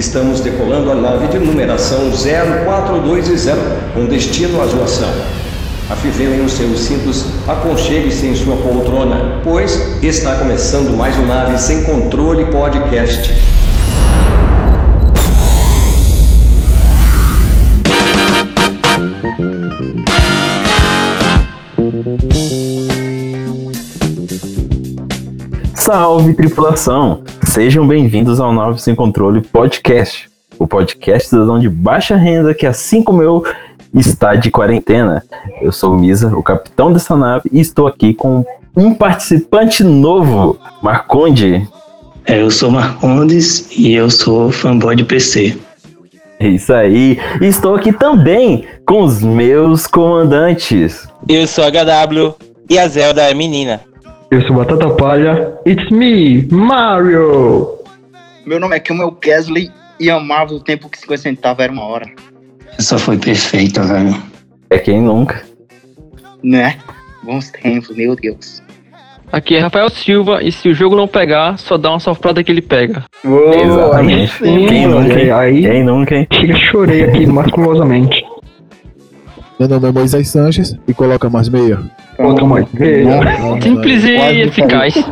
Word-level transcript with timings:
Estamos 0.00 0.40
decolando 0.40 0.90
a 0.90 0.94
nave 0.94 1.26
de 1.28 1.38
numeração 1.38 2.10
0420 2.10 3.92
com 3.92 4.06
destino 4.06 4.58
à 4.62 4.66
zoação. 4.66 5.10
Afivelem 5.90 6.42
os 6.42 6.54
seus 6.54 6.80
cintos, 6.80 7.26
aconchegue-se 7.46 8.26
em 8.28 8.34
sua 8.34 8.56
poltrona, 8.56 9.42
pois 9.44 10.02
está 10.02 10.36
começando 10.36 10.96
mais 10.96 11.14
um 11.18 11.26
Nave 11.26 11.58
Sem 11.58 11.84
Controle 11.84 12.46
Podcast. 12.46 13.30
Salve 25.76 26.32
tripulação! 26.32 27.22
Sejam 27.50 27.84
bem-vindos 27.84 28.38
ao 28.38 28.52
Nave 28.52 28.80
Sem 28.80 28.94
Controle 28.94 29.40
Podcast, 29.40 30.30
o 30.56 30.68
podcast 30.68 31.28
cidadão 31.28 31.58
de 31.58 31.68
baixa 31.68 32.14
renda 32.14 32.54
que, 32.54 32.64
assim 32.64 33.02
como 33.02 33.24
eu, 33.24 33.44
está 33.92 34.36
de 34.36 34.52
quarentena. 34.52 35.24
Eu 35.60 35.72
sou 35.72 35.92
o 35.92 35.98
Misa, 35.98 36.28
o 36.28 36.44
capitão 36.44 36.92
dessa 36.92 37.16
nave, 37.16 37.50
e 37.52 37.58
estou 37.58 37.88
aqui 37.88 38.14
com 38.14 38.44
um 38.76 38.94
participante 38.94 39.82
novo, 39.82 40.60
Marconde. 40.80 41.68
É, 42.24 42.40
eu 42.40 42.52
sou 42.52 42.70
Marcondes 42.70 43.66
e 43.76 43.94
eu 43.94 44.08
sou 44.08 44.52
fanboy 44.52 44.94
de 44.94 45.02
PC. 45.02 45.58
É 46.38 46.46
isso 46.46 46.72
aí. 46.72 47.18
E 47.40 47.46
estou 47.46 47.74
aqui 47.74 47.92
também 47.92 48.64
com 48.86 49.02
os 49.02 49.24
meus 49.24 49.88
comandantes. 49.88 51.08
Eu 51.28 51.48
sou 51.48 51.64
HW 51.64 52.32
e 52.70 52.78
a 52.78 52.86
Zelda 52.86 53.22
é 53.22 53.34
menina. 53.34 53.89
Eu 54.30 54.40
sou 54.46 54.56
Batata 54.56 54.88
Palha. 54.90 55.52
It's 55.66 55.90
me, 55.90 56.46
Mario! 56.50 57.78
Meu 58.46 58.60
nome 58.60 58.76
é 58.76 58.80
Camel 58.80 59.12
Kesley 59.12 59.70
e 59.98 60.08
amava 60.10 60.54
o 60.54 60.60
tempo 60.60 60.88
que 60.88 60.98
50 60.98 61.22
centavos 61.22 61.62
era 61.62 61.72
uma 61.72 61.84
hora. 61.84 62.06
Só 62.78 62.98
foi 62.98 63.18
perfeita, 63.18 63.82
velho. 63.82 64.14
É 64.70 64.78
quem 64.78 65.02
nunca. 65.02 65.42
Né? 66.42 66.78
Bons 67.22 67.50
tempos, 67.50 67.94
meu 67.96 68.14
Deus. 68.16 68.62
Aqui 69.32 69.56
é 69.56 69.60
Rafael 69.60 69.90
Silva 69.90 70.42
e 70.42 70.50
se 70.50 70.68
o 70.68 70.74
jogo 70.74 70.96
não 70.96 71.06
pegar, 71.06 71.56
só 71.58 71.76
dá 71.76 71.90
uma 71.90 72.00
soprada 72.00 72.42
que 72.42 72.50
ele 72.50 72.62
pega. 72.62 73.04
Uou, 73.24 73.52
Exatamente. 73.54 74.32
Aí, 74.44 74.48
sim, 74.48 74.66
Quem 74.66 74.86
nunca, 74.88 75.20
hein? 75.20 75.30
aí 75.30 75.62
Quem 75.62 75.84
nunca, 75.84 76.14
hein? 76.16 76.26
chega, 76.32 76.54
chorei 76.56 77.04
aqui 77.04 77.26
masculosamente. 77.30 78.24
Meu 79.58 79.68
nome 79.68 79.88
é 79.88 79.92
Moisés 79.92 80.28
Sanches 80.28 80.74
e 80.88 80.94
coloca 80.94 81.28
mais 81.28 81.48
meia. 81.48 81.78
Outra 82.22 82.44
mais. 82.44 82.66
Simples 83.62 84.04
e 84.04 84.42
eficaz. 84.42 84.94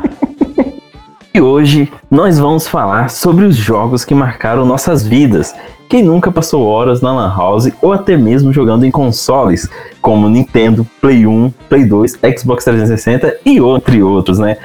E 1.35 1.41
hoje 1.41 1.89
nós 2.11 2.37
vamos 2.37 2.67
falar 2.67 3.11
sobre 3.11 3.45
os 3.45 3.55
jogos 3.55 4.05
que 4.05 4.13
marcaram 4.13 4.67
nossas 4.67 5.07
vidas. 5.07 5.55
Quem 5.89 6.03
nunca 6.03 6.33
passou 6.33 6.67
horas 6.67 7.01
na 7.01 7.13
Lan 7.13 7.33
House 7.33 7.71
ou 7.81 7.93
até 7.93 8.17
mesmo 8.17 8.53
jogando 8.53 8.85
em 8.85 8.91
consoles, 8.91 9.71
como 10.03 10.29
Nintendo, 10.29 10.85
Play 11.01 11.29
1, 11.29 11.53
Play 11.69 11.85
2, 11.85 12.19
Xbox 12.37 12.65
360 12.65 13.37
e 13.47 13.59
entre 13.59 14.03
outros, 14.03 14.41
né? 14.41 14.57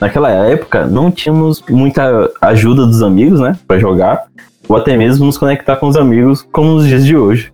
Naquela 0.00 0.30
época 0.30 0.84
não 0.86 1.12
tínhamos 1.12 1.62
muita 1.70 2.28
ajuda 2.40 2.86
dos 2.86 3.02
amigos, 3.02 3.38
né, 3.38 3.56
para 3.64 3.78
jogar, 3.78 4.24
ou 4.68 4.76
até 4.76 4.96
mesmo 4.96 5.26
nos 5.26 5.38
conectar 5.38 5.76
com 5.76 5.86
os 5.86 5.96
amigos 5.96 6.42
como 6.50 6.72
nos 6.72 6.88
dias 6.88 7.06
de 7.06 7.16
hoje, 7.16 7.52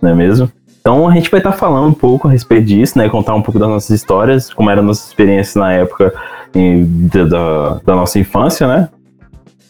não 0.00 0.10
é 0.10 0.14
mesmo? 0.14 0.48
Então 0.86 1.08
a 1.08 1.14
gente 1.14 1.30
vai 1.30 1.40
estar 1.40 1.52
falando 1.52 1.88
um 1.88 1.94
pouco 1.94 2.28
a 2.28 2.30
respeito 2.30 2.66
disso, 2.66 2.98
né, 2.98 3.08
contar 3.08 3.34
um 3.34 3.40
pouco 3.40 3.58
das 3.58 3.66
nossas 3.70 3.88
histórias, 3.88 4.52
como 4.52 4.68
era 4.68 4.80
a 4.80 4.84
nossa 4.84 5.06
experiência 5.08 5.58
na 5.58 5.72
época 5.72 6.12
em- 6.54 7.08
da- 7.08 7.80
da 7.82 7.94
nossa 7.96 8.18
infância, 8.18 8.66
né? 8.68 8.90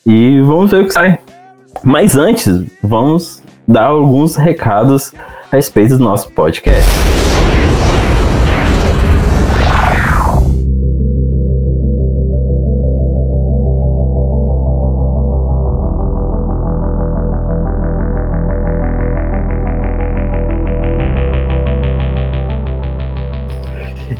E 0.04 0.40
vamos 0.40 0.72
ver 0.72 0.82
o 0.82 0.86
que 0.88 0.92
sai. 0.92 1.20
Mas 1.84 2.16
antes, 2.16 2.64
vamos 2.82 3.40
dar 3.66 3.86
alguns 3.90 4.34
recados 4.34 5.12
a 5.52 5.54
respeito 5.54 5.96
do 5.96 6.02
nosso 6.02 6.32
podcast. 6.32 6.90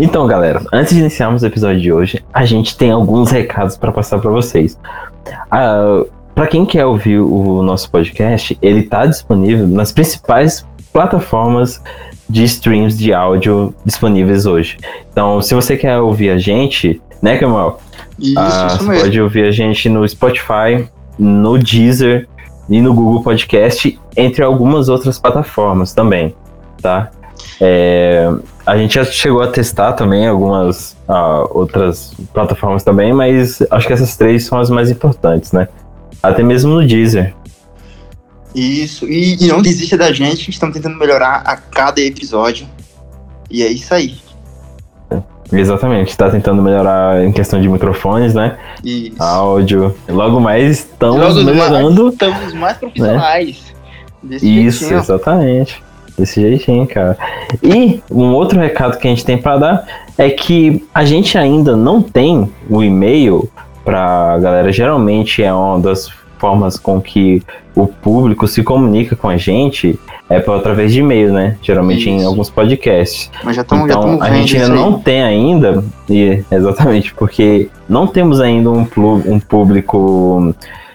Então, 0.05 0.27
galera, 0.27 0.61
antes 0.71 0.93
de 0.95 1.01
iniciarmos 1.01 1.43
o 1.43 1.47
episódio 1.47 1.81
de 1.81 1.91
hoje, 1.91 2.23
a 2.31 2.45
gente 2.45 2.77
tem 2.77 2.91
alguns 2.91 3.31
recados 3.31 3.75
para 3.75 3.91
passar 3.91 4.19
para 4.19 4.31
vocês. 4.31 4.79
Ah, 5.51 6.05
para 6.35 6.47
quem 6.47 6.67
quer 6.67 6.85
ouvir 6.85 7.21
o 7.21 7.63
nosso 7.63 7.91
podcast, 7.91 8.59
ele 8.61 8.81
está 8.81 9.07
disponível 9.07 9.67
nas 9.67 9.93
principais 9.93 10.67
plataformas 10.93 11.83
de 12.29 12.45
streams 12.45 12.99
de 12.99 13.15
áudio 13.15 13.75
disponíveis 13.83 14.45
hoje. 14.45 14.77
Então, 15.11 15.41
se 15.41 15.55
você 15.55 15.75
quer 15.75 15.99
ouvir 15.99 16.29
a 16.29 16.37
gente, 16.39 17.01
né, 17.23 17.39
Kamal? 17.39 17.81
Isso, 18.19 18.39
Ah, 18.39 18.67
isso 18.69 18.77
você 18.77 18.85
mesmo. 18.85 19.05
pode 19.05 19.21
ouvir 19.23 19.47
a 19.49 19.51
gente 19.51 19.89
no 19.89 20.07
Spotify, 20.07 20.87
no 21.19 21.57
Deezer 21.59 22.29
e 22.69 22.79
no 22.83 22.93
Google 22.93 23.23
Podcast, 23.23 23.99
entre 24.15 24.45
algumas 24.45 24.91
outras 24.91 25.19
plataformas 25.19 25.95
também, 25.95 26.35
tá? 26.83 27.11
É, 27.59 28.31
a 28.67 28.77
gente 28.77 28.95
já 28.95 29.05
chegou 29.05 29.43
a 29.43 29.49
testar 29.49 29.93
também 29.93 30.27
algumas 30.27 30.97
ah, 31.09 31.45
outras 31.51 32.15
plataformas 32.33 32.83
também, 32.83 33.13
mas 33.13 33.63
acho 33.71 33.87
que 33.87 33.93
essas 33.93 34.17
três 34.17 34.45
são 34.45 34.59
as 34.59 34.71
mais 34.71 34.91
importantes, 34.91 35.53
né? 35.53 35.69
Até 36.23 36.43
mesmo 36.43 36.75
no 36.75 36.87
Deezer. 36.87 37.35
Isso. 38.55 39.07
E, 39.07 39.37
e 39.41 39.47
não 39.49 39.61
desista 39.61 39.97
da 39.97 40.13
gente, 40.13 40.49
estamos 40.49 40.75
tentando 40.75 40.97
melhorar 40.97 41.43
a 41.45 41.57
cada 41.57 42.01
episódio. 42.01 42.67
E 43.51 43.63
é 43.63 43.69
isso 43.69 43.93
aí. 43.93 44.17
Exatamente, 45.53 46.17
tá 46.17 46.31
tentando 46.31 46.63
melhorar 46.63 47.23
em 47.23 47.31
questão 47.31 47.61
de 47.61 47.69
microfones, 47.69 48.35
né? 48.35 48.59
Isso. 48.83 49.23
Áudio. 49.23 49.95
Logo 50.09 50.41
mais 50.41 50.81
estamos 50.81 51.21
Logo 51.21 51.35
mais, 51.35 51.47
melhorando. 51.47 52.09
Estamos 52.09 52.55
mais 52.55 52.77
profissionais. 52.79 53.75
Desse 54.23 54.67
Isso, 54.67 54.79
jeitinho. 54.81 55.01
exatamente. 55.01 55.83
Desse 56.17 56.41
jeitinho, 56.41 56.87
cara. 56.87 57.17
E 57.63 58.01
um 58.11 58.33
outro 58.35 58.61
recado 58.61 58.99
que 58.99 59.07
a 59.07 59.11
gente 59.11 59.25
tem 59.25 59.37
para 59.37 59.57
dar 59.59 59.87
é 60.17 60.31
que 60.31 60.87
a 60.95 61.05
gente 61.05 61.37
ainda 61.37 61.77
não 61.77 62.01
tem 62.01 62.49
o 62.71 62.85
e-mail 62.85 63.49
pra 63.85 64.39
galera. 64.39 64.73
Geralmente 64.73 65.43
é 65.43 65.53
uma 65.53 65.81
das 65.81 66.09
formas 66.39 66.79
com 66.79 67.01
que 67.01 67.43
o 67.75 67.87
público 67.87 68.47
se 68.47 68.63
comunica 68.63 69.17
com 69.17 69.29
a 69.29 69.37
gente 69.37 69.99
é 70.29 70.41
por 70.41 70.57
através 70.57 70.93
de 70.93 71.01
e-mail, 71.01 71.33
né? 71.33 71.57
Geralmente 71.63 72.09
em 72.09 72.19
Isso. 72.19 72.27
alguns 72.27 72.51
podcasts. 72.51 73.31
Mas 73.43 73.57
já 73.57 73.63
já 73.63 73.77
Então, 73.77 73.87
estamos 73.87 74.23
a 74.23 74.31
gente 74.31 74.57
ainda 74.57 74.69
não 74.69 74.99
tem 74.99 75.23
ainda, 75.23 75.85
e 76.09 76.43
exatamente, 76.51 77.13
porque 77.15 77.69
não 77.89 78.07
temos 78.07 78.41
ainda 78.41 78.71
um, 78.71 78.87
um 79.27 79.41
público 79.41 80.55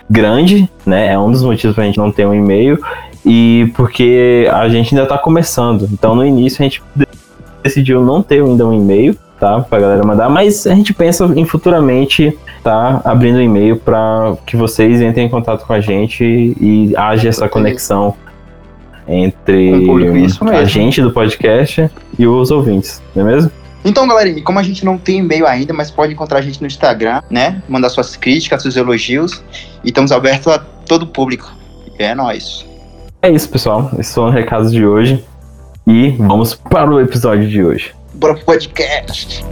grande, 0.10 0.70
né? 0.86 1.14
É 1.14 1.20
um 1.20 1.32
dos 1.32 1.44
motivos 1.44 1.76
pra 1.76 1.86
gente 1.86 1.98
não 1.98 2.12
ter 2.12 2.26
um 2.26 2.34
e-mail, 2.34 2.80
e 3.26 3.72
porque 3.76 4.50
a 4.52 4.68
gente 4.70 4.96
ainda 4.96 5.08
tá 5.08 5.18
começando. 5.18 5.88
Então, 5.92 6.16
no 6.16 6.26
início, 6.26 6.62
a 6.62 6.64
gente 6.64 6.82
de- 6.96 7.08
decidiu 7.64 8.04
não 8.04 8.22
ter 8.22 8.44
ainda 8.44 8.66
um 8.68 8.74
e-mail, 8.74 9.16
tá? 9.40 9.60
Pra 9.62 9.80
galera 9.80 10.06
mandar, 10.06 10.30
mas 10.30 10.66
a 10.68 10.74
gente 10.76 10.94
pensa 10.94 11.26
em 11.36 11.46
futuramente 11.46 12.38
tá 12.64 13.02
abrindo 13.06 13.38
um 13.38 13.42
e-mail 13.42 13.78
para 13.78 14.36
que 14.46 14.58
vocês 14.58 15.02
entrem 15.02 15.28
em 15.28 15.30
contato 15.30 15.66
com 15.66 15.74
a 15.74 15.80
gente 15.80 16.24
e 16.24 16.94
haja 16.98 17.30
essa 17.30 17.48
conexão 17.48 18.16
entre 19.08 19.86
a 20.54 20.64
gente 20.66 21.02
do 21.02 21.12
podcast 21.12 21.90
e 22.18 22.28
os 22.28 22.52
ouvintes, 22.52 23.02
não 23.16 23.28
é 23.28 23.32
mesmo? 23.34 23.52
Então, 23.84 24.06
galerinha, 24.08 24.44
como 24.44 24.60
a 24.60 24.64
gente 24.64 24.84
não 24.84 24.98
tem 24.98 25.20
e-mail 25.20 25.48
ainda, 25.48 25.74
mas 25.74 25.90
pode 25.90 26.14
encontrar 26.14 26.40
a 26.40 26.42
gente 26.42 26.60
no 26.60 26.68
Instagram, 26.68 27.22
né? 27.30 27.62
Mandar 27.68 27.90
suas 27.90 28.16
críticas, 28.16 28.62
seus 28.62 28.76
elogios. 28.76 29.42
E 29.84 29.88
estamos 29.88 30.12
abertos 30.12 30.48
a 30.48 30.60
todo 30.60 31.04
o 31.04 31.08
público. 31.08 31.50
É 31.98 32.14
nóis. 32.14 32.66
É 33.22 33.30
isso, 33.30 33.50
pessoal. 33.50 33.92
Esses 34.00 34.14
são 34.14 34.28
os 34.28 34.34
recados 34.34 34.72
de 34.72 34.86
hoje. 34.86 35.24
E 35.86 36.12
vamos 36.12 36.56
para 36.56 36.90
o 36.90 37.02
episódio 37.02 37.50
de 37.50 37.64
hoje. 37.64 37.94
Bora 38.14 38.36
pro 38.36 38.46
podcast. 38.46 39.44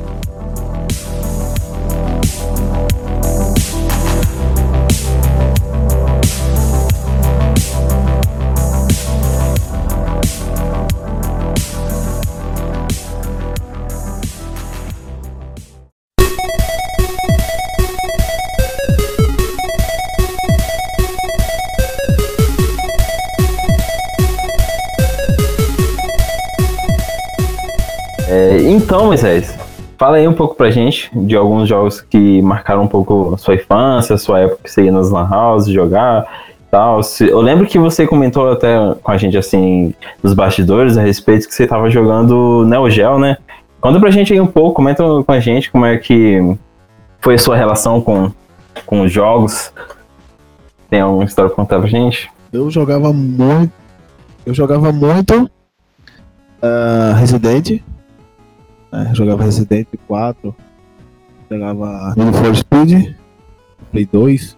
Então, 28.97 29.05
Moisés, 29.05 29.55
fala 29.95 30.17
aí 30.17 30.27
um 30.27 30.33
pouco 30.33 30.55
pra 30.55 30.71
gente 30.71 31.11
de 31.13 31.35
alguns 31.35 31.69
jogos 31.69 32.01
que 32.01 32.41
marcaram 32.41 32.81
um 32.81 32.87
pouco 32.87 33.35
a 33.35 33.37
sua 33.37 33.53
infância, 33.53 34.15
a 34.15 34.17
sua 34.17 34.39
época 34.39 34.61
que 34.63 34.71
você 34.71 34.85
ia 34.85 34.91
nas 34.91 35.11
lan 35.11 35.29
house 35.29 35.67
jogar 35.67 36.25
tal. 36.71 37.01
Eu 37.19 37.39
lembro 37.39 37.67
que 37.67 37.77
você 37.77 38.07
comentou 38.07 38.51
até 38.51 38.75
com 39.03 39.11
a 39.11 39.15
gente, 39.15 39.37
assim, 39.37 39.93
nos 40.23 40.33
bastidores, 40.33 40.97
a 40.97 41.03
respeito 41.03 41.47
que 41.47 41.53
você 41.53 41.67
tava 41.67 41.91
jogando 41.91 42.65
Neo 42.65 42.89
Geo, 42.89 43.19
né? 43.19 43.37
Conta 43.79 43.99
pra 43.99 44.09
gente 44.09 44.33
aí 44.33 44.41
um 44.41 44.47
pouco, 44.47 44.77
comenta 44.77 45.03
com 45.23 45.31
a 45.31 45.39
gente 45.39 45.69
como 45.69 45.85
é 45.85 45.95
que 45.99 46.57
foi 47.21 47.35
a 47.35 47.37
sua 47.37 47.55
relação 47.55 48.01
com, 48.01 48.31
com 48.83 49.01
os 49.01 49.11
jogos. 49.11 49.71
Tem 50.89 51.01
alguma 51.01 51.23
história 51.23 51.49
pra 51.49 51.55
contar 51.55 51.77
pra 51.77 51.87
gente? 51.87 52.31
Eu 52.51 52.71
jogava 52.71 53.13
muito. 53.13 53.71
Eu 54.43 54.55
jogava 54.55 54.91
muito. 54.91 55.47
ah, 56.63 57.13
Resident. 57.15 57.83
Né, 58.91 59.11
jogava 59.13 59.43
Resident 59.43 59.87
4. 60.07 60.55
Jogava 61.49 62.13
Need 62.17 62.37
for 62.37 62.55
Speed. 62.55 63.15
Play 63.91 64.05
2. 64.11 64.57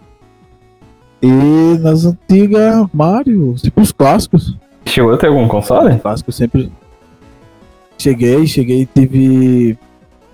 E 1.22 1.78
nas 1.80 2.04
antigas 2.06 2.86
Mario, 2.92 3.54
tipo 3.56 3.80
os 3.80 3.92
clássicos. 3.92 4.56
Chegou 4.86 5.12
a 5.12 5.18
ter 5.18 5.26
algum 5.26 5.46
console? 5.46 5.98
Clássicos 5.98 6.34
sempre. 6.34 6.72
Cheguei, 7.98 8.46
cheguei, 8.46 8.86
tive. 8.86 9.78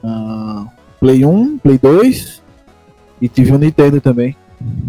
ah, 0.05 0.67
Play 1.01 1.25
1, 1.25 1.59
Play 1.59 1.79
2. 1.79 2.43
E 3.21 3.29
tive 3.29 3.53
um 3.53 3.59
Nintendo 3.59 4.01
também. 4.01 4.37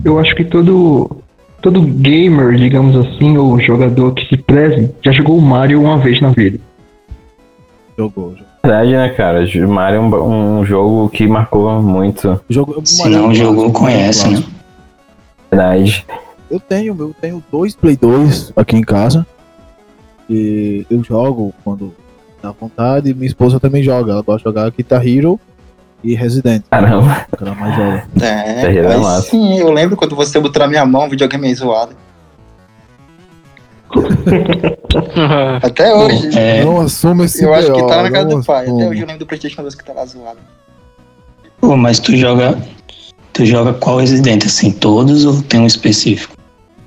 Eu 0.03 0.19
acho 0.19 0.35
que 0.35 0.45
todo, 0.45 1.17
todo 1.61 1.81
gamer, 1.81 2.55
digamos 2.55 2.95
assim, 2.95 3.37
ou 3.37 3.59
jogador 3.59 4.13
que 4.13 4.27
se 4.27 4.37
preze, 4.37 4.91
já 5.03 5.11
jogou 5.11 5.37
o 5.37 5.41
Mario 5.41 5.81
uma 5.81 5.97
vez 5.97 6.21
na 6.21 6.29
vida. 6.29 6.59
Jogou. 7.97 8.31
jogou. 8.31 8.46
Verdade, 8.63 8.91
né, 8.91 9.09
cara? 9.09 9.45
O 9.45 9.69
Mario 9.69 9.97
é 9.97 10.01
um, 10.01 10.59
um 10.59 10.65
jogo 10.65 11.09
que 11.09 11.25
marcou 11.27 11.81
muito. 11.81 12.39
Jogou- 12.49 12.81
Se 12.85 13.01
Mario 13.01 13.17
não 13.19 13.33
jogou, 13.33 13.55
Mario 13.55 13.73
conhece, 13.73 14.29
né? 14.29 14.43
Verdade. 15.49 16.05
Eu 16.49 16.59
tenho, 16.59 16.95
eu 16.99 17.15
tenho 17.19 17.43
dois 17.51 17.75
Play 17.75 17.95
2 17.95 18.51
aqui 18.55 18.75
em 18.77 18.81
casa. 18.83 19.25
E 20.29 20.85
eu 20.89 21.03
jogo 21.03 21.53
quando 21.63 21.93
dá 22.41 22.51
vontade. 22.51 23.13
Minha 23.13 23.27
esposa 23.27 23.59
também 23.59 23.81
joga. 23.83 24.11
Ela 24.13 24.21
gosta 24.21 24.39
de 24.39 24.43
jogar 24.55 24.71
Guitar 24.71 25.05
Hero 25.07 25.39
e 26.03 26.15
Resident. 26.15 26.63
Caramba. 26.69 27.25
ela 27.39 27.55
mais 27.55 27.75
joga. 27.75 28.07
É, 28.21 28.65
é 29.17 29.21
sim, 29.21 29.59
eu 29.59 29.71
lembro 29.71 29.95
quando 29.95 30.15
você 30.15 30.39
botou 30.39 30.61
na 30.61 30.67
minha 30.67 30.85
mão 30.85 31.05
o 31.05 31.09
videogame 31.09 31.43
meio 31.43 31.55
zoado. 31.55 31.95
Até 35.61 35.93
hoje. 35.93 36.37
É, 36.37 36.63
Não 36.63 36.81
assuma 36.81 37.25
esse 37.25 37.43
eu 37.43 37.53
acho 37.53 37.71
que 37.73 37.83
tá 37.87 38.03
na 38.03 38.11
casa 38.11 38.29
do 38.29 38.43
pai. 38.43 38.63
Até 38.63 38.71
assuma. 38.71 38.89
hoje 38.89 39.01
eu 39.01 39.07
lembro 39.07 39.19
do 39.19 39.25
Playstation 39.25 39.61
2 39.61 39.75
que 39.75 39.83
tá 39.83 39.93
lá 39.93 40.05
zoado. 40.05 40.39
pô, 41.59 41.75
mas 41.75 41.99
tu 41.99 42.15
joga. 42.15 42.57
Tu 43.33 43.45
joga 43.45 43.73
qual 43.73 43.97
Resident, 43.99 44.45
assim? 44.45 44.71
Todos 44.71 45.25
ou 45.25 45.41
tem 45.43 45.59
um 45.59 45.67
específico? 45.67 46.35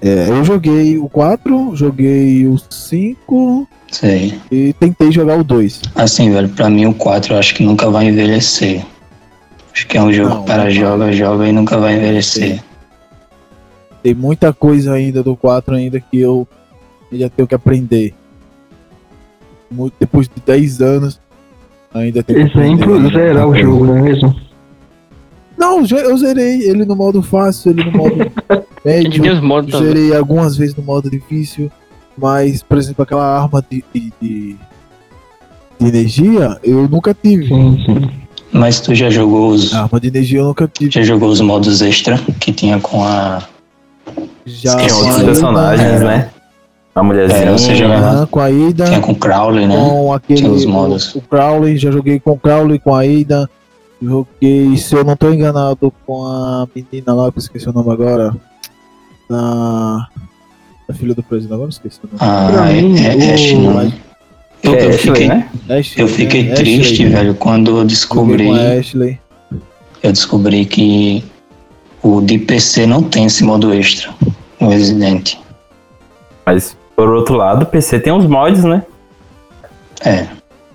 É, 0.02 0.28
eu 0.30 0.42
joguei 0.44 0.98
o 0.98 1.08
4, 1.08 1.76
joguei 1.76 2.46
o 2.46 2.56
5 2.70 3.68
Sei. 3.92 4.40
e 4.50 4.72
tentei 4.72 5.12
jogar 5.12 5.38
o 5.38 5.44
2. 5.44 5.82
Assim, 5.94 6.32
velho, 6.32 6.48
pra 6.48 6.68
mim 6.70 6.86
o 6.86 6.94
4 6.94 7.34
eu 7.34 7.38
acho 7.38 7.54
que 7.54 7.62
nunca 7.62 7.88
vai 7.90 8.06
envelhecer. 8.06 8.84
Acho 9.72 9.86
que 9.86 9.96
é 9.96 10.02
um 10.02 10.12
jogo 10.12 10.30
Não, 10.30 10.36
que 10.38 10.42
o 10.42 10.46
cara 10.46 10.64
não. 10.64 10.70
joga, 10.70 11.12
joga 11.12 11.46
e 11.48 11.52
nunca 11.52 11.78
vai 11.78 11.94
envelhecer. 11.96 12.60
Tem 14.02 14.14
muita 14.14 14.52
coisa 14.52 14.94
ainda 14.94 15.22
do 15.22 15.36
4 15.36 15.74
ainda 15.74 16.00
que 16.00 16.18
eu 16.18 16.48
ainda 17.12 17.30
tenho 17.30 17.46
que 17.48 17.54
aprender. 17.54 18.14
Muito, 19.70 19.94
depois 20.00 20.28
de 20.28 20.40
10 20.44 20.80
anos, 20.80 21.20
ainda 21.94 22.22
tenho 22.22 22.50
que 22.50 22.58
Exemplo, 22.58 22.94
aprender 22.96 23.12
zerar 23.12 23.48
o 23.48 23.54
jogo, 23.54 23.84
não 23.86 23.96
é 23.98 24.02
mesmo? 24.02 24.34
Não, 25.56 25.84
eu 25.84 26.16
zerei 26.16 26.62
ele 26.68 26.84
no 26.84 26.96
modo 26.96 27.22
fácil, 27.22 27.70
ele 27.72 27.84
no 27.84 27.92
modo 27.92 28.14
Tem 28.82 29.02
médio. 29.04 29.32
os 29.32 29.40
modos 29.40 29.70
também. 29.70 29.88
Zerei 29.88 30.16
algumas 30.16 30.56
vezes 30.56 30.74
no 30.74 30.82
modo 30.82 31.10
difícil, 31.10 31.70
mas, 32.16 32.62
por 32.62 32.78
exemplo, 32.78 33.02
aquela 33.02 33.24
arma 33.42 33.64
de, 33.70 33.84
de, 33.94 34.12
de- 34.20 34.56
de 35.78 35.86
energia, 35.86 36.58
eu 36.62 36.88
nunca 36.88 37.14
tive. 37.14 37.46
Sim, 37.48 37.82
sim. 37.86 38.10
Mas 38.52 38.80
tu 38.80 38.94
já 38.94 39.08
jogou 39.10 39.50
os. 39.50 39.72
A 39.72 39.82
arma 39.84 40.00
de 40.00 40.08
energia 40.08 40.40
eu 40.40 40.44
nunca 40.46 40.66
tive. 40.66 40.90
Já 40.90 41.02
jogou 41.02 41.28
os 41.30 41.40
modos 41.40 41.80
extra 41.82 42.18
que 42.40 42.52
tinha 42.52 42.80
com 42.80 43.04
a. 43.04 43.42
Já 44.44 44.70
Esqueci 44.76 44.94
outros 45.02 45.22
personagens, 45.22 46.00
né? 46.02 46.30
A 46.94 47.02
mulherzinha. 47.02 47.40
É, 47.42 47.52
você 47.52 47.74
joga- 47.74 47.94
Aham, 47.96 48.26
com 48.26 48.40
a 48.40 48.50
Ida, 48.50 48.84
Tinha 48.86 49.00
com 49.00 49.12
o 49.12 49.16
Crowley, 49.16 49.66
né? 49.66 49.76
com 49.76 50.12
aquele. 50.12 50.40
Tinha 50.40 50.50
os 50.52 50.64
modos. 50.64 51.14
O, 51.14 51.18
o 51.18 51.22
Crowley, 51.22 51.76
já 51.76 51.90
joguei 51.90 52.18
com 52.18 52.32
o 52.32 52.38
Crowley, 52.38 52.78
com 52.78 52.94
a 52.94 53.06
Ida. 53.06 53.48
Joguei, 54.02 54.76
se 54.76 54.94
eu 54.94 55.04
não 55.04 55.14
tô 55.14 55.30
enganado, 55.32 55.92
com 56.06 56.24
a 56.24 56.66
menina 56.74 57.12
lá, 57.14 57.30
que 57.30 57.38
eu 57.38 57.40
esqueci 57.42 57.68
o 57.68 57.72
nome 57.72 57.90
agora. 57.92 58.34
Na. 59.28 60.08
A 60.88 60.92
filha 60.92 61.14
do 61.14 61.22
presidente, 61.22 61.54
agora 61.54 61.66
eu 61.66 61.70
esqueci 61.70 62.00
o 62.02 62.06
nome. 62.08 62.18
Ah, 62.18 62.68
é, 62.72 62.82
mim, 62.82 62.98
é, 62.98 63.30
é 63.30 63.34
Ashley. 63.34 63.94
Eu, 64.62 64.74
É, 64.74 64.84
eu 64.84 64.88
Ashley, 64.90 64.98
fiquei, 64.98 65.28
né? 65.28 65.48
Ashley, 65.68 66.02
eu 66.04 66.08
fiquei 66.08 66.42
né? 66.44 66.54
triste, 66.54 66.92
Ashley. 66.94 67.08
velho, 67.10 67.34
quando 67.36 67.78
eu 67.78 67.84
descobri. 67.84 68.48
Eu 70.02 70.12
descobri 70.12 70.64
que 70.64 71.22
o 72.02 72.20
de 72.20 72.38
PC 72.38 72.86
não 72.86 73.02
tem 73.02 73.26
esse 73.26 73.44
modo 73.44 73.72
extra. 73.72 74.10
O 74.58 74.66
Resident. 74.68 75.34
Mas, 76.44 76.76
por 76.96 77.08
outro 77.08 77.34
lado, 77.36 77.62
o 77.62 77.66
PC 77.66 78.00
tem 78.00 78.12
uns 78.12 78.26
mods, 78.26 78.64
né? 78.64 78.84
É. 80.04 80.26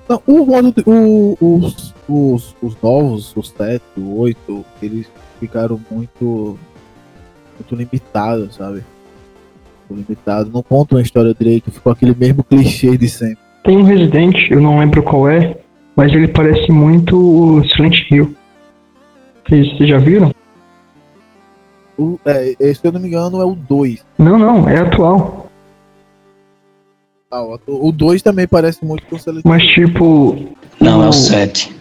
Não, 0.08 0.22
o 0.28 0.46
modo. 0.46 0.72
de- 0.72 0.84
O, 0.86 1.36
os, 1.42 1.94
os, 2.08 2.56
os 2.62 2.78
novos, 2.82 3.34
os 3.36 3.50
7, 3.50 3.82
o 3.98 4.20
8, 4.20 4.66
eles 4.82 5.08
ficaram 5.40 5.80
muito. 5.90 6.58
Muito 7.58 7.76
limitados, 7.76 8.56
sabe? 8.56 8.84
Muito 9.90 10.08
limitados. 10.10 10.52
Não 10.54 10.62
contam 10.62 10.98
a 10.98 11.02
história 11.02 11.34
direito, 11.34 11.72
ficou 11.72 11.92
aquele 11.92 12.14
mesmo 12.14 12.44
clichê 12.44 12.98
de 12.98 13.08
sempre. 13.10 13.38
Tem 13.64 13.78
um 13.78 13.84
Resident, 13.84 14.52
eu 14.52 14.62
não 14.62 14.78
lembro 14.80 15.02
qual 15.02 15.28
é, 15.30 15.58
mas 15.96 16.12
ele 16.14 16.28
parece 16.28 16.72
muito 16.72 17.18
o 17.18 17.68
Silent 17.70 18.12
Hill. 18.12 18.36
Vocês, 19.48 19.76
vocês 19.78 19.90
já 19.90 19.98
viram? 19.98 20.32
O, 21.98 22.20
é, 22.26 22.56
é, 22.60 22.74
se 22.74 22.82
eu 22.86 22.92
não 22.92 23.00
me 23.00 23.08
engano, 23.08 23.42
é 23.42 23.46
o 23.46 23.56
2. 23.56 24.06
Não, 24.20 24.38
não, 24.38 24.68
é 24.70 24.80
atual. 24.80 25.45
Ah, 27.36 27.44
o- 27.68 27.90
o 27.90 27.92
2 27.92 28.22
também 28.22 28.48
parece 28.48 28.84
muito 28.86 29.04
com 29.08 29.16
o 29.16 29.20
Silent 29.20 29.44
Mas 29.44 29.64
tipo. 29.64 30.38
Não, 30.80 31.02
é 31.04 31.08
o 31.08 31.10
o- 31.10 31.14
7. 31.14 31.76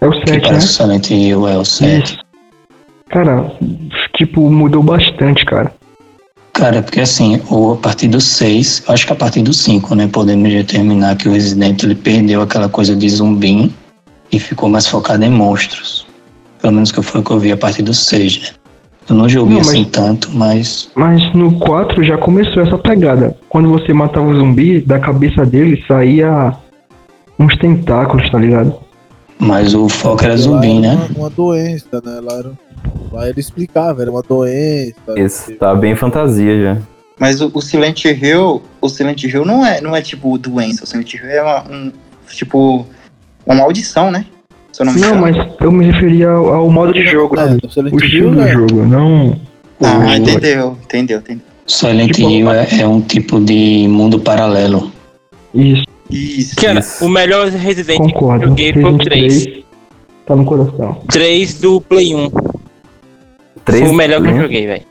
É 0.00 0.06
o 0.06 0.10
Que 0.12 0.18
7, 0.18 0.30
né? 0.32 0.40
parece 0.40 0.66
o 0.66 0.68
Silent 0.68 1.10
Hill, 1.10 1.48
é 1.48 1.56
o 1.58 1.64
7. 1.64 2.12
Isso. 2.14 2.18
Cara, 3.08 3.52
tipo, 4.16 4.48
mudou 4.50 4.82
bastante, 4.82 5.44
cara. 5.44 5.72
Cara, 6.52 6.80
porque 6.82 7.00
assim, 7.00 7.40
o, 7.50 7.72
a 7.72 7.76
partir 7.76 8.06
do 8.08 8.20
6, 8.20 8.84
acho 8.86 9.06
que 9.06 9.12
a 9.12 9.16
partir 9.16 9.42
do 9.42 9.52
5, 9.52 9.94
né, 9.94 10.06
podemos 10.06 10.48
determinar 10.52 11.16
que 11.16 11.28
o 11.28 11.32
Resident 11.32 11.82
ele 11.82 11.94
perdeu 11.94 12.40
aquela 12.42 12.68
coisa 12.68 12.94
de 12.94 13.08
zumbi 13.08 13.72
e 14.30 14.38
ficou 14.38 14.68
mais 14.68 14.86
focado 14.86 15.24
em 15.24 15.30
monstros. 15.30 16.06
Pelo 16.60 16.74
menos 16.74 16.92
que 16.92 17.02
foi 17.02 17.20
o 17.20 17.24
que 17.24 17.30
eu 17.32 17.38
vi 17.40 17.50
a 17.52 17.56
partir 17.56 17.82
do 17.82 17.94
6, 17.94 18.38
né? 18.42 18.48
Eu 19.10 19.16
não 19.16 19.28
joguei 19.28 19.56
Não, 19.56 19.58
mas- 19.58 19.68
assim 19.68 19.84
tanto, 19.84 20.30
mas 20.32 20.90
Mas 20.94 21.34
no 21.34 21.58
4 21.58 22.02
já 22.04 22.16
começou 22.16 22.62
essa 22.62 22.78
pegada. 22.78 23.36
Quando 23.48 23.68
você 23.68 23.92
matava 23.92 24.26
o 24.28 24.34
zumbi, 24.34 24.80
da 24.80 25.00
cabeça 25.00 25.44
dele 25.44 25.82
saía 25.88 26.54
uns 27.38 27.56
tentáculos, 27.56 28.30
tá 28.30 28.38
ligado? 28.38 28.74
mas 29.40 29.74
o 29.74 29.88
foco 29.88 30.22
era 30.22 30.36
zumbi, 30.36 30.84
era 30.84 30.96
né? 30.96 31.08
Uma, 31.10 31.20
uma 31.20 31.30
doença, 31.30 32.00
né? 32.04 32.20
Lá, 32.22 32.34
era, 32.34 32.52
lá 33.10 33.28
ele 33.28 33.40
explicava, 33.40 34.02
era 34.02 34.10
uma 34.10 34.22
doença. 34.22 34.94
Esse 35.16 35.54
tá 35.54 35.74
bem 35.74 35.96
fantasia 35.96 36.62
já. 36.62 36.82
Mas 37.18 37.40
o, 37.40 37.50
o 37.52 37.60
Silent 37.60 38.04
Hill, 38.04 38.62
o 38.80 38.88
Silent 38.88 39.24
Hill 39.24 39.44
não 39.44 39.64
é, 39.64 39.80
não 39.80 39.96
é 39.96 40.02
tipo 40.02 40.36
doença. 40.38 40.84
O 40.84 40.86
Silent 40.86 41.14
Hill 41.14 41.24
é 41.24 41.42
uma, 41.42 41.62
um, 41.70 41.92
tipo, 42.28 42.86
uma 43.46 43.54
maldição, 43.56 44.10
né? 44.10 44.26
Se 44.72 44.82
eu 44.82 44.86
não 44.86 44.92
me 44.94 45.00
Não, 45.00 45.16
mas 45.16 45.36
eu 45.60 45.72
me 45.72 45.84
referia 45.90 46.28
ao, 46.30 46.54
ao 46.54 46.70
modo 46.70 46.92
de 46.92 47.02
jogo, 47.04 47.38
É, 47.38 47.56
no 47.62 47.70
Silent 47.70 47.92
O 47.92 47.96
estilo 48.04 48.24
Hill, 48.26 48.30
do 48.30 48.36
né? 48.40 48.52
jogo, 48.52 48.86
não. 48.86 49.40
Ah, 49.82 49.98
o- 49.98 50.14
entendeu, 50.16 50.76
entendeu, 50.84 51.18
entendeu. 51.18 51.42
Silent 51.66 52.12
Tipo- 52.12 52.30
Hill 52.30 52.50
é, 52.52 52.68
é 52.80 52.86
um 52.86 53.00
tipo 53.00 53.40
de 53.40 53.86
mundo 53.88 54.18
paralelo. 54.20 54.90
Isso, 55.54 55.84
Isso. 56.10 56.56
Cara, 56.56 56.80
Isso. 56.80 57.04
o 57.04 57.08
melhor 57.08 57.48
Resident 57.48 58.12
que 58.12 58.24
eu 58.24 58.40
joguei 58.40 58.72
foi 58.72 58.82
o 58.82 58.86
Resident 58.96 59.04
3. 59.04 59.42
3 59.44 59.64
tá 60.26 60.36
no 60.36 60.44
coração. 60.44 61.02
3 61.08 61.54
do 61.60 61.80
Play 61.80 62.14
1. 62.14 62.30
Três, 63.64 63.82
Foi 63.84 63.90
o 63.90 63.94
melhor 63.94 64.20
que 64.22 64.28
eu 64.28 64.32
né? 64.34 64.42
joguei, 64.42 64.66
velho. 64.66 64.82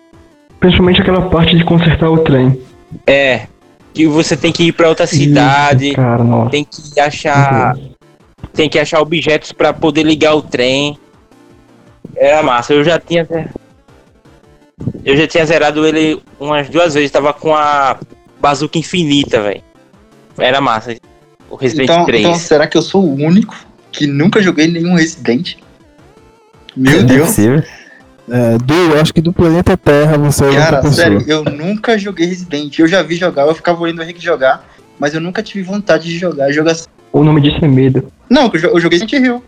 Principalmente 0.60 1.02
aquela 1.02 1.22
parte 1.30 1.58
de 1.58 1.64
consertar 1.64 2.10
o 2.10 2.18
trem. 2.20 2.60
É. 3.08 3.42
Que 3.94 4.06
você 4.08 4.38
tem 4.38 4.52
que 4.52 4.64
ir 4.66 4.72
pra 4.74 4.88
outra 4.90 5.08
cidade, 5.08 5.88
Isso, 5.88 5.96
cara, 5.96 6.24
nossa. 6.24 6.50
tem 6.52 6.64
que 6.66 7.00
achar. 7.00 7.76
Tem 8.60 8.68
que 8.68 8.78
achar 8.78 9.00
objetos 9.00 9.54
pra 9.54 9.72
poder 9.72 10.04
ligar 10.04 10.36
o 10.36 10.42
trem. 10.42 11.00
Era 12.14 12.44
massa. 12.44 12.74
Eu 12.74 12.84
já 12.84 13.00
tinha. 13.00 13.26
Eu 15.06 15.16
já 15.16 15.26
tinha 15.26 15.46
zerado 15.46 15.88
ele 15.88 16.22
umas 16.38 16.68
duas 16.68 16.94
vezes. 16.94 17.10
Tava 17.10 17.32
com 17.32 17.56
a 17.56 17.98
bazuca 18.38 18.78
infinita, 18.78 19.42
velho. 19.42 19.64
Era 20.38 20.60
massa. 20.60 20.98
O 21.50 21.56
Resident 21.56 21.90
Então, 21.90 22.06
3. 22.06 22.22
então, 22.22 22.36
será 22.36 22.68
que 22.68 22.78
eu 22.78 22.82
sou 22.82 23.02
o 23.02 23.16
único 23.16 23.56
que 23.94 24.06
nunca 24.06 24.42
joguei 24.42 24.68
nenhum 24.68 24.96
Resident? 24.96 25.56
Meu 26.76 27.00
é 27.00 27.04
Deus. 27.04 27.28
possível. 27.28 27.64
É, 28.30 28.58
do, 28.58 28.74
eu 28.74 29.00
acho 29.00 29.14
que 29.14 29.22
do 29.22 29.32
planeta 29.32 29.78
Terra 29.78 30.18
você 30.18 30.44
é 30.44 30.54
Cara, 30.54 30.92
sério, 30.92 31.24
eu 31.26 31.46
nunca 31.46 31.98
joguei 31.98 32.26
Resident. 32.26 32.78
Eu 32.78 32.90
já 32.90 33.02
vi 33.04 33.16
jogar, 33.16 33.44
eu 33.48 33.56
ficava 33.56 33.80
olhando 33.80 34.00
o 34.00 34.04
Henrique 34.04 34.22
jogar, 34.22 34.68
mas 35.00 35.14
eu 35.14 35.22
nunca 35.22 35.42
tive 35.42 35.64
vontade 35.64 36.10
de 36.10 36.18
jogar. 36.18 36.52
Jogar 36.52 36.74
assim. 36.74 36.88
O 37.12 37.24
nome 37.24 37.42
disso 37.42 37.58
é 37.64 37.68
medo. 37.68 38.04
Não, 38.30 38.44
eu 38.54 38.60
jo- 38.60 38.68
eu 38.68 38.80
joguei 38.80 39.00
Resident 39.00 39.14
Evil. 39.22 39.44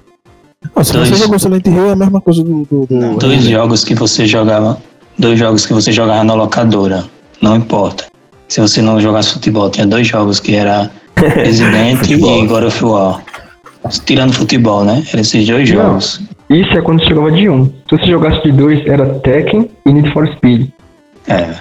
Não, 0.75 0.84
se 0.84 0.94
Dois. 0.94 1.10
você 1.10 1.15
jogou 1.24 1.39
Silent 1.39 1.65
Hill 1.65 1.88
é 1.88 1.91
a 1.91 1.96
mesma 1.96 2.22
coisa 2.22 2.44
do. 2.44 2.65
do, 2.70 2.86
do- 2.86 2.96
Não. 2.96 3.15
Dois 3.18 3.44
jogos 3.44 3.84
que 3.84 3.96
você 3.96 4.25
jogava. 4.25 4.77
Dois 5.18 5.38
jogos 5.38 5.65
que 5.65 5.74
você 5.74 5.91
jogava 5.91 6.24
na 6.24 6.34
locadora. 6.34 7.03
Não 7.41 7.56
importa. 7.56 8.06
Se 8.48 8.60
você 8.62 8.82
não 8.82 9.00
jogasse 9.00 9.34
futebol, 9.34 9.70
tinha 9.70 9.86
dois 9.88 10.08
jogos 10.08 10.39
que 10.39 10.56
era 10.56 10.89
Resident 11.15 12.08
e 12.10 12.15
God 12.18 12.63
of 12.63 12.84
War. 12.86 13.22
Tirando 14.06 14.34
futebol, 14.34 14.84
né? 14.84 15.03
Eram 15.10 15.22
esses 15.22 15.48
dois 15.48 15.70
Não. 15.72 15.75
jogos. 15.84 16.22
Isso 16.50 16.72
é 16.77 16.82
quando 16.82 17.01
você 17.03 17.10
jogava 17.10 17.32
de 17.32 17.50
um. 17.50 17.65
Se 17.65 17.98
você 17.98 18.06
jogasse 18.08 18.44
de 18.44 18.51
dois, 18.51 18.86
era 18.86 19.06
Tekken 19.20 19.70
e 19.86 19.94
Need 19.94 20.12
for 20.12 20.27
Speed. 20.36 20.70
É. 21.27 21.56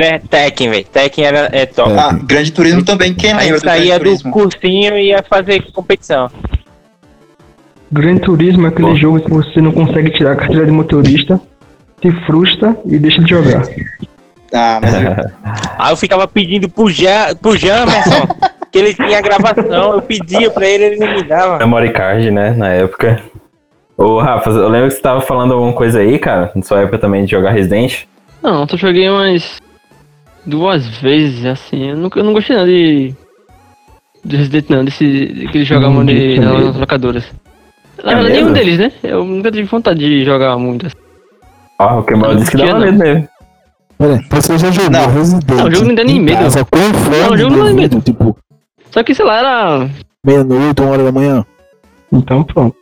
É 0.00 0.18
Tekken, 0.18 0.70
velho. 0.70 0.84
Tekken 0.84 1.24
era, 1.24 1.48
é 1.52 1.64
top. 1.66 1.92
Ah, 1.96 2.12
Grande 2.24 2.52
Turismo 2.52 2.84
também. 2.84 3.14
Quem 3.14 3.34
lembra 3.34 3.58
do 3.58 3.64
saía 3.64 3.98
Grande 3.98 3.98
do 3.98 4.04
Turismo? 4.04 4.32
cursinho 4.32 4.98
e 4.98 5.08
ia 5.08 5.22
fazer 5.22 5.62
competição. 5.72 6.28
Gran 7.90 8.18
Turismo 8.18 8.66
é 8.66 8.68
aquele 8.68 8.88
Bom. 8.88 8.96
jogo 8.96 9.20
que 9.20 9.30
você 9.30 9.60
não 9.60 9.72
consegue 9.72 10.10
tirar 10.10 10.32
a 10.32 10.36
carteira 10.36 10.66
de 10.66 10.72
motorista, 10.72 11.40
se 12.02 12.10
frustra 12.26 12.76
e 12.84 12.98
deixa 12.98 13.22
de 13.22 13.30
jogar. 13.30 13.62
Ah, 14.52 14.78
mas 14.82 14.94
eu- 14.94 15.00
Aí 15.78 15.92
eu 15.92 15.96
ficava 15.96 16.26
pedindo 16.28 16.68
pro, 16.68 16.90
ja, 16.90 17.34
pro 17.40 17.56
Jamerson 17.56 18.26
que 18.70 18.78
ele 18.78 18.92
tinha 18.94 19.20
gravação. 19.22 19.94
Eu 19.94 20.02
pedia 20.02 20.50
pra 20.50 20.66
ele, 20.66 20.84
ele 20.84 20.96
não 20.96 21.14
me 21.14 21.22
dava. 21.22 21.58
Memory 21.58 21.92
card, 21.92 22.30
né, 22.30 22.50
na 22.50 22.68
época. 22.68 23.22
Ô, 23.96 24.20
Rafa, 24.20 24.50
eu 24.50 24.68
lembro 24.68 24.88
que 24.88 24.94
você 24.94 25.00
tava 25.00 25.20
falando 25.22 25.54
alguma 25.54 25.72
coisa 25.72 26.00
aí, 26.00 26.18
cara, 26.18 26.52
na 26.54 26.62
sua 26.62 26.80
época 26.82 26.98
também 26.98 27.24
de 27.24 27.30
jogar 27.30 27.50
Resident. 27.52 28.04
Não, 28.42 28.66
só 28.68 28.76
joguei 28.76 29.08
umas 29.08 29.58
duas 30.46 30.86
vezes, 31.00 31.44
assim. 31.44 31.90
Eu, 31.90 31.96
nunca, 31.96 32.20
eu 32.20 32.24
não 32.24 32.32
gostei 32.32 32.56
nada 32.56 32.68
de. 32.68 33.14
De 34.24 34.36
Resident 34.36 34.68
não, 34.68 34.84
desse 34.84 35.48
que 35.52 35.58
eles 35.58 35.68
jogavam 35.68 35.98
Hum, 36.00 36.06
de, 36.06 36.38
nas 36.40 36.76
locadoras. 36.76 37.24
Na 38.04 38.12
É 38.12 38.14
verdade, 38.16 38.34
nenhum 38.34 38.52
deles, 38.52 38.78
né? 38.78 38.92
Eu 39.02 39.24
nunca 39.24 39.50
tive 39.50 39.64
vontade 39.68 40.00
de 40.00 40.24
jogar 40.24 40.56
muito. 40.58 40.86
assim. 40.86 40.96
Ó, 41.80 42.00
o 42.00 42.02
Kemal 42.02 42.34
disse 42.36 42.50
que 42.50 42.56
dava 42.58 42.78
medo 42.80 42.98
mesmo. 42.98 43.28
Pera, 43.96 44.20
você 44.30 44.58
já 44.58 44.70
jogou 44.70 44.90
Não. 44.90 45.10
Resident 45.12 45.44
Não, 45.48 45.64
o 45.66 45.70
jogo 45.70 45.86
não 45.88 45.94
dá 45.94 46.04
nem 46.04 46.16
em 46.16 46.20
medo. 46.20 46.38
casa 46.38 46.64
com 46.64 46.78
Não, 46.78 47.30
o 47.32 47.36
jogo 47.38 47.56
não 47.56 47.64
dá 47.64 47.72
devido, 47.72 48.00
Tipo, 48.00 48.36
Só 48.92 49.02
que, 49.02 49.14
sei 49.14 49.24
lá, 49.24 49.38
era. 49.38 49.90
meia-noite, 50.24 50.80
uma 50.82 50.90
hora 50.92 51.04
da 51.04 51.12
manhã. 51.12 51.44
Então 52.12 52.42
pronto. 52.44 52.76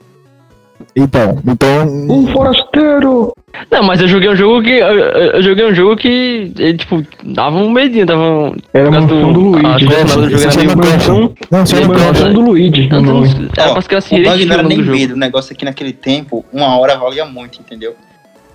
Então, 0.97 1.39
então. 1.47 1.87
Um 1.87 2.27
forasteiro! 2.33 3.33
Não, 3.71 3.83
mas 3.83 4.01
eu 4.01 4.09
joguei 4.09 4.31
um 4.31 4.37
jogo 4.37 4.63
que. 4.63 4.71
Eu, 4.71 4.99
eu- 4.99 5.43
joguei 5.43 5.67
um 5.67 5.75
jogo 5.75 5.97
que. 5.97 6.53
ele, 6.59 6.79
tipo, 6.79 7.03
dava 7.23 7.57
um 7.57 7.71
medinho, 7.71 8.07
dava 8.07 8.23
um. 8.23 8.57
Era 8.73 8.89
a 8.89 8.91
mansão 8.91 9.33
do 9.33 9.57
a 9.57 9.73
Luigi. 9.73 9.87
trilha 9.87 10.07
sonora 10.09 10.31
do 10.31 10.39
jogo 10.39 10.49
Isso 10.49 10.61
era 10.61 10.77
Crash. 10.77 11.07
Não, 11.51 11.67
você 11.67 11.77
Era 11.77 11.87
não 11.87 11.95
a 11.95 11.97
Lembra? 11.97 12.13
mansão 12.13 12.33
do 12.33 12.41
Luigi. 12.41 12.87
O 12.87 12.91
não- 12.95 13.03
nome. 13.03 13.29
Era 13.29 13.83
que 13.83 13.95
era 13.95 14.01
o 14.29 14.31
bug 14.33 14.45
não 14.47 14.55
era 14.55 14.63
nem 14.63 14.83
medo, 14.83 15.15
o 15.15 15.19
negócio 15.19 15.53
aqui 15.53 15.65
naquele 15.67 15.93
tempo, 15.93 16.45
uma 16.53 16.79
hora 16.79 16.97
valia 16.97 17.25
muito, 17.27 17.61
entendeu? 17.61 17.95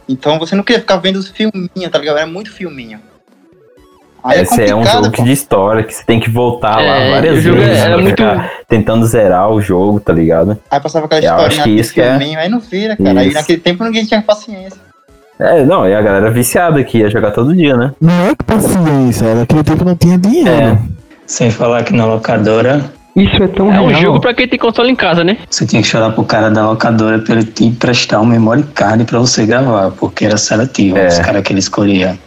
Então 0.10 0.38
você 0.40 0.56
não 0.56 0.64
queria 0.64 0.80
ficar 0.82 0.98
vendo 0.98 1.18
os 1.18 1.30
filminhos, 1.30 1.92
tá 1.92 2.00
ligado? 2.00 2.18
Era 2.18 2.28
muito 2.28 2.52
filminho. 2.52 3.00
Aí 4.24 4.42
Esse 4.42 4.62
é 4.62 4.76
um 4.76 4.80
complicado, 4.80 5.04
jogo 5.06 5.18
pô. 5.18 5.24
de 5.24 5.32
história 5.32 5.84
que 5.84 5.94
você 5.94 6.04
tem 6.06 6.20
que 6.20 6.30
voltar 6.30 6.76
lá 6.76 6.96
É, 6.98 7.12
várias 7.12 7.38
o 7.40 7.42
jogo 7.42 7.58
vezes 7.60 7.78
era 7.80 7.94
pra 7.94 7.98
muito- 8.04 8.10
ficar 8.10 8.52
tentando 8.68 9.06
zerar 9.06 9.50
o 9.50 9.60
jogo, 9.62 10.00
tá 10.00 10.14
ligado? 10.14 10.60
Aí 10.70 10.80
passava 10.80 11.06
aquela 11.08 11.22
Eu 11.26 11.36
acho 11.46 11.64
que 11.64 11.70
de 11.74 11.80
isso 11.80 11.94
que 11.94 12.02
é- 12.02 12.12
aí 12.14 12.50
não 12.50 12.60
vira, 12.60 12.96
cara. 12.96 13.20
Aí 13.20 13.28
Isso. 13.30 13.38
naquele 13.38 13.60
tempo 13.60 13.84
ninguém 13.84 14.06
tinha 14.06 14.22
paciência. 14.22 14.80
É, 15.40 15.64
não, 15.66 15.88
e 15.88 15.96
a 15.96 16.02
galera 16.04 16.30
viciada 16.30 16.84
que 16.84 17.00
ia 17.00 17.10
jogar 17.10 17.32
todo 17.32 17.56
dia, 17.56 17.76
né? 17.76 17.92
Não 18.00 18.28
é 18.28 18.36
que 18.36 18.44
paciência, 18.44 19.26
era 19.26 19.40
naquele 19.40 19.64
tempo 19.64 19.84
não 19.84 19.96
tinha 19.96 20.18
dinheiro. 20.18 20.50
É. 20.50 20.78
Sem 21.26 21.50
falar 21.50 21.84
que 21.84 21.94
na 21.94 22.06
locadora 22.06 22.84
Isso 23.16 23.44
é 23.44 23.48
tão 23.48 23.74
É 23.74 23.82
um 23.82 23.88
real. 23.88 24.02
jogo 24.02 24.20
pra 24.22 24.34
quem 24.34 24.48
tem 24.48 24.58
console 24.60 24.90
em 24.92 24.96
casa, 24.96 25.22
né? 25.24 25.38
você 25.50 25.66
tinha 25.66 25.82
que 25.82 25.88
chorar 25.88 26.12
pro 26.12 26.24
cara 26.24 26.50
da 26.50 26.70
locadora 26.70 27.20
pra 27.20 27.34
ele 27.36 27.44
te 27.44 27.66
emprestar 27.66 28.22
um 28.22 28.26
memory 28.26 28.64
card 28.74 29.04
pra 29.04 29.20
você 29.20 29.46
gravar, 29.46 29.92
porque 29.92 30.26
era 30.26 30.38
seletivo. 30.38 30.98
É. 30.98 31.08
Os 31.08 31.20
caras 31.20 31.42
que 31.44 31.52
ele 31.52 31.60
escolhia. 31.60 32.18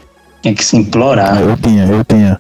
Tinha 0.45 0.55
que 0.55 0.63
se 0.63 0.77
implorar. 0.77 1.39
Ah, 1.39 1.41
eu 1.41 1.57
tinha, 1.57 1.87
eu 1.87 2.05
tinha. 2.05 2.39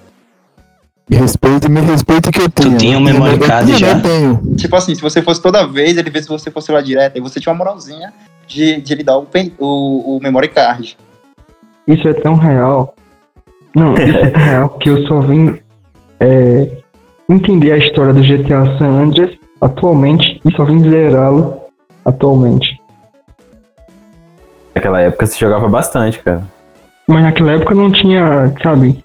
Me 1.09 1.17
respeite, 1.17 1.71
me 1.71 1.81
respeite 1.81 2.31
que 2.31 2.43
eu 2.43 2.51
tinha. 2.51 2.77
tinha 2.77 2.99
um 2.99 3.01
memory 3.01 3.33
eu 3.37 3.41
card 3.41 3.79
já? 3.79 3.93
Eu 3.93 4.03
tenho. 4.03 4.57
Tipo 4.57 4.77
assim, 4.77 4.95
se 4.95 5.01
você 5.01 5.23
fosse 5.23 5.41
toda 5.41 5.67
vez, 5.67 5.97
ele 5.97 6.11
vê 6.11 6.21
se 6.21 6.29
você 6.29 6.51
fosse 6.51 6.71
lá 6.71 6.83
direto, 6.83 7.17
aí 7.17 7.23
você 7.23 7.41
tinha 7.41 7.51
uma 7.51 7.57
moralzinha 7.57 8.13
de, 8.47 8.79
de 8.83 8.93
ele 8.93 9.03
dar 9.03 9.17
o, 9.17 9.23
pen- 9.25 9.55
o, 9.59 10.19
o 10.19 10.21
memory 10.23 10.49
card. 10.49 10.99
Isso 11.89 12.07
é 12.07 12.13
tão 12.13 12.35
real. 12.35 12.95
Não, 13.75 13.95
isso 13.95 14.19
é 14.19 14.31
tão 14.31 14.43
real 14.45 14.69
que 14.69 14.91
eu 14.91 15.07
só 15.07 15.21
vim 15.21 15.59
é, 16.21 16.69
entender 17.27 17.73
a 17.73 17.79
história 17.79 18.13
do 18.13 18.21
GTA 18.21 18.77
San 18.77 18.85
Andreas 19.01 19.31
atualmente 19.63 20.43
e 20.45 20.55
só 20.55 20.67
vim 20.67 20.83
zerá-lo 20.91 21.59
atualmente. 22.05 22.79
Naquela 24.75 25.01
época 25.01 25.25
se 25.27 25.41
jogava 25.41 25.71
bastante, 25.71 26.19
cara. 26.19 26.53
Mas 27.09 27.23
naquela 27.23 27.53
época 27.53 27.75
não 27.75 27.91
tinha, 27.93 28.53
sabe? 28.63 29.05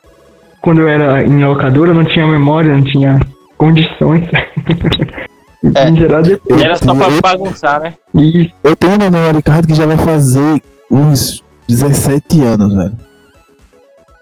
Quando 0.61 0.81
eu 0.81 0.87
era 0.87 1.23
em 1.23 1.43
locadora 1.43 1.93
não 1.93 2.05
tinha 2.05 2.27
memória, 2.27 2.73
não 2.75 2.83
tinha 2.83 3.19
condições. 3.57 4.23
É. 5.75 5.91
Depois. 5.91 6.61
Era 6.61 6.77
só 6.77 6.95
pra 6.95 7.09
bagunçar, 7.21 7.81
né? 7.81 7.93
E 8.15 8.49
Eu 8.63 8.77
tenho 8.77 8.95
uma 8.95 9.09
memory 9.11 9.43
card 9.43 9.67
que 9.67 9.73
já 9.75 9.85
vai 9.85 9.97
fazer 9.97 10.61
uns 10.89 11.43
17 11.67 12.41
anos, 12.43 12.73
velho. 12.73 12.97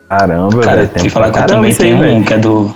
Caramba, 0.09 0.59
Cara, 0.61 0.77
velho. 0.77 0.87
te 0.87 0.93
tempo 0.95 1.09
falar 1.11 1.25
que 1.25 1.37
eu 1.37 1.41
caramba 1.41 1.53
também 1.53 1.71
aí, 1.71 1.77
tenho 1.77 2.17
um 2.17 2.23
que 2.23 2.33
é 2.33 2.37
do. 2.39 2.75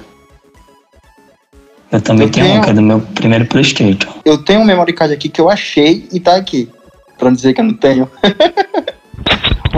Eu 1.91 2.01
também 2.01 2.27
Eu 2.27 2.31
tenho 2.31 2.45
um 2.45 2.49
tenho. 2.49 2.63
que 2.63 2.69
é 2.69 2.73
do 2.73 2.81
meu 2.83 2.99
primeiro 2.99 3.45
Playstation. 3.47 4.09
Eu 4.23 4.37
tenho 4.37 4.59
um 4.59 4.65
memory 4.65 4.93
card 4.93 5.11
aqui 5.11 5.27
que 5.27 5.41
eu 5.41 5.49
achei 5.49 6.07
e 6.13 6.19
tá 6.19 6.35
aqui. 6.35 6.69
Pra 7.17 7.29
não 7.29 7.35
dizer 7.35 7.53
que 7.55 7.61
eu 7.61 7.65
não 7.65 7.73
tenho. 7.73 8.07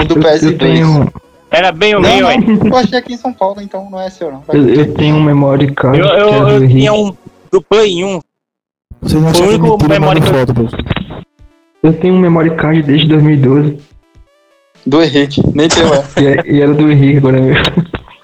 do 0.05 0.15
eu, 0.17 0.21
PS2. 0.23 0.43
eu 0.51 0.57
tenho, 0.57 1.13
Era 1.51 1.71
bem 1.71 1.95
o 1.95 1.99
Não, 1.99 2.09
meu, 2.09 2.31
hein? 2.31 2.59
eu 2.65 2.75
achei 2.77 2.97
aqui 2.99 3.13
em 3.13 3.17
São 3.17 3.31
Paulo, 3.33 3.61
então 3.61 3.87
não 3.89 3.99
é 4.01 4.09
seu, 4.09 4.31
não. 4.31 4.43
Eu, 4.51 4.67
eu 4.69 4.93
tenho 4.95 5.15
um 5.15 5.23
memory 5.23 5.71
card 5.73 5.99
Eu, 5.99 6.05
eu, 6.07 6.29
que 6.29 6.33
é 6.35 6.55
eu 6.55 6.67
tinha 6.67 6.93
um 6.93 7.15
do 7.51 7.61
Play 7.61 8.03
1. 8.03 8.19
Você 9.01 9.15
não 9.17 9.33
Foi 9.33 9.45
o 9.45 9.49
único 9.49 9.87
memory 9.87 10.21
que 10.21 10.27
eu- 10.29 10.33
foto, 10.33 10.53
pô. 10.53 10.67
Eu 11.83 11.93
tenho 11.93 12.13
um 12.15 12.19
memory 12.19 12.55
card 12.55 12.81
desde 12.83 13.07
2012 13.09 13.77
Do 14.85 15.03
Henrique, 15.03 15.41
nem 15.53 15.67
teu 15.67 15.93
é. 15.93 16.03
e, 16.21 16.25
é- 16.27 16.43
e 16.45 16.61
era 16.61 16.73
do 16.73 16.89
Henrique 16.91 17.17
agora 17.17 17.37
é 17.37 17.41
meu. 17.41 17.55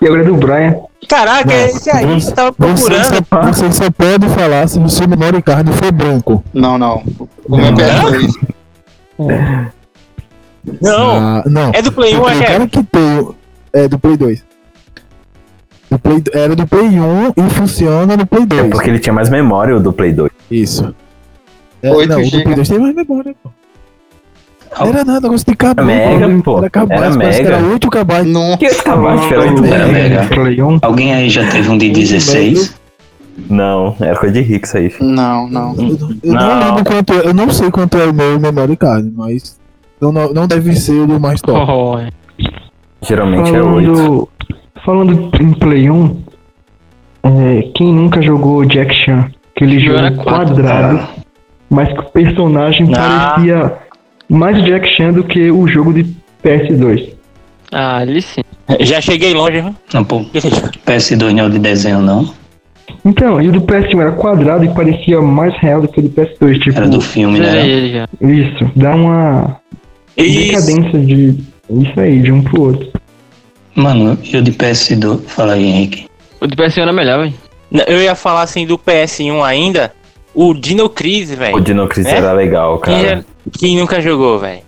E 0.01 0.05
agora 0.07 0.21
é 0.21 0.25
do 0.25 0.35
Brian. 0.35 0.75
Caraca, 1.09 1.51
é 1.53 1.65
esse 1.67 1.89
aí, 1.89 2.05
você- 2.05 2.31
tava 2.33 2.51
Você 2.57 2.85
procurando. 2.89 3.03
só, 3.27 3.41
você 3.53 3.71
só 3.73 3.91
pode 3.91 4.27
falar 4.29 4.67
se 4.67 4.79
o 4.79 4.89
seu 4.89 5.07
memory 5.07 5.41
card 5.41 5.71
for 5.73 5.91
branco. 5.91 6.43
Não, 6.53 6.77
não. 6.77 7.03
O 7.47 7.57
meu 7.57 7.73
PS2. 7.73 8.49
Não, 10.81 11.11
Ah, 11.17 11.43
não. 11.45 11.71
é 11.73 11.81
do 11.81 11.91
Play 11.91 12.15
1, 12.15 12.21
o 12.21 12.29
é? 12.29 12.43
cara 12.43 12.67
que 12.67 12.83
tem. 12.83 13.19
o- 13.19 13.35
É 13.73 13.87
do 13.87 13.99
Play 13.99 14.17
2. 14.17 14.43
Do 15.91 15.97
Play, 15.99 16.23
era 16.33 16.55
do 16.55 16.67
Play 16.67 16.99
1 16.99 17.33
e 17.37 17.49
funciona 17.51 18.15
no 18.17 18.25
Play 18.25 18.45
2. 18.45 18.65
É 18.65 18.67
porque 18.69 18.89
ele 18.89 18.99
tinha 18.99 19.13
mais 19.13 19.29
memória 19.29 19.75
o 19.75 19.79
do 19.79 19.91
Play 19.93 20.11
2. 20.13 20.31
Isso. 20.51 20.93
É, 21.81 21.91
8 21.91 22.09
não, 22.09 22.17
o 22.19 22.23
do 22.23 22.25
GB. 22.29 22.43
Play 22.43 22.55
2 22.55 22.69
tem 22.69 22.79
mais 22.79 22.95
memória, 22.95 23.35
pô. 23.43 23.49
Não 24.79 24.87
era 24.87 25.03
nada, 25.03 25.21
negócio 25.21 25.45
de 25.47 25.55
KB. 25.55 25.81
Mega, 25.83 26.43
pô. 26.43 26.59
Era 26.59 26.69
KB, 26.69 26.93
Era 26.93 27.09
mega. 27.11 27.49
era 27.55 27.65
8 27.65 27.89
KB. 27.89 28.23
Não. 28.23 28.55
Que 28.57 28.69
de 28.69 28.75
Falando 28.75 29.21
feira 29.23 29.43
Era 29.45 29.53
do 29.55 29.61
mega. 29.91 30.25
Play 30.27 30.61
1. 30.61 30.79
Alguém 30.81 31.13
aí 31.13 31.29
já 31.29 31.49
teve 31.49 31.69
um 31.69 31.77
de 31.77 31.89
16? 31.89 32.75
Não, 33.49 33.95
era 33.99 34.15
coisa 34.17 34.33
de 34.33 34.41
rico 34.41 34.65
isso 34.67 34.77
aí. 34.77 34.89
filho. 34.89 35.09
Não, 35.09 35.47
não. 35.49 35.73
Eu, 35.75 35.97
eu 36.23 36.33
não. 36.33 36.41
Não. 36.59 36.67
lembro 36.67 36.83
quanto. 36.85 37.13
Eu 37.13 37.33
não 37.33 37.49
sei 37.51 37.71
quanto 37.71 37.97
é 37.97 38.05
o 38.05 38.13
meu 38.13 38.39
memory 38.39 38.75
card, 38.77 39.11
mas. 39.15 39.58
Não, 40.01 40.11
não, 40.11 40.33
não 40.33 40.47
deve 40.47 40.75
ser 40.75 41.01
o 41.01 41.07
do 41.07 41.19
mais 41.19 41.41
top. 41.41 41.71
Oh, 41.71 41.97
é. 41.99 42.09
Geralmente 43.01 43.53
é 43.55 43.61
8. 43.61 43.93
Falando, 43.93 44.29
falando 44.85 45.41
em 45.41 45.53
Play 45.53 45.89
1, 45.89 46.21
é, 47.23 47.61
quem 47.75 47.93
nunca 47.93 48.21
jogou 48.21 48.65
Jack 48.65 48.93
Chan? 48.93 49.29
Aquele 49.55 49.75
Eu 49.75 49.79
jogo 49.81 49.97
era 49.99 50.11
quadrado, 50.11 51.07
mas 51.69 51.89
que 51.91 51.99
o 51.99 52.03
personagem 52.03 52.89
Ah. 52.95 53.31
parecia 53.35 53.73
mais 54.29 54.63
Jack 54.63 54.87
Chan 54.95 55.13
do 55.13 55.23
que 55.23 55.51
o 55.51 55.67
jogo 55.67 55.93
de 55.93 56.05
PS2. 56.43 57.13
Ah, 57.71 57.97
ali 57.97 58.21
sim. 58.21 58.41
Já 58.81 59.01
cheguei 59.01 59.33
longe, 59.33 59.61
viu? 59.61 59.75
Não, 59.93 60.03
pô, 60.03 60.21
PS2 60.85 61.33
não 61.33 61.43
é 61.43 61.47
o 61.47 61.49
de 61.49 61.59
desenho, 61.59 61.99
não. 61.99 62.33
Então, 63.05 63.39
e 63.41 63.47
o 63.47 63.51
do 63.51 63.61
PS1 63.61 64.01
era 64.01 64.11
quadrado 64.13 64.65
e 64.65 64.69
parecia 64.69 65.21
mais 65.21 65.55
real 65.59 65.81
do 65.81 65.87
que 65.87 65.99
o 65.99 66.03
do 66.03 66.09
PS2. 66.09 66.59
Tipo, 66.59 66.77
Era 66.77 66.87
do 66.87 66.99
filme, 67.01 67.39
né? 67.39 68.05
isso, 68.21 68.71
dá 68.75 68.95
uma 68.95 69.57
Isso. 70.17 70.67
decadência 70.67 70.99
de. 70.99 71.43
Isso 71.69 71.99
aí, 71.99 72.19
de 72.21 72.31
um 72.31 72.41
pro 72.43 72.61
outro. 72.61 72.91
Mano, 73.75 74.17
e 74.23 74.35
o 74.37 74.41
de 74.41 74.51
PS2? 74.51 75.21
Fala 75.27 75.53
aí, 75.53 75.65
Henrique. 75.65 76.09
O 76.41 76.47
do 76.47 76.55
PS1 76.55 76.81
era 76.81 76.93
melhor, 76.93 77.19
velho. 77.23 77.33
Eu 77.87 78.01
ia 78.01 78.15
falar 78.15 78.41
assim 78.41 78.65
do 78.65 78.77
PS1 78.77 79.43
ainda. 79.43 79.93
O 80.33 80.53
Dino 80.53 80.89
Crisis, 80.89 81.35
O 81.35 81.39
velho. 81.39 81.61
Dino 81.61 81.87
Crisis 81.87 82.11
É? 82.11 82.17
era 82.17 82.31
legal, 82.33 82.79
Quem, 82.79 83.03
cara. 83.03 83.17
já- 83.17 83.23
quem 83.59 83.77
nunca 83.77 84.01
jogou, 84.01 84.39
velho? 84.39 84.61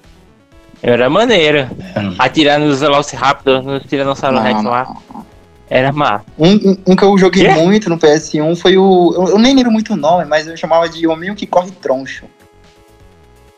Era 0.83 1.09
maneiro. 1.09 1.59
É, 1.59 1.69
Atirar 2.17 2.59
nos 2.59 2.79
Velociraptor, 2.81 3.61
nos 3.61 3.83
Tiranossauro 3.83 4.39
Rex 4.39 4.63
lá. 4.63 4.95
Era 5.69 5.91
massa. 5.93 6.25
Um, 6.37 6.75
um, 6.87 6.95
que 6.95 7.03
eu 7.03 7.17
joguei 7.17 7.45
Quê? 7.45 7.51
muito 7.53 7.89
no 7.89 7.97
PS1 7.97 8.55
foi 8.55 8.77
o. 8.77 9.13
Eu, 9.15 9.27
eu 9.29 9.39
nem 9.39 9.55
lembro 9.55 9.71
muito 9.71 9.93
o 9.93 9.95
nome, 9.95 10.25
mas 10.25 10.45
eu 10.47 10.57
chamava 10.57 10.89
de 10.89 11.07
Hominho 11.07 11.35
que 11.35 11.45
corre 11.47 11.71
troncho. 11.71 12.25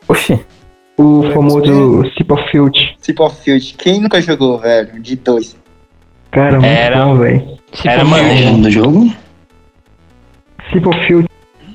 Oxi. 0.07 0.39
O 0.97 1.23
famoso 1.33 2.03
Cipperfield. 2.17 2.95
Cipperfield. 3.01 3.75
Quem 3.77 3.99
nunca 4.01 4.21
jogou, 4.21 4.59
velho? 4.59 5.01
De 5.01 5.15
dois. 5.15 5.55
Cara, 6.31 6.53
muito 6.59 6.65
Era- 6.65 7.05
bom, 7.05 7.15
velho. 7.17 7.47
Era 7.85 8.01
é 8.01 8.03
o 8.03 8.07
maneiro. 8.07 8.57
do 8.57 8.69
jogo? 8.71 9.11
Cipperfield. 10.71 11.27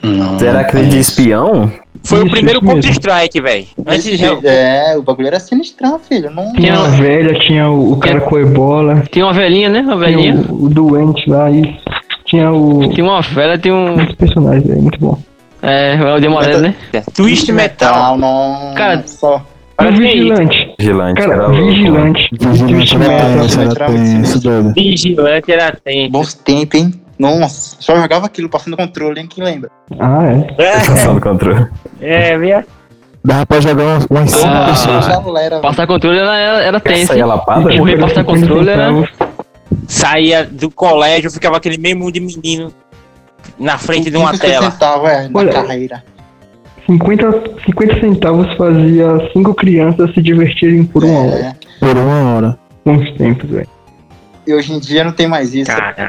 Não. 0.03 0.39
Será 0.39 0.63
não 0.63 0.71
que 0.71 0.77
ele 0.77 0.89
de 0.89 0.99
espião? 0.99 1.73
Foi 2.05 2.21
o 2.21 2.23
Isso, 2.27 2.31
primeiro 2.31 2.59
isso 2.59 2.67
mesmo. 2.67 2.83
Counter-Strike, 2.83 3.41
velho. 3.41 3.67
Antes 3.85 4.19
de. 4.19 4.25
É, 4.47 4.97
o 4.97 5.03
bagulho 5.03 5.27
era 5.27 5.41
sinistrão, 5.41 5.99
filho. 5.99 6.31
Não... 6.31 6.53
Tinha 6.53 6.75
a 6.79 6.89
velha, 6.89 7.39
tinha 7.41 7.69
o, 7.69 7.93
o 7.93 7.97
cara 7.97 8.21
com 8.21 8.39
ebola, 8.39 9.03
Tem 9.11 9.23
uma 9.23 9.33
velhinha, 9.33 9.69
né? 9.69 9.81
Uma 9.81 9.97
tinha 9.97 10.17
velhinha. 10.17 10.35
o, 10.49 10.65
o 10.65 10.69
doente 10.69 11.29
lá 11.29 11.51
e 11.51 11.77
tinha 12.25 12.53
o. 12.53 12.89
Tem 12.95 13.03
uma 13.05 13.21
velha, 13.21 13.59
tem 13.59 13.73
um. 13.73 13.97
Muitos 13.97 14.15
personagens, 14.15 14.65
velho. 14.67 14.81
Muito 14.83 15.01
bom. 15.01 15.19
É, 15.62 15.99
o 16.17 16.21
Demorado, 16.21 16.61
né? 16.61 16.75
Twist 17.15 17.50
Metal. 17.53 18.17
não. 18.17 18.75
Cara, 18.77 19.03
só. 19.07 19.45
Olha 19.81 19.91
aí. 19.91 19.97
Vigilante. 19.97 20.75
Vigilante. 20.79 21.21
Cara. 21.21 21.49
Vigilante. 21.49 22.29
Vigilante 22.33 22.75
Twist 22.75 22.95
era 22.97 23.09
Metal. 23.09 23.88
tenso, 23.88 24.41
doido. 24.41 24.73
Vigilante 24.75 25.53
era 25.53 25.73
tenso. 25.85 26.11
Bons 26.11 26.35
tempos, 26.35 26.81
hein? 26.81 26.95
Nossa, 27.19 27.77
só 27.81 27.97
jogava 27.97 28.27
aquilo 28.27 28.49
passando 28.49 28.77
controle, 28.77 29.21
hein? 29.21 29.27
Quem 29.29 29.43
lembra? 29.43 29.71
Ah, 29.99 30.25
é. 30.59 30.73
Passando 30.73 31.19
o 31.19 31.21
controle. 31.21 31.67
É, 32.00 32.31
é, 32.31 32.38
minha. 32.38 32.65
Dava 33.25 33.45
pra 33.45 33.61
jogar 33.61 33.85
umas, 33.85 34.07
umas 34.09 34.31
cinco 34.31 34.47
Ah. 34.55 34.67
pessoas. 34.69 35.09
galera. 35.09 35.59
Passar 35.61 35.87
controle 35.88 36.19
era, 36.19 36.37
era, 36.37 36.62
era 36.62 36.81
tenso. 36.81 37.12
É 37.12 37.17
hein? 37.17 37.25
lapada? 37.25 37.61
Morrer 37.77 37.97
passar 37.99 38.25
50 38.25 38.25
controle 38.25 38.71
era. 38.71 38.93
Saía 39.87 40.45
do 40.45 40.71
colégio, 40.71 41.31
ficava 41.31 41.57
aquele 41.57 41.77
mesmo 41.79 42.11
de 42.11 42.21
menino 42.21 42.73
na 43.59 43.78
frente 43.78 44.11
de 44.11 44.17
uma 44.17 44.33
50 44.35 44.47
tela. 44.52 44.71
centavos, 44.71 45.09
é, 45.11 45.28
na 45.28 45.38
Olha, 45.38 45.52
carreira. 45.52 46.05
50, 46.87 47.43
50 47.67 48.00
centavos 48.00 48.57
fazia 48.57 49.31
cinco 49.33 49.55
crianças 49.55 50.12
se 50.14 50.23
divertirem 50.23 50.85
por 50.85 51.05
uma 51.05 51.21
hora. 51.21 51.35
É. 51.38 51.55
Por 51.81 51.97
uma 51.97 52.35
hora. 52.35 52.59
Bons 52.85 53.11
tempos, 53.17 53.50
velho. 53.50 53.69
E 54.47 54.55
hoje 54.55 54.73
em 54.73 54.78
dia 54.78 55.05
não 55.05 55.12
tem 55.12 55.26
mais 55.28 55.55
isso. 55.55 55.71
Cara, 55.71 56.09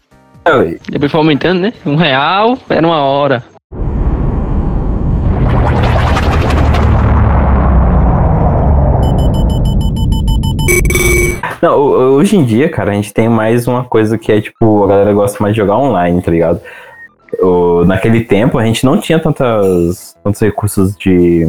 Depois 0.89 1.12
foi 1.12 1.19
aumentando, 1.19 1.60
né? 1.60 1.74
Um 1.86 1.96
real 1.98 2.58
era 2.69 2.88
uma 2.88 3.01
hora. 3.01 3.43
Não, 11.62 11.77
ho- 11.77 12.15
hoje 12.15 12.38
em 12.38 12.43
dia, 12.46 12.69
cara, 12.69 12.91
a 12.91 12.93
gente 12.93 13.13
tem 13.13 13.27
mais 13.27 13.67
uma 13.67 13.84
coisa 13.84 14.17
que 14.17 14.31
é 14.31 14.39
tipo, 14.41 14.84
a 14.84 14.88
galera 14.88 15.13
gosta 15.13 15.38
mais 15.41 15.53
de 15.53 15.60
jogar 15.62 15.77
online, 15.77 16.22
tá 16.22 16.31
ligado? 16.31 16.62
O- 17.41 17.84
naquele 17.86 18.22
tempo 18.24 18.58
a 18.58 18.65
gente 18.65 18.86
não 18.86 19.00
tinha 19.00 19.19
tantas, 19.19 20.15
tantos 20.24 20.41
recursos 20.41 20.96
de, 20.98 21.48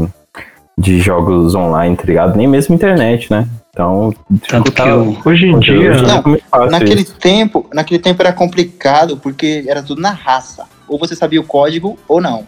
de 0.78 1.00
jogos 1.00 1.54
online, 1.54 1.96
tá 1.96 2.04
ligado? 2.04 2.36
Nem 2.36 2.46
mesmo 2.46 2.74
internet, 2.74 3.30
né? 3.30 3.46
Então, 3.70 4.12
Tanto 4.48 4.72
que 4.72 4.82
eu, 4.82 5.16
Hoje 5.24 5.46
em 5.46 5.58
dia. 5.60 5.94
Não, 6.02 6.34
é 6.34 6.70
Naquele 6.70 7.02
isso. 7.02 7.14
tempo, 7.18 7.66
naquele 7.72 8.00
tempo 8.00 8.20
era 8.22 8.32
complicado 8.32 9.16
porque 9.16 9.64
era 9.68 9.82
tudo 9.82 10.00
na 10.02 10.10
raça. 10.10 10.64
Ou 10.88 10.98
você 10.98 11.14
sabia 11.14 11.40
o 11.40 11.44
código 11.44 11.96
ou 12.08 12.20
não. 12.20 12.44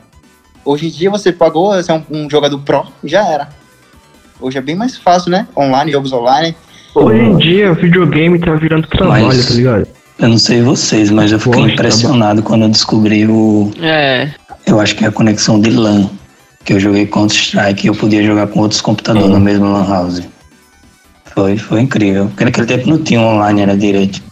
Hoje 0.65 0.87
em 0.87 0.91
dia 0.91 1.11
você 1.11 1.33
pagou, 1.33 1.73
você 1.75 1.91
é 1.91 1.95
um, 1.95 2.03
um 2.11 2.31
jogador 2.31 2.59
pro, 2.61 2.85
já 3.05 3.25
era. 3.27 3.49
Hoje 4.41 4.59
é 4.59 4.61
bem 4.61 4.75
mais 4.75 4.97
fácil, 4.97 5.31
né? 5.31 5.47
Online, 5.57 5.93
jogos 5.93 6.13
online. 6.13 6.57
Hoje 6.95 7.21
em 7.23 7.37
dia, 7.39 7.73
videogame 7.73 8.39
tá 8.39 8.55
virando 8.55 8.87
trabalho, 8.89 9.27
Mas- 9.27 9.47
tá 9.49 9.55
ligado? 9.55 9.87
Eu 10.19 10.29
não 10.29 10.39
sei 10.39 10.63
vocês, 10.63 11.11
mas 11.11 11.33
eu 11.33 11.39
fiquei 11.39 11.61
Gosto, 11.61 11.75
impressionado 11.75 12.43
quando 12.43 12.63
eu 12.63 12.69
descobri 12.69 13.27
o. 13.27 13.71
É. 13.81 14.31
Eu 14.67 14.81
acho 14.81 14.95
que 14.95 15.05
é 15.05 15.09
a 15.09 15.13
conexão 15.13 15.61
de 15.61 15.71
LAN. 15.71 16.09
Que 16.65 16.75
eu 16.75 16.79
joguei 16.79 17.07
Counter-Strike 17.07 17.87
e 17.87 17.89
eu 17.89 17.95
podia 17.95 18.23
jogar 18.23 18.47
com 18.47 18.61
outros 18.61 18.81
computadores 18.81 19.29
no 19.29 19.41
mesmo 19.41 19.65
LAN 19.65 19.89
house. 19.89 20.23
Foi, 21.35 21.57
foi 21.57 21.81
incrível. 21.81 22.27
Porque 22.27 22.45
naquele 22.45 22.67
tempo 22.67 22.89
não 22.89 22.99
tinha 22.99 23.21
online, 23.21 23.63
era 23.63 23.77
direito. 23.77 24.23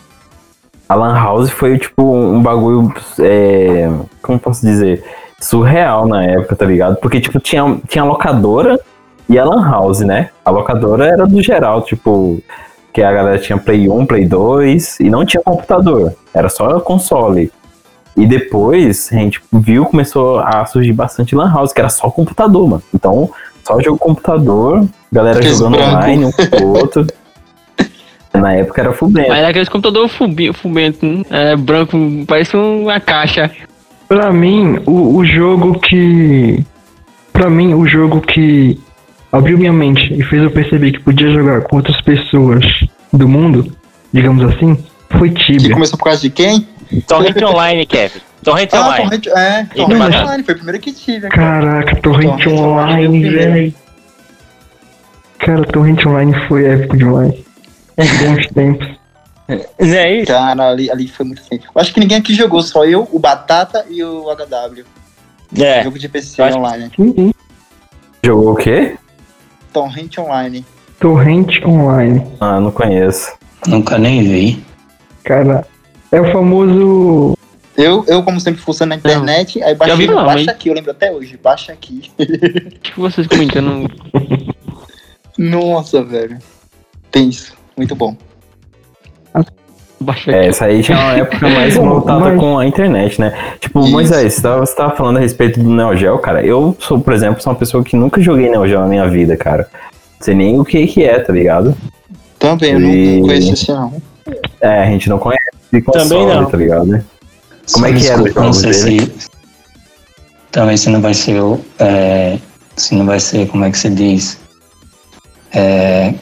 A 0.89 0.95
Lan 0.97 1.15
House 1.15 1.51
foi 1.51 1.79
tipo 1.79 2.03
um 2.03 2.43
bagulho. 2.43 2.93
é, 3.21 3.89
como 4.21 4.39
posso 4.39 4.67
dizer? 4.67 5.05
Surreal 5.41 6.07
na 6.07 6.25
época, 6.25 6.57
tá 6.57 6.67
ligado? 6.67 6.97
Porque, 6.97 7.21
tipo, 7.21 7.39
tinha, 7.39 7.79
tinha 7.89 8.03
a 8.03 8.07
locadora 8.07 8.79
e 9.29 9.39
a 9.39 9.45
Lan 9.45 9.71
House, 9.71 10.01
né? 10.01 10.31
A 10.45 10.51
locadora 10.51 11.07
era 11.07 11.27
do 11.27 11.41
geral, 11.41 11.83
tipo. 11.83 12.43
Que 12.93 13.03
a 13.03 13.13
galera 13.13 13.39
tinha 13.39 13.57
Play 13.59 13.89
1, 13.89 14.07
Play 14.07 14.27
2 14.27 15.01
e 15.01 15.11
não 15.11 15.25
tinha 15.25 15.43
computador. 15.43 16.13
Era 16.35 16.49
só 16.49 16.81
console. 16.81 17.53
E 18.17 18.27
depois 18.27 19.09
a 19.13 19.17
gente 19.17 19.41
viu, 19.53 19.87
começou 19.87 20.41
a 20.41 20.67
surgir 20.67 20.93
bastante 20.93 21.35
Lan 21.35 21.53
House, 21.53 21.73
que 21.73 21.81
era 21.81 21.89
só 21.89 22.11
computador, 22.11 22.69
mano. 22.69 22.83
Então, 22.93 23.31
só 23.65 23.81
jogo 23.81 23.99
computador, 23.99 24.85
galera 25.13 25.41
jogando 25.41 25.77
branco. 25.77 25.97
online 25.97 26.25
um 26.25 26.33
com 26.33 26.65
o 26.65 26.77
outro. 26.79 27.07
Na 28.35 28.55
época 28.55 28.81
era 28.81 28.93
full 28.93 29.11
Mas 29.11 29.27
era 29.29 29.49
aqueles 29.49 29.69
computador 29.69 30.09
fubi- 30.09 30.53
fumento, 30.53 31.05
né? 31.05 31.23
é, 31.31 31.57
branco, 31.57 31.97
parece 32.27 32.57
uma 32.57 32.99
caixa. 33.01 33.51
Pra 34.09 34.33
mim, 34.33 34.81
o, 34.87 35.17
o 35.17 35.25
jogo 35.25 35.79
que. 35.79 36.65
Pra 37.33 37.49
mim, 37.49 37.75
o 37.75 37.87
jogo 37.87 38.21
que 38.21 38.81
abriu 39.33 39.59
minha 39.59 39.73
mente 39.73 40.13
e 40.13 40.23
fez 40.23 40.43
eu 40.43 40.51
perceber 40.51 40.93
que 40.93 41.01
podia 41.01 41.31
jogar 41.31 41.63
com 41.63 41.77
outras 41.77 42.01
pessoas 42.01 42.65
do 43.13 43.29
mundo, 43.29 43.77
digamos 44.13 44.45
assim, 44.53 44.77
foi 45.19 45.31
Que 45.31 45.45
Tibia. 45.59 45.73
começou 45.75 45.99
por 45.99 46.05
causa 46.05 46.21
de 46.21 46.31
quem? 46.31 46.67
Torrent 47.07 47.41
Online, 47.43 47.87
Kevin. 47.87 48.21
Torrent 48.43 48.71
Ah, 48.73 48.81
Online. 48.87 49.05
Torrent, 49.05 49.27
é, 49.29 49.65
Torrent. 49.77 50.15
Online, 50.23 50.43
foi 50.45 50.55
o 50.55 50.57
primeiro 50.57 50.81
que 50.81 50.93
tive. 50.93 51.29
cara. 51.29 51.61
Caraca, 51.61 51.97
Torrent 51.97 52.43
Torrent 52.43 52.47
Online 52.59 53.07
Online, 53.09 53.31
velho. 53.31 53.75
Cara, 55.39 55.65
Torrent 55.65 56.07
Online 56.07 56.35
foi 56.49 56.65
épico 56.67 56.97
demais. 56.97 57.35
Bons 57.97 58.47
tempos. 58.55 58.89
Não 59.49 59.95
é 59.95 60.15
isso? 60.19 60.27
Cara, 60.27 60.69
ali, 60.71 60.91
ali 60.91 61.09
foi 61.09 61.27
muito 61.27 61.43
feio. 61.43 61.63
Eu 61.75 61.81
acho 61.81 61.93
que 61.93 62.01
ninguém 62.01 62.19
aqui 62.19 62.35
jogou, 62.35 62.63
só 62.63 62.85
eu, 62.85 63.09
o 63.11 63.19
Batata 63.19 63.85
e 63.91 64.03
o 64.03 64.25
HW. 64.35 64.85
É. 65.59 65.83
Jogo 65.83 65.99
de 65.99 66.09
PC 66.09 66.41
online. 66.43 66.91
Jogou 68.25 68.53
o 68.53 68.57
quê? 68.57 68.97
Torrent 69.73 70.19
Online. 70.19 70.65
Torrent 70.99 71.65
Online. 71.65 72.27
Ah, 72.41 72.61
não 72.61 72.71
conheço. 72.71 73.33
Nunca 73.67 73.99
nem 73.99 74.23
vi. 74.23 74.65
Cara, 75.25 75.67
é 76.13 76.21
o 76.21 76.33
famoso. 76.33 77.37
Eu, 77.77 78.05
eu 78.09 78.23
como 78.23 78.41
sempre, 78.41 78.61
fuçando 78.61 78.91
na 78.91 78.97
internet, 78.97 79.63
aí 79.63 79.75
baixei, 79.75 79.97
vi 79.97 80.07
não, 80.07 80.17
baixa 80.25 80.39
mas- 80.39 80.49
aqui, 80.49 80.69
eu 80.69 80.75
lembro 80.75 80.91
até 80.91 81.11
hoje, 81.11 81.39
baixa 81.43 81.73
aqui. 81.73 82.11
Que 82.83 82.99
vocês 82.99 83.27
comentando. 83.27 83.89
Nossa, 85.39 86.03
velho. 86.03 86.39
Tenso, 87.11 87.55
muito 87.77 87.95
bom. 87.95 88.17
Baixa 90.03 90.31
É, 90.33 90.47
essa 90.47 90.65
aí 90.65 90.83
já 90.83 90.95
é 90.95 90.99
uma 90.99 91.13
época 91.19 91.49
mais 91.49 91.75
voltada 91.77 92.21
mas- 92.21 92.41
com 92.41 92.59
a 92.59 92.67
internet, 92.67 93.21
né? 93.21 93.35
Tipo, 93.61 93.81
Isso. 93.81 93.91
Moisés, 93.91 94.35
você 94.35 94.43
tava, 94.43 94.65
você 94.67 94.75
tava 94.75 94.97
falando 94.97 95.19
a 95.19 95.21
respeito 95.21 95.61
do 95.61 95.69
Neo 95.71 95.97
Geo, 95.97 96.19
cara. 96.19 96.43
Eu 96.45 96.75
sou, 96.81 96.99
por 97.01 97.13
exemplo, 97.13 97.43
sou 97.43 97.53
uma 97.53 97.59
pessoa 97.59 97.85
que 97.85 97.97
nunca 97.97 98.21
joguei 98.21 98.49
Neo 98.49 98.67
Geo 98.67 98.81
na 98.81 98.87
minha 98.87 99.07
vida, 99.09 99.37
cara. 99.37 99.69
Não 100.19 100.25
sei 100.25 100.35
nem 100.35 100.59
o 100.59 100.65
que 100.65 100.87
que 100.87 101.05
é, 101.05 101.19
tá 101.19 101.33
ligado? 101.33 101.77
Também, 102.39 102.73
eu 102.73 102.81
não, 102.81 102.89
E- 102.89 103.17
não 103.21 103.27
conheço 103.29 103.53
esse 103.53 103.69
não. 103.71 103.93
É, 104.61 104.83
a 104.83 104.87
gente 104.87 105.09
não 105.09 105.19
conhece 105.19 105.45
console, 105.85 106.09
Também 106.09 106.27
não. 106.27 106.47
tá 106.47 106.57
ligado? 106.57 106.87
Como 106.87 106.97
é 106.97 107.03
Só 107.67 107.83
que 107.83 107.87
é 107.89 107.93
desculpa, 107.93 108.41
não 108.41 108.53
jogos 108.53 108.57
sei 108.77 108.99
dele? 108.99 109.13
se. 109.19 109.31
Também 110.51 110.77
se 110.77 110.89
não 110.91 111.01
vai 111.01 111.15
ser 111.15 111.41
o. 111.43 111.61
É, 111.79 112.39
se 112.77 112.95
não 112.95 113.05
vai 113.07 113.21
ser, 113.21 113.47
como 113.49 113.65
é 113.65 113.71
que 113.71 113.79
se 113.79 113.89
diz? 113.91 114.39
É. 115.55 116.15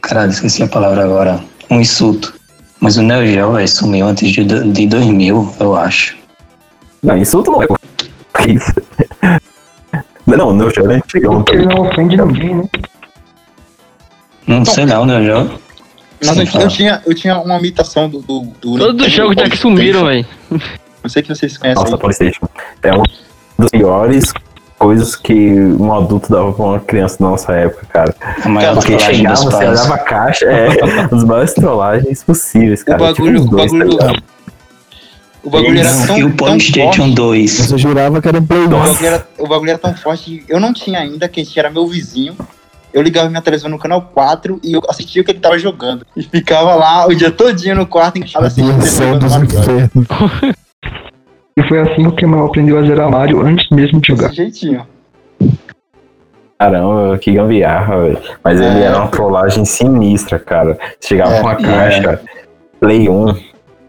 Caralho, 0.00 0.30
esqueci 0.30 0.62
a 0.62 0.68
palavra 0.68 1.04
agora. 1.04 1.40
Um 1.70 1.80
insulto. 1.80 2.34
Mas 2.80 2.96
o 2.96 3.02
Neo 3.02 3.26
Geo 3.26 3.52
véio, 3.52 3.68
sumiu 3.68 4.06
antes 4.06 4.32
de, 4.32 4.44
de 4.44 4.86
2000, 4.86 5.54
eu 5.60 5.76
acho. 5.76 6.16
Não, 7.02 7.16
insulto 7.16 7.50
não 7.50 7.62
é. 7.62 7.66
Que 8.42 8.52
isso? 8.52 8.72
Não, 10.26 10.50
o 10.50 10.54
Neo 10.54 10.70
Geo 10.72 10.90
é 10.90 10.94
antigão, 10.96 11.42
tá 11.42 11.52
Porque 11.52 11.66
não 11.66 11.88
ofende 11.88 12.16
ninguém, 12.16 12.54
né? 12.54 12.64
Não 14.46 14.64
sei 14.64 14.86
não, 14.86 15.04
Neo 15.04 15.24
Geo. 15.24 15.60
Mas 16.24 16.36
Sim, 16.36 16.40
eu, 16.40 16.46
fala. 16.46 16.68
tinha, 16.68 17.02
eu 17.04 17.14
tinha 17.14 17.40
uma 17.40 17.58
imitação 17.58 18.08
do. 18.08 18.20
do, 18.20 18.40
do 18.60 18.78
Todos 18.78 19.06
os 19.06 19.12
jogos 19.12 19.34
já 19.34 19.48
que 19.48 19.56
sumiram, 19.56 20.04
velho. 20.04 20.26
Não 21.02 21.08
sei 21.08 21.22
que 21.22 21.34
vocês 21.34 21.56
conhecem. 21.56 21.82
Nossa. 21.82 21.98
Playstation. 21.98 22.46
É 22.82 22.92
uma 22.92 23.04
das 23.58 23.70
piores 23.70 24.32
coisas 24.80 25.14
que 25.14 25.34
um 25.78 25.92
adulto 25.92 26.32
dava 26.32 26.52
pra 26.54 26.64
uma 26.64 26.80
criança 26.80 27.18
da 27.20 27.26
nossa 27.28 27.52
época, 27.52 27.86
cara. 27.86 28.14
Maior 28.46 28.74
Porque 28.76 28.98
chegava, 28.98 29.34
dos 29.34 29.44
você 29.44 29.50
pais. 29.64 29.68
olhava 29.80 29.94
a 29.94 29.98
caixa, 29.98 30.46
é, 30.46 30.68
os 31.14 31.22
maiores 31.22 31.52
trollagens 31.52 32.24
possíveis, 32.24 32.80
O 32.80 32.86
cara. 32.86 32.98
bagulho, 32.98 33.40
Tipo, 33.42 33.54
o 33.54 33.56
dois, 33.58 33.70
bagulho. 33.72 33.98
tá 33.98 34.12
o 35.42 35.50
bagulho 35.50 35.78
era 35.80 35.92
Não, 35.92 36.06
tão, 36.06 36.18
e 36.18 36.24
o 36.24 36.26
tão 36.28 36.36
Polystation 36.48 36.92
forte. 37.02 37.14
2. 37.14 37.50
Você 37.52 37.78
jurava 37.78 38.20
que 38.22 38.28
era 38.28 38.38
um 38.38 38.46
Play 38.46 38.64
O 38.64 38.68
2. 38.68 38.82
bagulho, 38.88 39.06
era, 39.06 39.28
o 39.38 39.46
bagulho 39.46 39.70
era 39.70 39.78
tão 39.78 39.94
forte. 39.94 40.22
que 40.44 40.44
Eu 40.52 40.58
não 40.58 40.72
tinha 40.72 40.98
ainda, 40.98 41.28
quem 41.28 41.44
tinha 41.44 41.62
era 41.62 41.70
meu 41.70 41.86
vizinho. 41.86 42.34
eu 42.92 43.00
ligava 43.02 43.28
minha 43.28 43.40
televisão 43.42 43.70
no 43.70 43.78
canal 43.78 44.02
4 44.14 44.60
e 44.62 44.72
eu 44.72 44.82
assistia 44.88 45.20
o 45.20 45.24
que 45.24 45.30
ele 45.30 45.40
tava 45.40 45.58
jogando. 45.58 46.06
E 46.16 46.22
ficava 46.22 46.74
lá 46.74 47.06
o 47.06 47.14
dia 47.14 47.30
todinho 47.30 47.74
no 47.76 47.86
quarto 47.86 48.16
em 48.16 48.22
casa 48.22 48.46
assistindo 48.46 48.72
Mario 48.76 49.18
Bros. 49.18 49.54
infernos. 49.54 50.06
E 51.60 51.68
foi 51.68 51.78
assim 51.80 52.02
que 52.02 52.08
o 52.08 52.12
Kemal 52.12 52.46
aprendeu 52.46 52.78
a 52.78 52.82
zerar 52.82 53.10
Mario 53.10 53.40
antes 53.42 53.68
mesmo 53.70 54.00
de 54.00 54.08
jogar. 54.08 54.28
Desse 54.28 54.36
jeitinho. 54.36 54.86
Caramba, 56.58 57.18
que 57.18 57.32
gambiarra, 57.32 58.00
velho. 58.02 58.18
Mas 58.44 58.60
ele 58.60 58.78
É. 58.80 58.82
era 58.84 58.98
uma 58.98 59.08
trollagem 59.08 59.64
sinistra, 59.64 60.38
cara. 60.38 60.78
Chegava 61.00 61.34
É, 61.36 61.40
com 61.40 61.48
a 61.48 61.52
é. 61.52 61.56
caixa, 61.56 62.20
Play 62.78 63.08
1, 63.08 63.34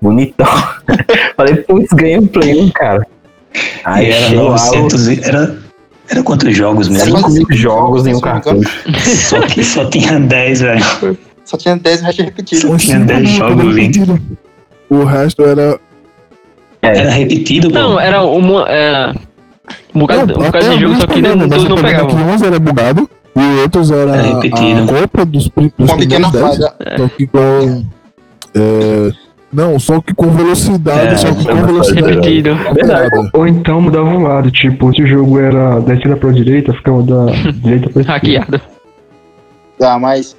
bonitão. 0.01 0.47
Falei, 1.35 1.55
putz, 1.57 1.87
ganhei 1.93 2.17
um 2.19 2.27
Play 2.27 2.61
1, 2.61 2.69
cara. 2.71 3.05
Aí 3.83 4.07
e 4.07 4.11
era 4.11 4.25
chegou 4.27 4.43
lá, 4.45 4.51
900 4.51 5.07
e- 5.09 5.23
era, 5.23 5.57
era 6.09 6.23
quantos 6.23 6.55
jogos 6.55 6.87
os 6.87 6.93
mesmo? 6.93 7.17
5 7.17 7.29
mil 7.31 7.45
jogos 7.51 8.07
em 8.07 8.15
um 8.15 8.19
cartucho. 8.21 8.69
Só 8.99 9.41
que 9.41 9.63
só 9.63 9.85
tinha 9.89 10.19
10, 10.19 10.61
velho. 10.61 11.17
Só 11.43 11.57
tinha 11.57 11.75
10 11.75 12.01
restos 12.01 12.25
repetidos. 12.25 12.61
Só 12.61 12.77
tinha 12.77 12.95
Cinco 12.97 13.07
10 13.07 13.19
minutos 13.19 13.37
jogos, 13.37 13.75
gente. 13.75 13.99
repetido. 13.99 14.37
O 14.89 15.03
resto 15.03 15.43
era. 15.43 15.77
Era 16.81 17.11
repetido, 17.11 17.69
pô. 17.69 17.75
Não, 17.75 17.99
era 17.99 18.21
uma. 18.23 18.67
Era 18.67 19.15
um 19.93 19.99
bocado, 19.99 20.33
um 20.39 20.43
bocado 20.45 20.69
de 20.71 20.79
jogo, 20.79 20.95
só 20.99 21.07
que 21.07 21.21
não, 21.21 21.37
todos 21.49 21.67
não 21.69 21.75
pegavam. 21.77 22.07
Que 22.07 22.15
uns 22.15 22.41
era 22.41 22.59
bugado 22.59 23.09
e 23.35 23.61
outros 23.61 23.91
era 23.91 24.15
É 24.15 24.21
repetido. 24.33 24.83
a 24.83 25.01
Copa 25.01 25.25
dos, 25.25 25.49
dos 25.49 25.71
Uma 25.89 25.97
pequena 25.97 26.29
primeiros 26.31 26.57
10. 26.59 26.71
falha. 26.73 26.97
Só 26.97 27.07
que 27.15 27.27
com. 27.27 27.85
é, 28.55 29.11
não, 29.53 29.77
só 29.79 30.01
que 30.01 30.13
com 30.13 30.29
velocidade, 30.29 31.13
É, 31.13 31.17
só 31.17 31.31
que 31.33 31.45
com 31.45 31.65
velocidade. 31.65 32.07
Repetido. 32.15 32.49
Ou 33.33 33.47
então 33.47 33.81
mudava 33.81 34.09
o 34.09 34.21
lado, 34.21 34.49
tipo, 34.51 34.93
se 34.95 35.03
o 35.03 35.07
jogo 35.07 35.39
era 35.39 35.79
da 35.81 35.93
esquerda 35.93 36.17
pra 36.17 36.31
direita, 36.31 36.73
ficava 36.73 37.03
da 37.03 37.25
direita 37.53 37.89
pra 37.89 38.01
esquerda. 38.01 38.11
Hackeado. 38.13 38.61
Ah, 39.81 39.99
mas 39.99 40.35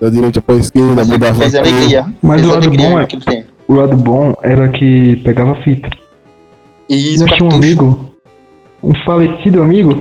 Da 0.00 0.08
direita 0.10 0.40
pra 0.42 0.54
esquerda, 0.56 1.04
mudava. 1.04 1.44
Mas 2.22 2.44
o 2.44 2.48
lado 2.48 2.70
bom 2.70 2.98
é- 2.98 3.00
naquele 3.02 3.22
tempo. 3.24 3.51
O 3.72 3.74
lado 3.74 3.96
bom 3.96 4.34
era 4.42 4.68
que 4.68 5.16
pegava 5.24 5.54
fita. 5.62 5.88
E 6.90 7.18
Eu 7.18 7.26
tinha 7.26 7.48
um 7.48 7.54
amigo, 7.54 8.14
um 8.82 8.94
falecido 8.96 9.62
amigo, 9.62 9.98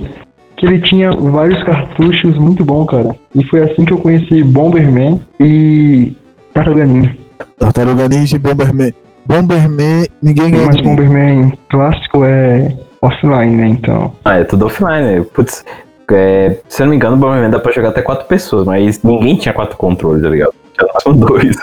que 0.58 0.66
ele 0.66 0.82
tinha 0.82 1.10
vários 1.14 1.64
cartuchos 1.64 2.38
muito 2.38 2.66
bons, 2.66 2.88
cara. 2.88 3.16
E 3.34 3.46
foi 3.46 3.64
assim 3.64 3.86
que 3.86 3.94
eu 3.94 3.98
conheci 3.98 4.44
Bomberman 4.44 5.22
e 5.40 6.14
Tartaruga 6.54 6.86
Ninja. 6.86 7.18
Tartaruga 7.58 8.10
Ninja 8.10 8.36
e 8.36 8.40
Bomberman. 8.40 8.94
Bomberman, 9.26 10.06
ninguém 10.22 10.52
ganha. 10.52 10.66
Mas. 10.66 10.82
Bomberman 10.82 11.54
clássico 11.70 12.26
é 12.26 12.78
offline, 13.02 13.56
né? 13.56 13.70
Então. 13.70 14.12
Ah, 14.26 14.40
é 14.40 14.44
tudo 14.44 14.66
offline, 14.66 15.02
né? 15.02 15.26
Putz, 15.34 15.64
é, 16.12 16.58
se 16.68 16.82
eu 16.82 16.88
não 16.88 16.92
me 16.92 16.98
engano, 16.98 17.16
o 17.16 17.20
Bomberman 17.20 17.50
dá 17.50 17.58
pra 17.58 17.72
jogar 17.72 17.88
até 17.88 18.02
quatro 18.02 18.28
pessoas, 18.28 18.66
mas 18.66 19.02
ninguém 19.02 19.38
tinha 19.38 19.54
quatro 19.54 19.78
controles, 19.78 20.24
tá 20.24 20.28
ligado? 20.30 20.54
Tinha 20.78 20.92
só 21.00 21.14
dois. 21.14 21.56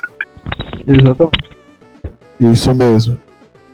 Exatamente. 0.86 1.57
Isso 2.40 2.74
mesmo. 2.74 3.18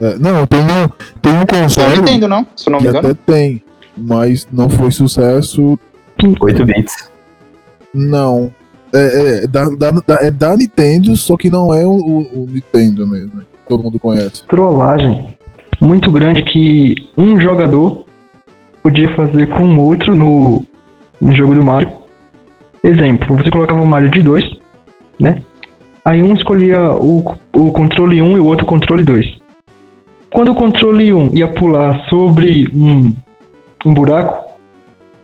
É, 0.00 0.16
não, 0.18 0.46
tem 0.46 0.61
um, 0.61 0.88
tem 1.22 1.33
um 1.38 1.46
console 1.46 1.96
Nintendo, 1.98 2.29
não? 2.29 2.46
Se 2.57 2.68
não 2.68 2.79
me 2.79 2.85
que 2.85 2.88
engano. 2.90 3.09
até 3.11 3.18
tem, 3.33 3.62
mas 3.96 4.46
não 4.53 4.68
foi 4.68 4.90
sucesso. 4.90 5.79
8 6.40 6.64
bits. 6.64 7.11
Não. 7.92 8.53
É, 8.92 9.44
é, 9.44 9.46
da, 9.46 9.64
da, 9.70 9.90
da- 9.90 10.18
é 10.20 10.31
da 10.31 10.57
Nintendo, 10.57 11.16
só 11.16 11.37
que 11.37 11.50
não 11.50 11.72
é 11.74 11.85
o, 11.85 11.90
o- 11.92 12.42
o 12.44 12.46
Nintendo 12.50 13.07
mesmo. 13.07 13.37
né? 13.38 13.42
Todo 13.68 13.83
mundo 13.83 13.98
conhece. 13.98 14.44
Trollagem 14.46 15.37
muito 15.81 16.11
grande 16.11 16.42
que 16.44 16.94
um 17.16 17.38
jogador 17.40 18.05
podia 18.83 19.14
fazer 19.16 19.48
com 19.48 19.64
o 19.64 19.81
outro 19.81 20.14
no, 20.14 20.64
no 21.20 21.33
jogo 21.35 21.55
do 21.55 21.62
Mario. 21.64 21.90
Exemplo, 22.83 23.37
você 23.37 23.50
colocava 23.50 23.81
o 23.81 23.87
Mario 23.87 24.11
de 24.11 24.22
2, 24.22 24.44
né? 25.18 25.42
Aí 26.04 26.22
um 26.22 26.34
escolhia 26.34 26.90
o, 26.92 27.34
o 27.54 27.72
controle 27.72 28.20
1 28.20 28.36
e 28.36 28.40
o 28.40 28.46
outro 28.46 28.66
controle 28.66 29.02
2. 29.02 29.38
Quando 30.30 30.52
o 30.52 30.54
controle 30.54 31.12
1 31.12 31.30
ia 31.34 31.48
pular 31.48 32.04
sobre 32.10 32.68
um, 32.74 33.14
um 33.86 33.94
buraco, 33.94 34.44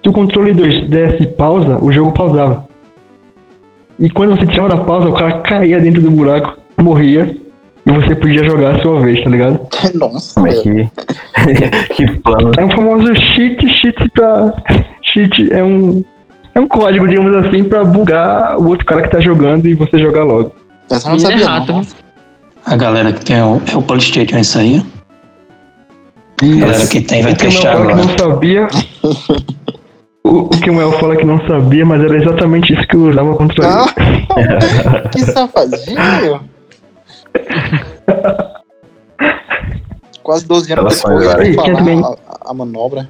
se 0.02 0.08
o 0.08 0.12
controle 0.12 0.54
2 0.54 0.88
desse 0.88 1.26
pausa, 1.26 1.78
o 1.82 1.92
jogo 1.92 2.12
pausava. 2.12 2.64
E 3.98 4.08
quando 4.08 4.36
você 4.36 4.46
tirava 4.46 4.70
da 4.70 4.78
pausa, 4.78 5.10
o 5.10 5.12
cara 5.12 5.40
caía 5.40 5.78
dentro 5.78 6.00
do 6.00 6.10
buraco, 6.10 6.56
morria, 6.78 7.36
e 7.84 7.92
você 7.92 8.14
podia 8.14 8.44
jogar 8.44 8.76
a 8.76 8.82
sua 8.82 9.00
vez, 9.00 9.22
tá 9.22 9.28
ligado? 9.28 9.60
Nossa, 9.94 10.34
Como 10.34 10.46
é 10.46 10.50
velho. 10.50 10.90
que. 11.92 11.92
que 11.94 12.20
plano. 12.20 12.52
É 12.56 12.64
um 12.64 12.70
famoso 12.70 13.14
cheat, 13.16 13.68
cheat 13.68 14.10
pra. 14.14 14.54
Cheat 15.02 15.52
é 15.52 15.62
um. 15.62 16.02
É 16.54 16.60
um 16.60 16.66
código, 16.66 17.06
digamos 17.06 17.34
assim, 17.44 17.64
pra 17.64 17.84
bugar 17.84 18.58
o 18.58 18.68
outro 18.68 18.84
cara 18.86 19.02
que 19.02 19.10
tá 19.10 19.20
jogando 19.20 19.66
e 19.66 19.74
você 19.74 19.98
jogar 19.98 20.24
logo. 20.24 20.52
Essa 20.90 21.08
eu 21.08 21.10
não 21.10 21.16
é 21.16 21.20
sabia, 21.20 21.48
rato, 21.48 21.72
não. 21.72 21.86
A 22.66 22.76
galera 22.76 23.12
que 23.12 23.24
tem 23.24 23.40
o, 23.42 23.60
é 23.72 23.76
o 23.76 23.82
Polystation, 23.82 24.36
é 24.36 24.40
isso 24.40 24.58
aí? 24.58 24.84
A 26.42 26.46
galera 26.60 26.86
que 26.86 27.00
tem 27.00 27.22
vai 27.22 27.34
testar 27.34 27.72
fala 27.72 27.86
que 27.86 27.92
agora. 27.92 28.06
não 28.06 28.18
sabia. 28.18 28.68
O, 30.22 30.40
o 30.44 30.48
que 30.50 30.68
o 30.70 30.74
Mel 30.74 30.92
fala 30.92 31.16
que 31.16 31.24
não 31.24 31.38
sabia, 31.46 31.84
mas 31.84 32.00
era 32.04 32.14
exatamente 32.16 32.72
isso 32.74 32.86
que 32.86 32.94
eu 32.94 33.08
usava 33.08 33.34
contra 33.36 33.64
ele. 33.64 33.74
Ah, 33.74 35.08
que 35.10 35.22
safadinho. 35.24 36.40
Quase 40.22 40.46
12 40.46 40.72
anos 40.74 41.02
Relações, 41.02 41.26
depois, 41.26 41.48
ele 41.48 41.56
também- 41.74 42.04
a, 42.04 42.14
a 42.50 42.54
manobra. 42.54 43.08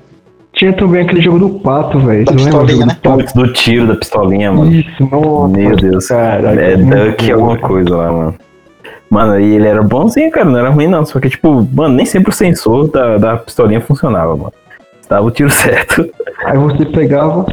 Tinha 0.60 0.74
também 0.74 1.00
aquele 1.00 1.22
jogo 1.22 1.38
do 1.38 1.48
pato, 1.60 1.98
velho. 2.00 2.22
Da 2.22 2.34
pistolinha, 2.34 2.84
né? 2.84 2.96
do 3.02 3.46
do 3.46 3.52
tiro 3.54 3.86
da 3.86 3.94
pistolinha, 3.94 4.52
mano. 4.52 4.70
Isso, 4.70 5.08
nossa. 5.10 5.56
Meu 5.56 5.74
Deus. 5.74 6.06
Caralho, 6.06 6.60
É 6.60 6.76
Duck 6.76 7.32
alguma 7.32 7.56
cara. 7.56 7.66
coisa 7.66 7.96
lá, 7.96 8.12
mano. 8.12 8.34
Mano, 9.08 9.40
e 9.40 9.54
ele 9.54 9.66
era 9.66 9.82
bonzinho, 9.82 10.30
cara, 10.30 10.44
não 10.44 10.58
era 10.58 10.68
ruim 10.68 10.86
não. 10.86 11.06
Só 11.06 11.18
que, 11.18 11.30
tipo, 11.30 11.66
mano, 11.72 11.94
nem 11.94 12.04
sempre 12.04 12.28
o 12.28 12.34
sensor 12.34 12.90
da, 12.90 13.16
da 13.16 13.36
pistolinha 13.38 13.80
funcionava, 13.80 14.36
mano. 14.36 14.52
Dava 15.08 15.24
o 15.24 15.30
tiro 15.30 15.48
certo. 15.48 16.06
Aí 16.44 16.58
você 16.58 16.84
pegava. 16.84 17.46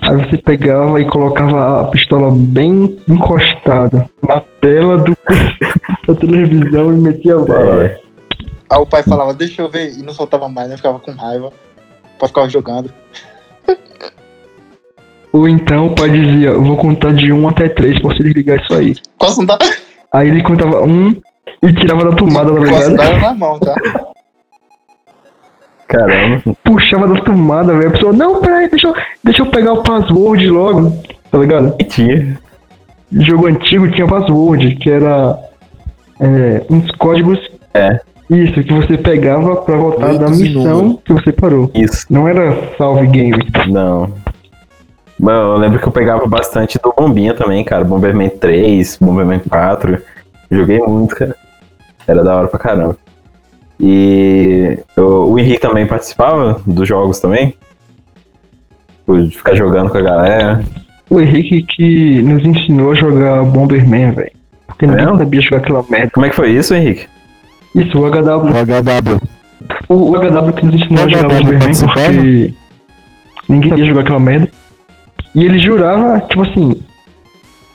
Aí 0.00 0.16
você 0.16 0.36
pegava 0.38 1.00
e 1.00 1.06
colocava 1.06 1.80
a 1.80 1.84
pistola 1.86 2.30
bem 2.32 2.96
encostada 3.08 4.08
na 4.22 4.40
tela 4.60 4.98
do, 4.98 5.16
da 6.06 6.14
televisão 6.14 6.92
e 6.92 6.98
metia 6.98 7.34
a 7.34 7.40
bala. 7.40 7.84
É, 7.84 7.98
Aí 8.70 8.78
o 8.78 8.86
pai 8.86 9.02
falava, 9.02 9.34
deixa 9.34 9.60
eu 9.60 9.68
ver, 9.68 9.92
e 9.98 10.04
não 10.04 10.12
soltava 10.12 10.48
mais, 10.48 10.68
né? 10.68 10.76
Ficava 10.76 11.00
com 11.00 11.10
raiva. 11.10 11.50
O 12.18 12.20
pai 12.20 12.28
ficava 12.28 12.48
jogando. 12.48 12.92
Ou 15.32 15.48
então 15.48 15.86
o 15.86 15.94
pai 15.94 16.10
dizia, 16.10 16.52
vou 16.54 16.76
contar 16.76 17.12
de 17.12 17.32
1 17.32 17.48
até 17.48 17.68
3 17.68 18.00
pra 18.00 18.10
você 18.10 18.24
desligar 18.24 18.60
isso 18.60 18.74
aí. 18.74 18.96
Quase 19.18 19.38
não 19.38 19.46
dá, 19.46 19.56
Aí 20.12 20.28
ele 20.28 20.42
contava 20.42 20.82
um 20.82 21.14
e 21.62 21.72
tirava 21.74 22.04
da 22.04 22.16
tomada, 22.16 22.52
tá 22.52 22.58
quase 22.58 22.90
ligado? 22.90 22.96
dava 22.96 23.18
na 23.20 23.34
mão, 23.34 23.58
tá? 23.60 23.74
caramba. 25.86 26.42
Puxava 26.64 27.06
da 27.06 27.20
tomada, 27.20 27.72
velho. 27.74 27.88
A 27.88 27.92
pessoa, 27.92 28.12
não, 28.12 28.40
peraí, 28.40 28.68
deixa 28.68 28.88
eu, 28.88 28.94
deixa 29.22 29.42
eu 29.42 29.46
pegar 29.46 29.74
o 29.74 29.82
password 29.82 30.48
logo, 30.48 30.92
tá 31.30 31.38
ligado? 31.38 31.74
E 31.78 31.84
tinha. 31.84 32.38
Jogo 33.12 33.46
antigo 33.46 33.90
tinha 33.90 34.06
password, 34.08 34.74
que 34.76 34.90
era 34.90 35.38
é, 36.20 36.64
uns 36.68 36.90
códigos. 36.92 37.38
É. 37.74 38.00
Isso, 38.30 38.62
que 38.62 38.72
você 38.74 38.98
pegava 38.98 39.56
pra 39.56 39.76
voltar 39.76 40.14
da 40.18 40.28
missão 40.28 40.98
que 41.04 41.12
você 41.14 41.32
parou. 41.32 41.70
Isso. 41.74 42.04
Não 42.10 42.28
era 42.28 42.74
salve 42.76 43.06
game. 43.06 43.38
Não. 43.68 44.12
Mano, 45.18 45.54
eu 45.54 45.56
lembro 45.56 45.78
que 45.80 45.86
eu 45.88 45.92
pegava 45.92 46.26
bastante 46.26 46.78
do 46.78 46.92
Bombinha 46.96 47.34
também, 47.34 47.64
cara. 47.64 47.84
Bomberman 47.84 48.28
3, 48.28 48.98
Bomberman 49.00 49.40
4. 49.48 49.98
Joguei 50.50 50.78
muito, 50.80 51.16
cara. 51.16 51.34
Era 52.06 52.22
da 52.22 52.36
hora 52.36 52.48
pra 52.48 52.58
caramba. 52.58 52.96
E 53.80 54.78
eu- 54.96 55.30
o 55.30 55.38
Henrique 55.38 55.60
também 55.60 55.86
participava 55.86 56.60
dos 56.66 56.86
jogos 56.86 57.18
também. 57.20 57.54
De 59.08 59.30
ficar 59.30 59.54
jogando 59.54 59.88
com 59.90 59.98
a 59.98 60.02
galera. 60.02 60.62
O 61.08 61.18
Henrique 61.20 61.62
que 61.62 62.22
nos 62.22 62.44
ensinou 62.44 62.90
a 62.92 62.94
jogar 62.94 63.42
Bomberman, 63.44 64.10
velho. 64.12 64.32
Porque 64.66 64.86
ninguém 64.86 65.04
Mesmo? 65.06 65.18
sabia 65.18 65.40
jogar 65.40 65.56
aquela 65.58 65.84
merda. 65.88 66.10
Como 66.12 66.26
é 66.26 66.28
que 66.28 66.36
foi 66.36 66.50
isso, 66.50 66.74
Henrique? 66.74 67.06
Isso, 67.74 67.98
o 67.98 68.06
HW. 68.10 68.50
O 68.50 68.52
HW. 68.52 69.20
O, 69.88 69.94
o 69.94 70.16
HW 70.16 70.52
que 70.52 70.66
nos 70.66 70.74
ensinou 70.76 71.02
a 71.04 71.06
O 71.06 71.10
jogar 71.10 71.22
HW 71.28 71.28
Bomberman 71.38 71.58
participava? 71.60 72.00
porque 72.06 72.54
ninguém 73.48 73.70
sabia 73.70 73.84
jogar 73.86 74.00
aquela 74.02 74.20
merda. 74.20 74.48
E 75.34 75.44
ele 75.44 75.58
jurava, 75.58 76.20
tipo 76.22 76.42
assim, 76.42 76.80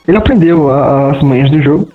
ele 0.07 0.17
aprendeu 0.17 0.69
a- 0.71 1.11
as 1.11 1.21
manhas 1.21 1.49
do 1.51 1.61
jogo. 1.61 1.89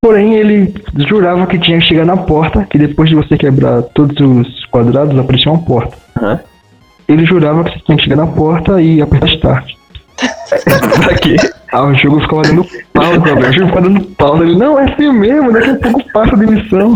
Porém, 0.00 0.34
ele 0.34 0.74
jurava 1.08 1.46
que 1.46 1.58
tinha 1.58 1.78
que 1.78 1.84
chegar 1.86 2.04
na 2.04 2.16
porta, 2.16 2.66
que 2.70 2.76
depois 2.78 3.08
de 3.08 3.14
você 3.14 3.36
quebrar 3.36 3.82
todos 3.94 4.16
os 4.20 4.64
quadrados, 4.66 5.16
aparecia 5.18 5.52
uma 5.52 5.62
porta. 5.62 5.96
Aham. 6.20 6.40
Ele 7.08 7.24
jurava 7.24 7.64
que 7.64 7.70
você 7.72 7.84
tinha 7.84 7.96
que 7.96 8.04
chegar 8.04 8.16
na 8.16 8.26
porta 8.26 8.80
e 8.80 9.00
apertar 9.02 9.28
start. 9.28 9.72
pra 11.04 11.14
quê? 11.18 11.36
Ah, 11.72 11.84
o 11.84 11.94
jogo 11.94 12.20
ficava 12.20 12.42
dando 12.42 12.66
pausa, 12.92 13.18
velho. 13.20 13.48
O 13.48 13.52
jogo 13.52 13.66
ficava 13.68 13.88
dando 13.88 14.00
pausa. 14.16 14.44
Ele, 14.44 14.56
não, 14.56 14.78
é 14.78 14.92
assim 14.92 15.12
mesmo, 15.12 15.52
daqui 15.52 15.70
a 15.70 15.74
pouco 15.76 16.12
passa 16.12 16.36
de 16.36 16.46
missão. 16.46 16.94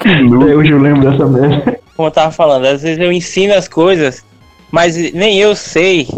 Até 0.00 0.22
hoje 0.22 0.70
eu 0.72 0.78
lembro 0.78 1.10
dessa 1.10 1.26
merda. 1.26 1.78
Como 1.96 2.08
eu 2.08 2.12
tava 2.12 2.30
falando, 2.32 2.66
às 2.66 2.82
vezes 2.82 2.98
eu 2.98 3.12
ensino 3.12 3.54
as 3.54 3.68
coisas, 3.68 4.24
mas 4.70 4.96
nem 5.12 5.38
eu 5.38 5.54
sei 5.54 6.08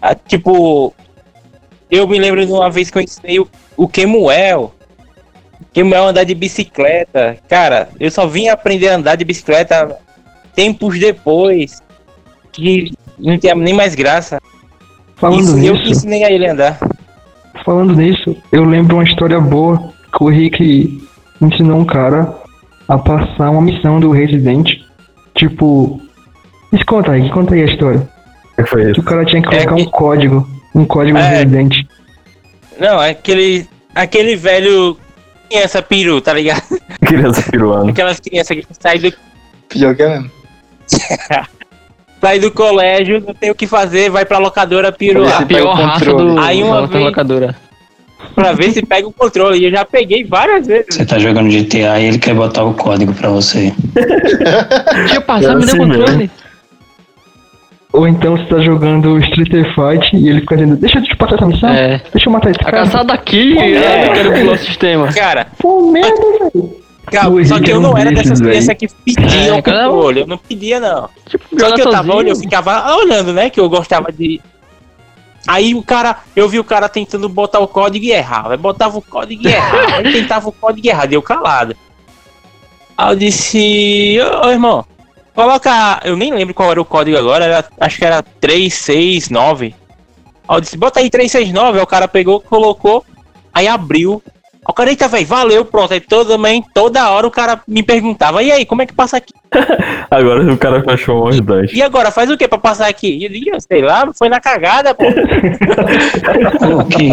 Ah, 0.00 0.14
tipo, 0.14 0.94
eu 1.90 2.06
me 2.06 2.18
lembro 2.18 2.44
de 2.44 2.52
uma 2.52 2.70
vez 2.70 2.90
que 2.90 2.98
eu 2.98 3.02
ensinei 3.02 3.40
o, 3.40 3.48
o 3.76 3.88
Kemuel. 3.88 4.72
Kemuel 5.72 6.08
andar 6.08 6.24
de 6.24 6.34
bicicleta. 6.34 7.36
Cara, 7.48 7.88
eu 7.98 8.10
só 8.10 8.26
vim 8.26 8.48
aprender 8.48 8.88
a 8.88 8.96
andar 8.96 9.16
de 9.16 9.24
bicicleta 9.24 9.96
tempos 10.54 10.98
depois. 10.98 11.82
Que 12.52 12.92
não 13.18 13.38
tinha 13.38 13.54
nem 13.54 13.74
mais 13.74 13.94
graça. 13.94 14.40
Falando 15.16 15.40
Isso, 15.40 15.58
eu 15.58 15.74
que 15.74 15.80
nisso, 15.80 15.90
ensinei 15.90 16.24
a 16.24 16.30
ele 16.30 16.46
a 16.46 16.52
andar. 16.52 16.78
falando 17.64 17.94
nisso, 17.96 18.36
eu 18.52 18.64
lembro 18.64 18.96
uma 18.96 19.04
história 19.04 19.40
boa 19.40 19.92
que 20.16 20.22
o 20.24 20.28
Rick 20.28 21.02
ensinou 21.40 21.78
um 21.80 21.84
cara 21.84 22.32
a 22.88 22.98
passar 22.98 23.50
uma 23.50 23.62
missão 23.62 23.98
do 24.00 24.10
Resident. 24.10 24.70
Tipo. 25.36 26.00
Mas 26.72 26.82
conta 26.82 27.12
aí, 27.12 27.30
conta 27.30 27.54
aí 27.54 27.62
a 27.62 27.66
história. 27.66 28.08
O 28.58 28.62
que 28.62 28.68
foi 28.68 28.84
Que 28.84 28.90
isso? 28.92 29.00
o 29.00 29.04
cara 29.04 29.24
tinha 29.24 29.40
que 29.42 29.48
É 29.54 29.64
colocar 29.64 29.74
que- 29.76 29.82
um 29.82 29.90
código. 29.90 30.48
Um 30.74 30.84
código 30.84 31.16
É. 31.18 31.28
Resident. 31.28 31.84
Não, 32.78 33.02
é 33.02 33.10
aquele, 33.10 33.66
aquele 33.94 34.36
velho 34.36 34.96
criança 35.50 35.80
peru, 35.82 36.20
tá 36.20 36.32
ligado? 36.34 36.62
Criança 37.00 37.42
piruando. 37.50 37.90
Aquelas 37.90 38.20
crianças 38.20 38.56
que 38.56 38.66
saem 38.78 39.00
do, 39.00 39.12
Pior 39.68 39.94
que 39.96 40.02
é 40.02 40.08
mesmo. 40.08 40.30
sai 42.20 42.38
do 42.38 42.50
colégio, 42.50 43.22
não 43.26 43.32
tem 43.34 43.50
o 43.50 43.54
que 43.54 43.66
fazer, 43.66 44.10
vai 44.10 44.24
pra 44.24 44.38
locadora 44.38 44.90
piruar. 44.92 45.46
Pior 45.46 45.72
raça 45.74 46.04
do 46.12 46.38
Aí 46.38 46.62
uma 46.62 46.86
vez- 46.86 47.04
locadora. 47.04 47.54
Pra 48.34 48.52
ver 48.52 48.72
se 48.72 48.84
pega 48.84 49.06
o 49.06 49.12
controle. 49.12 49.58
E 49.58 49.64
eu 49.64 49.70
já 49.70 49.84
peguei 49.84 50.24
várias 50.24 50.66
vezes. 50.66 50.86
Você 50.94 51.04
tá 51.06 51.18
jogando 51.18 51.48
GTA 51.50 52.00
e 52.00 52.06
ele 52.06 52.18
quer 52.18 52.34
botar 52.34 52.64
o 52.64 52.74
código 52.74 53.12
pra 53.14 53.30
você. 53.30 53.72
Deixa 53.94 55.16
eu 55.16 55.22
passar, 55.22 55.54
me 55.56 55.64
deu 55.64 55.74
assim 55.74 55.78
controle. 55.78 56.30
Ou 57.92 58.06
então 58.06 58.36
você 58.36 58.44
tá 58.44 58.58
jogando 58.60 59.18
Street 59.18 59.50
Fight 59.74 60.14
e 60.16 60.28
ele 60.28 60.40
fica 60.40 60.56
dizendo, 60.56 60.76
deixa 60.76 60.98
eu 60.98 61.02
te 61.02 61.16
passar 61.16 61.36
essa 61.36 61.46
missão, 61.46 61.68
É. 61.70 62.00
deixa 62.12 62.28
eu 62.28 62.32
matar 62.32 62.50
esse 62.50 62.58
cara. 62.58 62.70
caçada 62.84 63.12
aqui, 63.14 63.54
Pô, 63.54 63.60
é, 63.62 63.72
é. 63.72 64.08
eu 64.08 64.12
quero 64.12 64.32
pular 64.34 64.52
o 64.52 64.58
sistema. 64.58 65.12
Cara, 65.12 65.46
Pô, 65.58 65.90
merda, 65.90 66.14
velho. 66.54 66.76
calma, 67.10 67.40
O 67.40 67.44
só 67.46 67.58
que 67.58 67.70
eu 67.70 67.78
é 67.78 67.80
não 67.80 67.96
era 67.96 68.12
dessas 68.12 68.40
crianças 68.42 68.74
que 68.76 68.88
pediam 69.06 69.32
É, 69.32 69.58
o 69.58 69.62
controle. 69.62 70.20
Eu 70.20 70.26
não 70.26 70.36
pedia, 70.36 70.78
não. 70.78 71.08
Tipo, 71.30 71.44
Só 71.58 71.72
que 71.74 71.80
eu 71.80 71.90
tava 71.90 72.14
olhando, 72.14 72.28
eu 72.28 72.36
ficava 72.36 72.94
olhando, 72.94 73.32
né? 73.32 73.48
Que 73.48 73.58
eu 73.58 73.68
gostava 73.70 74.12
de. 74.12 74.38
Aí 75.48 75.74
o 75.74 75.82
cara, 75.82 76.18
eu 76.36 76.46
vi 76.46 76.58
o 76.60 76.64
cara 76.64 76.90
tentando 76.90 77.26
botar 77.26 77.58
o 77.58 77.66
código 77.66 78.04
e 78.04 78.10
errava. 78.12 78.50
Aí 78.52 78.58
botava 78.58 78.98
o 78.98 79.02
código 79.02 79.42
e 79.42 79.50
errava. 79.50 79.96
Aí 79.96 80.12
tentava 80.12 80.46
o 80.48 80.52
código 80.52 80.86
e 80.86 80.90
errava, 80.90 81.06
deu 81.06 81.22
calado. 81.22 81.74
Aí 82.96 83.12
eu 83.12 83.16
disse, 83.16 84.18
ô, 84.20 84.46
ô, 84.46 84.50
irmão, 84.50 84.84
coloca. 85.34 86.00
Eu 86.04 86.16
nem 86.18 86.34
lembro 86.34 86.52
qual 86.52 86.70
era 86.70 86.80
o 86.80 86.84
código 86.84 87.16
agora, 87.16 87.46
era- 87.46 87.64
acho 87.80 87.96
que 87.98 88.04
era 88.04 88.22
369. 88.22 89.74
Aí 90.46 90.56
eu 90.56 90.60
disse, 90.60 90.76
bota 90.76 91.00
aí 91.00 91.08
369. 91.08 91.78
Aí 91.78 91.82
o 91.82 91.86
cara 91.86 92.06
pegou, 92.06 92.40
colocou, 92.40 93.02
aí 93.52 93.66
abriu. 93.66 94.22
O 94.70 94.72
cara, 94.74 94.90
eita, 94.90 95.08
velho, 95.08 95.26
valeu, 95.26 95.64
pronto. 95.64 95.94
Aí 95.94 96.00
toda, 96.00 96.34
também, 96.36 96.62
toda 96.74 97.08
hora 97.10 97.26
o 97.26 97.30
cara 97.30 97.58
me 97.66 97.82
perguntava, 97.82 98.42
e 98.42 98.52
aí, 98.52 98.66
como 98.66 98.82
é 98.82 98.86
que 98.86 98.92
passa 98.92 99.16
aqui? 99.16 99.32
Agora 100.10 100.52
o 100.52 100.58
cara 100.58 100.84
achou 100.92 101.24
um 101.24 101.28
ajudante. 101.28 101.74
E 101.74 101.82
agora, 101.82 102.10
faz 102.10 102.30
o 102.30 102.36
que 102.36 102.46
pra 102.46 102.58
passar 102.58 102.86
aqui? 102.86 103.08
E 103.16 103.24
eu 103.24 103.30
digo, 103.30 103.56
sei 103.60 103.80
lá, 103.80 104.10
foi 104.16 104.28
na 104.28 104.38
cagada, 104.40 104.94
pô. 104.94 105.04
Que... 106.94 107.10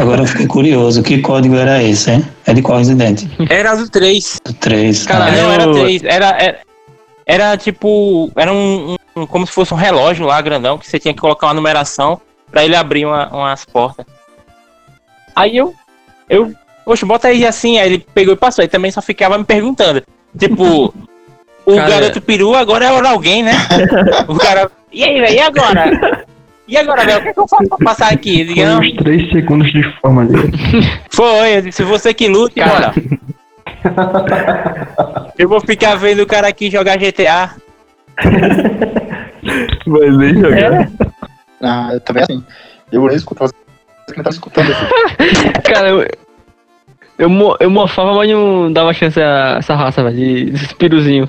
Agora 0.00 0.22
eu 0.22 0.26
fiquei 0.26 0.46
curioso, 0.46 1.02
que 1.02 1.20
código 1.20 1.56
era 1.56 1.82
esse, 1.82 2.10
hein? 2.10 2.24
É 2.46 2.52
de 2.52 2.62
qual 2.62 2.78
Resident? 2.78 3.24
Era 3.48 3.76
do 3.76 3.88
3. 3.88 4.40
Do 4.44 4.52
3. 4.54 5.06
Cara, 5.06 5.26
ah, 5.26 5.30
não, 5.30 5.38
eu- 5.38 5.50
era 5.52 5.72
3. 5.72 6.02
Era, 6.04 6.26
era, 6.42 6.58
era 7.26 7.56
tipo. 7.56 8.30
Era 8.36 8.52
um, 8.52 8.96
um- 9.16 9.26
Como 9.26 9.46
se 9.46 9.52
fosse 9.52 9.72
um 9.74 9.76
relógio 9.76 10.26
lá, 10.26 10.40
grandão, 10.40 10.78
que 10.78 10.88
você 10.88 10.98
tinha 10.98 11.14
que 11.14 11.20
colocar 11.20 11.46
uma 11.46 11.54
numeração 11.54 12.20
pra 12.50 12.64
ele 12.64 12.74
abrir 12.76 13.04
uma- 13.06 13.28
umas 13.28 13.64
portas. 13.64 14.04
Aí 15.34 15.56
eu. 15.56 15.74
Eu. 16.28 16.52
Poxa, 16.84 17.04
bota 17.06 17.28
aí 17.28 17.46
assim. 17.46 17.78
Aí 17.78 17.92
ele 17.94 18.06
pegou 18.14 18.34
e 18.34 18.36
passou. 18.36 18.62
Aí 18.62 18.68
também 18.68 18.90
só 18.90 19.00
ficava 19.02 19.36
me 19.38 19.44
perguntando. 19.44 20.02
Tipo. 20.38 20.94
O 21.66 21.76
Cara- 21.76 21.90
garoto 21.90 22.20
peru 22.22 22.54
agora 22.54 22.86
é 22.86 22.92
hora 22.92 23.10
alguém, 23.10 23.42
né? 23.42 23.52
o 24.26 24.34
cara. 24.36 24.70
E 24.90 25.04
aí, 25.04 25.20
velho? 25.20 25.34
E 25.34 25.40
agora? 25.40 26.24
E 26.66 26.76
agora, 26.78 27.04
velho? 27.04 27.18
O 27.18 27.22
que, 27.22 27.28
é 27.28 27.32
que 27.34 27.40
eu 27.40 27.48
faço 27.48 27.68
pra 27.68 27.78
passar 27.84 28.12
aqui? 28.12 28.42
Não, 28.64 28.80
uns 28.80 28.96
3 28.96 29.30
segundos 29.30 29.70
de 29.72 29.82
forma 30.00 30.24
dele. 30.24 30.50
Foi, 31.10 31.56
eu 31.58 31.62
disse, 31.62 31.82
você 31.82 32.14
que 32.14 32.26
lute, 32.26 32.54
Cara. 32.54 32.94
bora. 32.94 33.18
Eu 35.38 35.46
vou 35.48 35.60
ficar 35.60 35.94
vendo 35.96 36.22
o 36.22 36.26
cara 36.26 36.48
aqui 36.48 36.70
jogar 36.70 36.96
GTA. 36.98 37.50
Mas 39.86 40.16
nem 40.16 40.34
jogar. 40.40 40.88
Ah, 41.62 41.90
eu 41.92 42.00
também 42.00 42.22
assim. 42.22 42.42
Eu 42.90 43.02
olhei 43.02 43.16
e 43.16 43.18
escutava. 43.18 43.52
Quem 44.12 44.22
tava 44.22 44.34
escutando 44.34 44.70
assim. 44.70 45.52
Cara, 45.64 45.88
eu, 45.88 46.06
eu, 47.18 47.28
mo- 47.28 47.56
eu 47.60 47.70
morfava, 47.70 48.14
mas 48.14 48.30
não 48.30 48.72
dava 48.72 48.92
chance 48.92 49.20
a 49.20 49.56
essa 49.58 49.74
raça, 49.74 50.02
velho, 50.02 50.16
de- 50.16 50.44
desses 50.50 50.72
piruzinhos. 50.72 51.28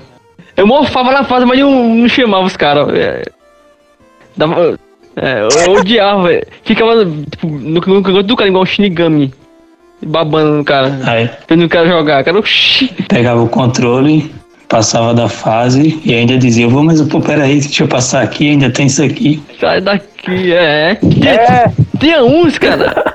Eu 0.56 0.66
morfava 0.66 1.12
na 1.12 1.24
fase, 1.24 1.44
mas 1.46 1.58
não, 1.58 1.94
não 1.94 2.08
chamava 2.08 2.44
os 2.44 2.56
caras. 2.56 2.88
É, 2.94 3.22
dava, 4.36 4.78
é, 5.16 5.46
eu 5.66 5.72
odiava, 5.74 6.28
velho. 6.28 6.46
Ficava 6.64 7.04
tipo, 7.04 7.46
no, 7.46 7.80
no 7.80 8.02
canto 8.02 8.22
do 8.22 8.36
cara, 8.36 8.48
igual 8.48 8.62
um 8.62 8.66
Shinigami. 8.66 9.32
Babando 10.02 10.52
no 10.56 10.64
cara. 10.64 10.98
Aí 11.04 11.28
Vendo 11.48 11.64
o 11.64 11.68
cara 11.68 11.86
jogar. 11.86 12.24
Cara, 12.24 12.38
oxi. 12.38 12.88
pegava 13.08 13.42
o 13.42 13.48
controle, 13.48 14.32
passava 14.66 15.12
da 15.12 15.28
fase 15.28 16.00
e 16.04 16.14
ainda 16.14 16.38
dizia, 16.38 16.66
vou, 16.68 16.82
mas 16.82 17.02
pô, 17.02 17.20
peraí, 17.20 17.60
deixa 17.60 17.84
eu 17.84 17.88
passar 17.88 18.22
aqui, 18.22 18.50
ainda 18.50 18.70
tem 18.70 18.86
isso 18.86 19.02
aqui. 19.02 19.42
Sai 19.60 19.80
daqui, 19.82 20.06
é. 20.28 20.98
É, 21.26 21.70
Tinha 21.98 22.22
uns, 22.24 22.58
cara. 22.58 23.14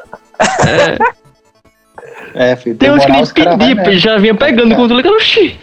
É, 2.34 2.56
filho. 2.58 2.76
Tem 2.78 2.91
uns 2.91 3.06
que 3.32 3.46
nem 3.46 3.76
mesmo. 3.76 3.94
já 4.00 4.18
vinha 4.18 4.36
pegando 4.36 4.74
o 4.74 4.76
controle. 4.76 5.02
Cara, 5.04 5.15
oxi. 5.15 5.58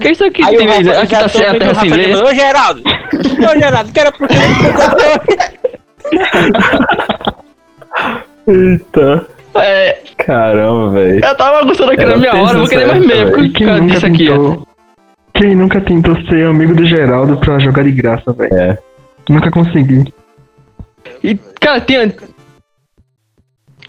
Que 0.00 0.08
é 0.08 0.12
isso 0.12 0.24
aqui? 0.24 0.42
aí 0.42 0.56
Tem 0.56 0.66
Rafa, 0.66 1.00
aqui 1.02 1.14
tá 1.14 1.28
certo, 1.28 1.52
vendo 1.52 1.56
o 1.56 1.58
terra 1.58 1.72
Rafa 1.72 1.80
sem 1.80 1.90
lei. 1.90 2.06
dizendo, 2.06 2.24
Ô 2.26 2.34
Geraldo, 2.34 2.82
ô 2.82 3.58
Geraldo, 3.58 3.92
quero 3.92 4.12
porque 4.12 4.34
Eita. 8.46 9.26
É, 9.54 9.98
Caramba, 10.18 10.90
velho. 10.90 11.24
eu 11.24 11.36
tava 11.36 11.64
gostando 11.64 11.90
aqui 11.92 12.02
Era 12.02 12.10
na 12.12 12.16
minha 12.16 12.34
hora, 12.42 12.54
eu 12.54 12.58
vou 12.60 12.68
querer 12.68 12.86
mais 12.86 13.04
meia, 13.06 13.26
sensacional, 13.26 13.32
porque 13.32 13.48
o 13.48 13.52
quem 13.52 13.66
cara 13.66 13.78
nunca 13.80 13.94
disse 13.94 14.06
aqui, 14.06 14.30
ó. 14.30 14.32
tentou. 14.36 14.68
Quem 15.34 15.54
nunca 15.54 15.80
tentou 15.80 16.16
ser 16.26 16.46
amigo 16.46 16.74
do 16.74 16.86
Geraldo 16.86 17.36
pra 17.38 17.58
jogar 17.58 17.84
de 17.84 17.92
graça, 17.92 18.32
velho? 18.32 18.54
É. 18.54 18.78
Nunca 19.28 19.50
consegui. 19.50 20.12
E, 21.22 21.38
cara, 21.60 21.80
tinha. 21.80 22.14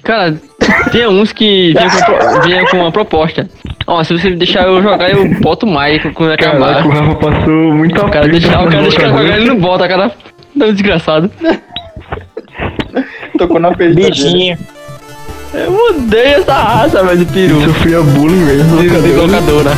Cara, 0.04 0.36
tinha 0.91 1.10
uns 1.10 1.32
que 1.32 1.74
vinha 2.43 2.62
com, 2.65 2.72
com 2.72 2.78
uma 2.78 2.91
proposta. 2.91 3.50
Ó, 3.88 4.04
se 4.04 4.13
você 4.17 4.30
deixar 4.32 4.67
eu 4.67 4.82
jogar, 4.84 5.10
eu 5.10 5.28
boto 5.39 5.65
mais 5.65 6.02
quando 6.13 6.32
acabar. 6.32 6.84
Caraca, 6.84 6.88
o 6.88 6.91
Rafa 6.91 7.15
passou 7.15 7.74
muito 7.74 7.95
O 8.00 8.10
cara 8.10 8.26
aperto 8.26 8.32
deixa, 8.32 8.48
o 8.48 8.69
cara 8.69 8.82
deixa 8.82 8.98
o 8.98 9.02
cara 9.02 9.08
locadora. 9.12 9.28
jogar, 9.28 9.38
ele 9.39 9.50
não 9.50 9.60
bota, 9.60 9.88
cara. 9.88 10.12
Não, 10.56 10.72
desgraçado. 10.72 11.32
Tocou 13.38 13.60
na 13.60 13.72
perda 13.76 13.95
dele. 13.95 14.10
Bichinho. 14.10 14.58
Eu 15.54 15.74
odeio 15.74 16.38
essa 16.38 16.54
raça, 16.54 17.04
velho, 17.04 17.26
do 17.26 17.34
peru. 17.34 17.62
Sofria 17.62 18.02
bullying 18.02 18.45
mesmo. 18.45 18.78
De 18.78 18.89
de 18.89 19.12
locadora. 19.13 19.72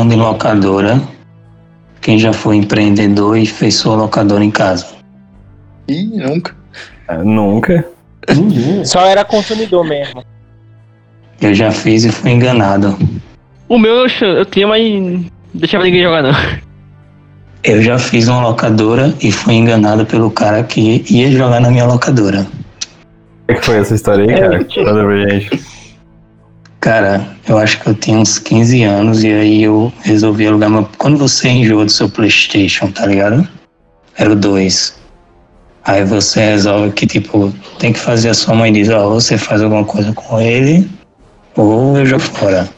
Falando 0.00 0.14
em 0.14 0.16
locadora, 0.16 1.02
quem 2.00 2.18
já 2.18 2.32
foi 2.32 2.56
empreendedor 2.56 3.36
e 3.36 3.44
fez 3.44 3.74
sua 3.74 3.94
locadora 3.94 4.42
em 4.42 4.50
casa? 4.50 4.86
Ih, 5.86 6.06
nunca. 6.06 6.56
É, 7.06 7.18
Nunca. 7.18 7.86
Só 8.82 9.04
era 9.04 9.26
consumidor 9.26 9.84
mesmo. 9.84 10.24
Eu 11.38 11.54
já 11.54 11.70
fiz 11.70 12.04
e 12.04 12.10
fui 12.10 12.30
enganado. 12.30 12.96
O 13.68 13.78
meu 13.78 14.06
eu, 14.06 14.26
eu 14.26 14.46
tinha, 14.46 14.66
mas 14.66 14.90
não 14.90 15.26
deixava 15.52 15.84
ninguém 15.84 16.02
jogar, 16.02 16.22
não. 16.22 16.32
Eu 17.62 17.82
já 17.82 17.98
fiz 17.98 18.26
uma 18.26 18.40
locadora 18.40 19.14
e 19.20 19.30
fui 19.30 19.52
enganado 19.52 20.06
pelo 20.06 20.30
cara 20.30 20.62
que 20.62 21.04
ia 21.10 21.30
jogar 21.30 21.60
na 21.60 21.70
minha 21.70 21.84
locadora. 21.84 22.46
O 23.50 23.54
que 23.54 23.60
foi 23.60 23.76
essa 23.76 23.94
história 23.94 24.24
aí, 24.24 24.40
cara? 24.40 24.64
Conta 24.64 25.04
pra 25.04 25.28
gente. 25.28 25.69
Cara, 26.80 27.36
eu 27.46 27.58
acho 27.58 27.78
que 27.78 27.88
eu 27.88 27.94
tinha 27.94 28.18
uns 28.18 28.38
15 28.38 28.82
anos 28.84 29.22
e 29.22 29.30
aí 29.30 29.62
eu 29.62 29.92
resolvi 30.00 30.46
alugar 30.46 30.70
meu. 30.70 30.88
Quando 30.96 31.18
você 31.18 31.48
enjoa 31.48 31.84
do 31.84 31.92
seu 31.92 32.08
PlayStation, 32.08 32.90
tá 32.90 33.04
ligado? 33.04 33.46
Era 34.16 34.32
o 34.32 34.34
2. 34.34 34.98
Aí 35.84 36.04
você 36.04 36.40
resolve 36.40 36.92
que, 36.92 37.06
tipo, 37.06 37.52
tem 37.78 37.92
que 37.92 37.98
fazer 37.98 38.30
a 38.30 38.34
sua 38.34 38.54
mãe 38.54 38.72
diz, 38.72 38.88
ó, 38.88 39.10
você 39.10 39.36
faz 39.36 39.62
alguma 39.62 39.84
coisa 39.84 40.12
com 40.14 40.40
ele, 40.40 40.90
ou 41.54 41.98
eu 41.98 42.06
jogo 42.06 42.22
fora. 42.22 42.68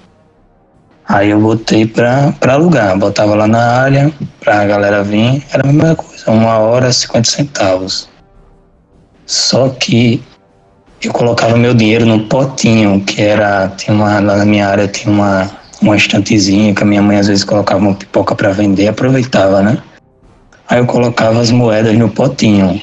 Aí 1.09 1.31
eu 1.31 1.41
botei 1.41 1.87
pra, 1.87 2.33
pra 2.41 2.55
alugar, 2.55 2.99
botava 2.99 3.35
lá 3.35 3.47
na 3.47 3.83
área, 3.83 4.13
pra 4.41 4.65
galera 4.65 5.05
vir, 5.05 5.45
era 5.53 5.69
a 5.69 5.73
mesma 5.73 5.95
coisa, 5.95 6.31
uma 6.31 6.59
hora, 6.59 6.93
50 6.93 7.29
centavos. 7.29 8.09
Só 9.27 9.69
que 9.69 10.23
eu 11.03 11.13
colocava 11.13 11.57
meu 11.57 11.75
dinheiro 11.75 12.07
no 12.07 12.21
potinho, 12.21 13.01
que 13.05 13.21
era, 13.21 13.69
tinha 13.77 13.95
uma, 13.95 14.21
lá 14.21 14.37
na 14.37 14.45
minha 14.45 14.69
área 14.69 14.87
tinha 14.87 15.13
uma, 15.13 15.51
uma 15.81 15.97
estantezinha 15.97 16.75
que 16.75 16.83
a 16.83 16.87
minha 16.87 17.03
mãe 17.03 17.19
às 17.19 17.27
vezes 17.27 17.45
colocava 17.45 17.81
uma 17.81 17.95
pipoca 17.95 18.35
pra 18.35 18.51
vender, 18.51 18.87
aproveitava, 18.87 19.63
né? 19.63 19.79
Aí 20.69 20.79
eu 20.79 20.87
colocava 20.87 21.41
as 21.41 21.51
moedas 21.51 21.97
no 21.99 22.09
potinho. 22.09 22.81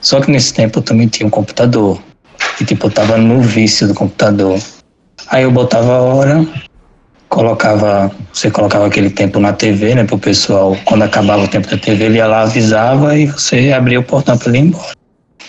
Só 0.00 0.20
que 0.20 0.30
nesse 0.30 0.54
tempo 0.54 0.78
eu 0.78 0.82
também 0.82 1.06
tinha 1.06 1.26
um 1.26 1.30
computador. 1.30 2.00
E 2.58 2.64
tipo, 2.64 2.86
eu 2.86 2.90
tava 2.90 3.18
no 3.18 3.42
vício 3.42 3.86
do 3.86 3.94
computador. 3.94 4.58
Aí 5.28 5.42
eu 5.42 5.50
botava 5.50 5.92
a 5.92 6.00
hora, 6.00 6.46
colocava, 7.28 8.10
você 8.32 8.50
colocava 8.50 8.86
aquele 8.86 9.10
tempo 9.10 9.38
na 9.38 9.52
TV, 9.52 9.94
né, 9.94 10.04
pro 10.04 10.18
pessoal, 10.18 10.76
quando 10.86 11.02
acabava 11.02 11.44
o 11.44 11.48
tempo 11.48 11.68
da 11.68 11.76
TV, 11.76 12.04
ele 12.06 12.16
ia 12.16 12.26
lá, 12.26 12.42
avisava 12.42 13.16
e 13.16 13.26
você 13.26 13.70
abria 13.70 14.00
o 14.00 14.02
portão 14.02 14.36
pra 14.38 14.48
ele 14.48 14.58
ir 14.58 14.62
embora. 14.62 14.94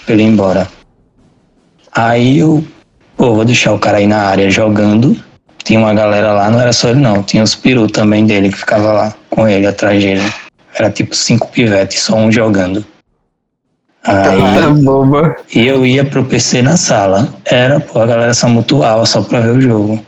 Pra 0.05 0.13
ele 0.13 0.23
ir 0.23 0.27
embora. 0.27 0.80
Aí 1.93 2.39
eu, 2.39 2.63
pô, 3.17 3.35
vou 3.35 3.45
deixar 3.45 3.73
o 3.73 3.79
cara 3.79 3.97
aí 3.97 4.07
na 4.07 4.21
área 4.21 4.49
jogando. 4.49 5.15
Tinha 5.63 5.79
uma 5.79 5.93
galera 5.93 6.33
lá, 6.33 6.49
não 6.49 6.59
era 6.59 6.73
só 6.73 6.89
ele 6.89 6.99
não, 6.99 7.21
tinha 7.21 7.43
os 7.43 7.53
peru 7.53 7.87
também 7.87 8.25
dele 8.25 8.49
que 8.49 8.57
ficava 8.57 8.91
lá 8.91 9.13
com 9.29 9.47
ele 9.47 9.67
atrás 9.67 10.03
dele. 10.03 10.23
Era 10.73 10.89
tipo 10.89 11.15
cinco 11.15 11.47
pivetes, 11.49 12.01
só 12.01 12.15
um 12.15 12.31
jogando. 12.31 12.83
Aí, 14.03 14.41
boba. 14.83 15.35
e 15.53 15.67
eu 15.67 15.85
ia 15.85 16.03
pro 16.03 16.25
PC 16.25 16.61
na 16.63 16.75
sala. 16.75 17.31
Era, 17.45 17.79
pô, 17.79 17.99
a 17.99 18.05
galera 18.07 18.33
só 18.33 18.47
mutuava 18.47 19.05
só 19.05 19.21
pra 19.21 19.41
ver 19.41 19.51
o 19.51 19.61
jogo. 19.61 20.03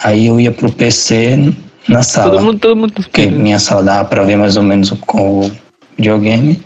Aí 0.00 0.26
eu 0.26 0.38
ia 0.38 0.52
pro 0.52 0.70
PC 0.70 1.52
na 1.88 2.02
sala. 2.02 2.32
Todo 2.32 2.44
mundo, 2.44 2.58
todo 2.60 2.76
mundo. 2.76 2.92
Porque 2.92 3.26
minha 3.26 3.58
sala 3.58 3.82
dava 3.82 4.04
pra 4.04 4.22
ver 4.22 4.36
mais 4.36 4.56
ou 4.56 4.62
menos 4.62 4.90
com 5.06 5.40
o 5.40 5.52
videogame. 5.96 6.62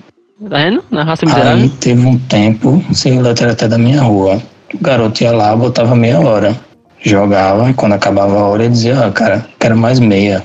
Tá 0.48 0.58
vendo? 0.58 0.84
Na 0.90 1.04
raça 1.04 1.24
Aí 1.24 1.32
miserável. 1.32 1.70
teve 1.80 2.06
um 2.06 2.18
tempo, 2.18 2.84
sei 2.92 3.20
lá, 3.20 3.30
era 3.30 3.52
até 3.52 3.68
da 3.68 3.78
minha 3.78 4.02
rua. 4.02 4.42
O 4.74 4.78
garoto 4.78 5.22
ia 5.22 5.32
lá, 5.32 5.54
botava 5.54 5.94
meia 5.94 6.18
hora. 6.20 6.56
Jogava, 7.00 7.68
e 7.70 7.74
quando 7.74 7.92
acabava 7.92 8.38
a 8.38 8.46
hora, 8.46 8.64
ele 8.64 8.72
dizia, 8.72 9.06
ah, 9.06 9.10
cara, 9.10 9.46
quero 9.58 9.76
mais 9.76 9.98
meia. 9.98 10.42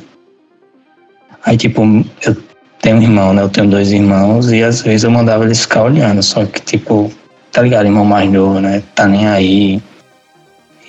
Aí, 1.45 1.55
tipo, 1.55 1.81
eu 2.21 2.36
tenho 2.81 2.97
um 2.97 3.01
irmão, 3.01 3.33
né? 3.33 3.43
Eu 3.43 3.49
tenho 3.49 3.69
dois 3.69 3.91
irmãos, 3.91 4.51
e 4.51 4.63
às 4.63 4.81
vezes 4.81 5.03
eu 5.03 5.12
mandava 5.12 5.45
eles 5.45 5.62
ficar 5.62 5.83
olhando. 5.83 6.21
Só 6.23 6.45
que, 6.45 6.60
tipo, 6.62 7.12
tá 7.51 7.62
ligado, 7.62 7.86
irmão 7.86 8.05
mais 8.05 8.29
novo, 8.31 8.60
né? 8.60 8.83
Tá 8.95 9.07
nem 9.07 9.27
aí. 9.27 9.81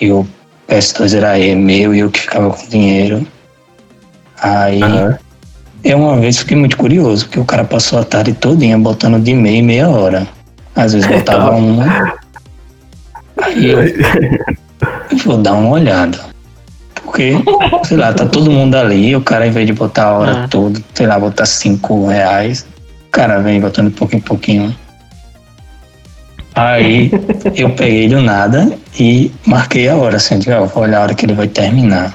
E 0.01 0.11
o 0.11 0.27
PS2 0.69 1.17
era 1.17 1.57
meu, 1.57 1.95
e 1.95 2.01
eu 2.01 2.11
que 2.11 2.21
ficava 2.21 2.51
com 2.51 2.69
dinheiro. 2.69 3.27
Aí. 4.41 4.81
Eu 5.85 5.99
uma 5.99 6.17
vez 6.19 6.39
fiquei 6.39 6.57
muito 6.57 6.77
curioso, 6.77 7.27
porque 7.27 7.39
o 7.41 7.45
cara 7.45 7.65
passou 7.65 7.99
a 7.99 8.05
tarde 8.05 8.33
todinha 8.33 8.77
botando 8.79 9.19
de 9.23 9.33
meia 9.35 9.59
em 9.59 9.63
meia 9.63 9.89
hora. 9.89 10.27
Às 10.75 10.93
vezes 10.93 11.09
botava 11.09 11.51
uma. 11.53 12.15
Aí 13.43 13.71
eu, 13.71 13.81
eu 13.83 13.97
vou 15.25 15.39
dar 15.39 15.55
uma 15.55 15.71
olhada. 15.71 16.19
Porque, 17.05 17.33
sei 17.85 17.97
lá, 17.97 18.13
tá 18.13 18.27
todo 18.27 18.51
mundo 18.51 18.75
ali, 18.75 19.17
o 19.17 19.21
cara, 19.23 19.47
em 19.47 19.51
vez 19.51 19.67
de 19.67 19.73
botar 19.73 20.05
a 20.09 20.13
hora 20.19 20.45
Ah. 20.45 20.49
toda, 20.49 20.81
sei 20.93 21.07
lá, 21.07 21.19
botar 21.19 21.47
cinco 21.47 22.07
reais, 22.07 22.67
o 23.07 23.11
cara 23.11 23.39
vem 23.41 23.61
botando 23.61 23.89
de 23.89 23.95
pouquinho 23.97 24.19
em 24.19 24.23
pouquinho. 24.23 24.77
Aí 26.55 27.11
eu 27.55 27.71
peguei 27.71 28.09
do 28.09 28.21
nada 28.21 28.77
e 28.99 29.33
marquei 29.47 29.89
a 29.89 29.97
hora, 29.97 30.17
assim, 30.17 30.39
digo, 30.39 30.53
ó, 30.57 30.67
vou 30.67 30.83
olhar 30.83 30.99
a 30.99 31.03
hora 31.03 31.15
que 31.15 31.25
ele 31.25 31.35
vai 31.35 31.47
terminar. 31.49 32.15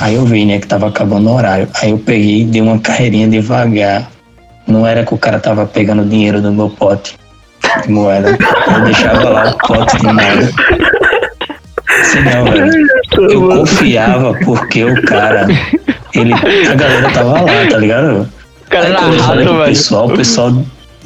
Aí 0.00 0.14
eu 0.14 0.24
vi, 0.24 0.44
né, 0.44 0.58
que 0.58 0.66
tava 0.66 0.88
acabando 0.88 1.28
o 1.28 1.34
horário. 1.34 1.68
Aí 1.80 1.90
eu 1.90 1.98
peguei 1.98 2.42
e 2.42 2.44
dei 2.44 2.60
uma 2.60 2.78
carreirinha 2.78 3.28
devagar. 3.28 4.10
Não 4.66 4.86
era 4.86 5.04
que 5.04 5.14
o 5.14 5.18
cara 5.18 5.38
tava 5.38 5.66
pegando 5.66 6.04
dinheiro 6.04 6.40
do 6.40 6.52
meu 6.52 6.70
pote 6.70 7.16
de 7.82 7.90
moeda. 7.90 8.36
Eu 8.74 8.84
deixava 8.84 9.28
lá 9.28 9.50
o 9.50 9.58
pote 9.66 9.96
de 9.98 10.06
moeda. 10.06 10.50
Assim, 12.00 12.20
não, 12.20 12.44
velho. 12.44 12.72
Eu 13.30 13.48
confiava 13.48 14.34
porque 14.44 14.84
o 14.84 15.02
cara, 15.02 15.46
ele, 16.14 16.32
a 16.32 16.74
galera 16.74 17.10
tava 17.10 17.40
lá, 17.42 17.66
tá 17.70 17.78
ligado? 17.78 18.28
O 18.66 18.70
cara 18.70 18.86
era 18.86 19.00
rato, 19.00 19.36
velho. 19.36 19.64
pessoal, 19.64 20.06
o 20.06 20.16
pessoal 20.16 20.52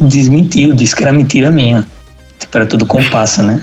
desmentiu, 0.01 0.75
disse 0.75 0.95
que 0.95 1.03
era 1.03 1.13
mentira 1.13 1.51
minha. 1.51 1.87
Tipo, 2.39 2.59
era 2.59 2.67
tudo 2.67 2.87
comparsa, 2.87 3.43
né? 3.43 3.63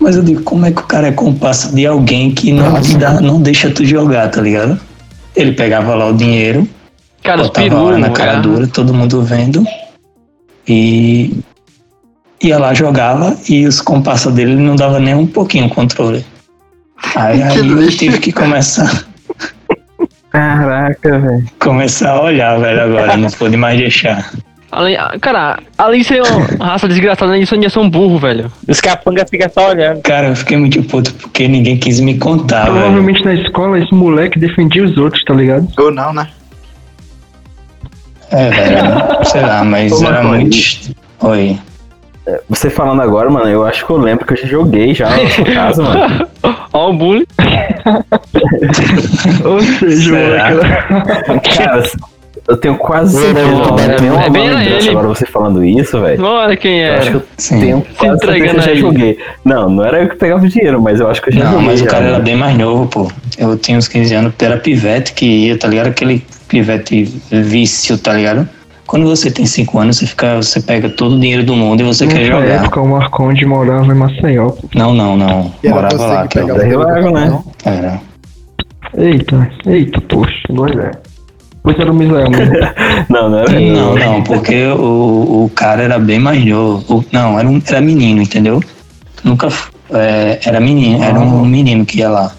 Mas 0.00 0.16
eu 0.16 0.22
digo, 0.22 0.42
como 0.42 0.66
é 0.66 0.72
que 0.72 0.80
o 0.80 0.86
cara 0.86 1.08
é 1.08 1.12
comparsa 1.12 1.72
de 1.74 1.86
alguém 1.86 2.30
que 2.32 2.52
não, 2.52 2.72
dá, 2.98 3.20
não 3.20 3.40
deixa 3.40 3.70
tu 3.70 3.84
jogar, 3.84 4.28
tá 4.30 4.40
ligado? 4.40 4.78
Ele 5.36 5.52
pegava 5.52 5.94
lá 5.94 6.06
o 6.08 6.12
dinheiro, 6.12 6.68
Cara, 7.22 7.42
botava 7.44 7.68
peru. 7.68 7.82
hora 7.82 7.98
na 7.98 8.10
cara 8.10 8.32
era- 8.32 8.40
dura, 8.40 8.66
todo 8.66 8.92
mundo 8.92 9.22
vendo, 9.22 9.64
e 10.68 11.36
ia 12.42 12.58
lá, 12.58 12.74
jogava, 12.74 13.36
e 13.48 13.66
os 13.66 13.80
comparsas 13.80 14.32
dele 14.34 14.56
não 14.56 14.76
dava 14.76 14.98
nem 15.00 15.14
um 15.14 15.26
pouquinho 15.26 15.66
o 15.66 15.70
controle. 15.70 16.24
Aí, 17.16 17.40
aí 17.42 17.58
eu 17.58 17.88
tive 17.90 18.18
que 18.18 18.32
começar, 18.32 19.06
Caraca, 20.30 21.18
velho. 21.18 21.46
começar 21.60 22.10
a 22.10 22.22
olhar, 22.22 22.58
velho, 22.58 22.82
agora, 22.82 23.16
não 23.16 23.30
pude 23.30 23.56
mais 23.56 23.78
deixar. 23.78 24.32
Além, 24.76 24.96
cara, 25.20 25.60
além 25.78 26.00
de 26.00 26.08
ser 26.08 26.20
uma 26.20 26.46
raça 26.66 26.88
desgraçada, 26.88 27.38
disso, 27.38 27.54
ainda 27.54 27.70
são 27.70 27.88
burro, 27.88 28.18
velho. 28.18 28.50
Os 28.66 28.80
capangas 28.80 29.30
ficam 29.30 29.48
só 29.48 29.70
olhando. 29.70 30.02
Cara, 30.02 30.30
eu 30.30 30.36
fiquei 30.36 30.56
muito 30.56 30.82
puto 30.82 31.14
porque 31.14 31.46
ninguém 31.46 31.76
quis 31.76 32.00
me 32.00 32.18
contar, 32.18 32.64
velho. 32.64 32.78
Provavelmente 32.78 33.24
na 33.24 33.34
escola 33.34 33.78
esse 33.78 33.94
moleque 33.94 34.36
defendia 34.36 34.84
os 34.84 34.96
outros, 34.98 35.22
tá 35.22 35.32
ligado? 35.32 35.68
Ou 35.78 35.92
não, 35.92 36.12
né? 36.12 36.28
É, 38.32 38.50
velho, 38.50 39.24
sei 39.30 39.42
lá, 39.42 39.62
mas 39.62 39.92
Ô, 39.92 40.06
era 40.08 40.24
muito. 40.24 40.56
Oi. 41.20 41.56
Você 42.48 42.68
falando 42.68 43.02
agora, 43.02 43.30
mano, 43.30 43.46
eu 43.48 43.64
acho 43.64 43.86
que 43.86 43.92
eu 43.92 43.98
lembro 43.98 44.26
que 44.26 44.32
eu 44.32 44.36
já 44.38 44.46
joguei 44.46 44.92
já 44.92 45.08
na 45.08 45.30
sua 45.30 45.44
casa, 45.44 45.82
mano. 45.84 46.28
Ó, 46.72 46.90
o 46.90 46.92
bullying. 46.94 47.26
Ou 49.44 49.60
seja, 49.60 50.10
moleque 50.10 51.56
Cara, 51.56 51.82
eu 52.46 52.56
tenho 52.56 52.76
quase 52.76 53.16
certeza 53.16 53.48
Não, 53.48 53.62
que 53.76 53.82
eu 53.82 53.96
tenho 53.96 54.14
é 54.14 54.16
uma 54.16 54.30
bem 54.30 54.46
ele. 54.48 54.90
agora 54.90 55.08
você 55.08 55.24
falando 55.26 55.64
isso, 55.64 56.00
velho. 56.00 56.22
Olha 56.24 56.56
quem 56.56 56.80
Eu 56.80 56.92
é. 56.92 56.98
acho 56.98 57.10
que 57.10 57.16
eu 57.16 57.22
Sim. 57.38 57.60
tenho 57.60 57.86
quase 57.96 58.18
certeza 58.18 58.44
que 58.50 58.56
eu 58.56 58.62
já 58.62 58.74
joguei. 58.74 59.18
Não, 59.44 59.70
não 59.70 59.84
era 59.84 60.02
eu 60.02 60.08
que 60.08 60.16
pegava 60.16 60.44
o 60.44 60.48
dinheiro, 60.48 60.80
mas 60.80 61.00
eu 61.00 61.08
acho 61.08 61.22
que 61.22 61.30
eu 61.30 61.34
já 61.34 61.44
Não, 61.44 61.52
joguei. 61.52 61.66
mas 61.66 61.80
o 61.82 61.86
cara 61.86 62.04
era 62.04 62.12
mano. 62.12 62.24
bem 62.24 62.36
mais 62.36 62.56
novo, 62.58 62.86
pô. 62.86 63.10
Eu 63.38 63.56
tinha 63.56 63.78
uns 63.78 63.88
15 63.88 64.14
anos, 64.14 64.32
era 64.40 64.56
pivete 64.58 65.12
que 65.14 65.24
ia, 65.24 65.58
tá 65.58 65.68
ligado? 65.68 65.88
Aquele 65.88 66.24
pivete 66.48 67.04
vício, 67.30 67.96
tá 67.98 68.12
ligado? 68.12 68.48
Quando 68.86 69.06
você 69.06 69.30
tem 69.30 69.46
5 69.46 69.78
anos, 69.78 69.96
você 69.96 70.06
fica, 70.06 70.36
você 70.36 70.60
pega 70.60 70.90
todo 70.90 71.16
o 71.16 71.20
dinheiro 71.20 71.42
do 71.42 71.56
mundo 71.56 71.80
e 71.80 71.84
você 71.84 72.06
quer 72.06 72.24
jogar. 72.26 72.44
época 72.46 72.82
o 72.82 72.86
Marconde 72.88 73.46
morava 73.46 73.86
em 73.86 73.94
Maceió. 73.96 74.50
pô. 74.50 74.68
Não, 74.74 74.92
não, 74.92 75.16
não. 75.16 75.50
E 75.62 75.66
era 75.68 75.76
Morava 75.76 76.06
lá, 76.06 76.28
que 76.28 76.38
que 76.38 76.50
eu... 76.50 76.54
pegava 76.54 77.08
o 77.08 77.10
né? 77.12 77.42
Era. 77.64 78.00
Eita, 78.96 79.50
eita, 79.66 80.00
poxa, 80.02 80.32
agora 80.50 80.92
é. 80.94 81.03
Pois 81.64 81.78
era 81.78 81.90
o 81.90 81.94
Misael 81.94 82.30
mesmo. 82.30 82.54
Não, 83.08 83.30
não 83.30 83.38
era. 83.38 83.58
Não, 83.58 83.94
não, 83.94 84.22
porque 84.22 84.66
o, 84.66 85.44
o 85.44 85.50
cara 85.54 85.82
era 85.82 85.98
bem 85.98 86.18
mais 86.18 86.44
novo. 86.44 87.02
Não, 87.10 87.38
era, 87.38 87.48
um, 87.48 87.60
era 87.66 87.80
menino, 87.80 88.20
entendeu? 88.20 88.62
Nunca. 89.24 89.48
é, 89.90 90.38
era 90.44 90.60
menino, 90.60 91.02
era 91.02 91.18
um 91.18 91.42
menino 91.46 91.86
que 91.86 92.00
ia 92.00 92.10
lá. 92.10 92.32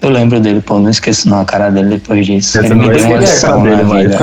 Eu 0.00 0.10
lembro 0.10 0.40
dele, 0.40 0.60
pô, 0.60 0.80
não 0.80 0.90
esqueço 0.90 1.28
não 1.28 1.38
a 1.38 1.44
cara 1.44 1.70
dele 1.70 1.90
depois 1.90 2.26
disso. 2.26 2.50
Você 2.50 2.58
Ele 2.58 2.70
não 2.70 2.76
me 2.78 2.86
vai 2.86 2.96
deu 2.96 3.06
uma 3.06 3.18
lição 3.18 3.62
na 3.62 3.76
dele, 3.76 4.08
vida. 4.08 4.18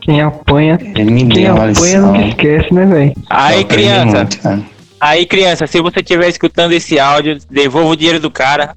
Quem 0.00 0.22
apanha, 0.22 0.78
Ele 0.80 1.10
me 1.10 1.26
quem 1.26 1.42
deu 1.44 1.54
uma 1.54 1.68
apanha 1.68 1.68
lição. 1.68 2.12
nunca 2.14 2.26
esquece, 2.26 2.72
né, 2.74 2.86
velho? 2.86 3.12
Aí, 3.28 3.64
criança, 3.64 4.16
muito, 4.16 4.66
aí, 4.98 5.26
criança, 5.26 5.66
se 5.66 5.82
você 5.82 6.00
estiver 6.00 6.28
escutando 6.28 6.72
esse 6.72 6.98
áudio, 6.98 7.36
devolva 7.50 7.90
o 7.90 7.96
dinheiro 7.96 8.18
do 8.18 8.30
cara. 8.30 8.74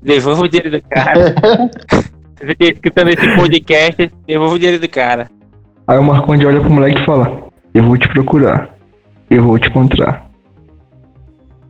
Devolva 0.00 0.42
o 0.42 0.48
dinheiro 0.48 0.70
do 0.70 0.82
cara. 0.88 1.34
você 2.46 2.52
estiver 2.52 2.72
escutando 2.74 3.08
esse 3.08 3.36
podcast, 3.36 4.12
devolva 4.26 4.54
o 4.54 4.58
dinheiro 4.58 4.80
do 4.80 4.88
cara. 4.88 5.30
Aí 5.86 5.98
o 5.98 6.02
Marconde 6.02 6.46
olha 6.46 6.60
pro 6.60 6.70
moleque 6.70 7.00
e 7.00 7.04
fala: 7.04 7.42
Eu 7.74 7.84
vou 7.84 7.96
te 7.96 8.08
procurar. 8.08 8.70
Eu 9.30 9.42
vou 9.44 9.58
te 9.58 9.68
encontrar. 9.68 10.26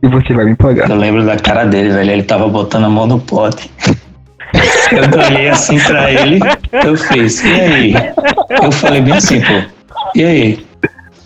E 0.01 0.07
você 0.07 0.33
vai 0.33 0.45
me 0.45 0.55
pagar. 0.55 0.89
Eu 0.89 0.97
lembro 0.97 1.25
da 1.25 1.37
cara 1.37 1.65
dele, 1.65 1.89
velho. 1.89 2.11
Ele 2.11 2.23
tava 2.23 2.47
botando 2.47 2.85
a 2.85 2.89
mão 2.89 3.07
no 3.07 3.19
pote. 3.19 3.71
Eu 4.91 5.25
olhei 5.27 5.49
assim 5.49 5.79
pra 5.79 6.11
ele, 6.11 6.39
eu 6.85 6.95
fiz, 6.95 7.43
e 7.43 7.51
aí? 7.51 7.93
Eu 8.61 8.71
falei 8.71 9.01
bem 9.01 9.13
assim, 9.13 9.41
pô, 9.41 9.63
e 10.13 10.23
aí? 10.23 10.67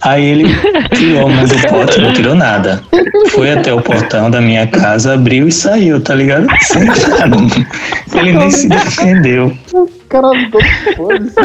Aí 0.02 0.24
ele 0.26 0.56
tirou 0.96 1.28
mão 1.28 1.44
do 1.46 1.58
pote, 1.68 2.00
não 2.00 2.14
tirou 2.14 2.36
nada. 2.36 2.82
Foi 3.32 3.52
até 3.52 3.74
o 3.74 3.82
portão 3.82 4.30
da 4.30 4.40
minha 4.40 4.68
casa, 4.68 5.16
abriu 5.16 5.48
e 5.48 5.52
saiu, 5.52 6.00
tá 6.00 6.14
ligado? 6.14 6.48
Sem 6.62 6.84
nada. 6.86 7.38
Ele 8.16 8.34
nem 8.34 8.52
se 8.52 8.70
defendeu. 8.70 9.58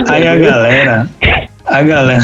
Aí 0.09 0.29
a 0.29 0.37
galera, 0.37 1.09
A 1.65 1.83
galera, 1.83 2.23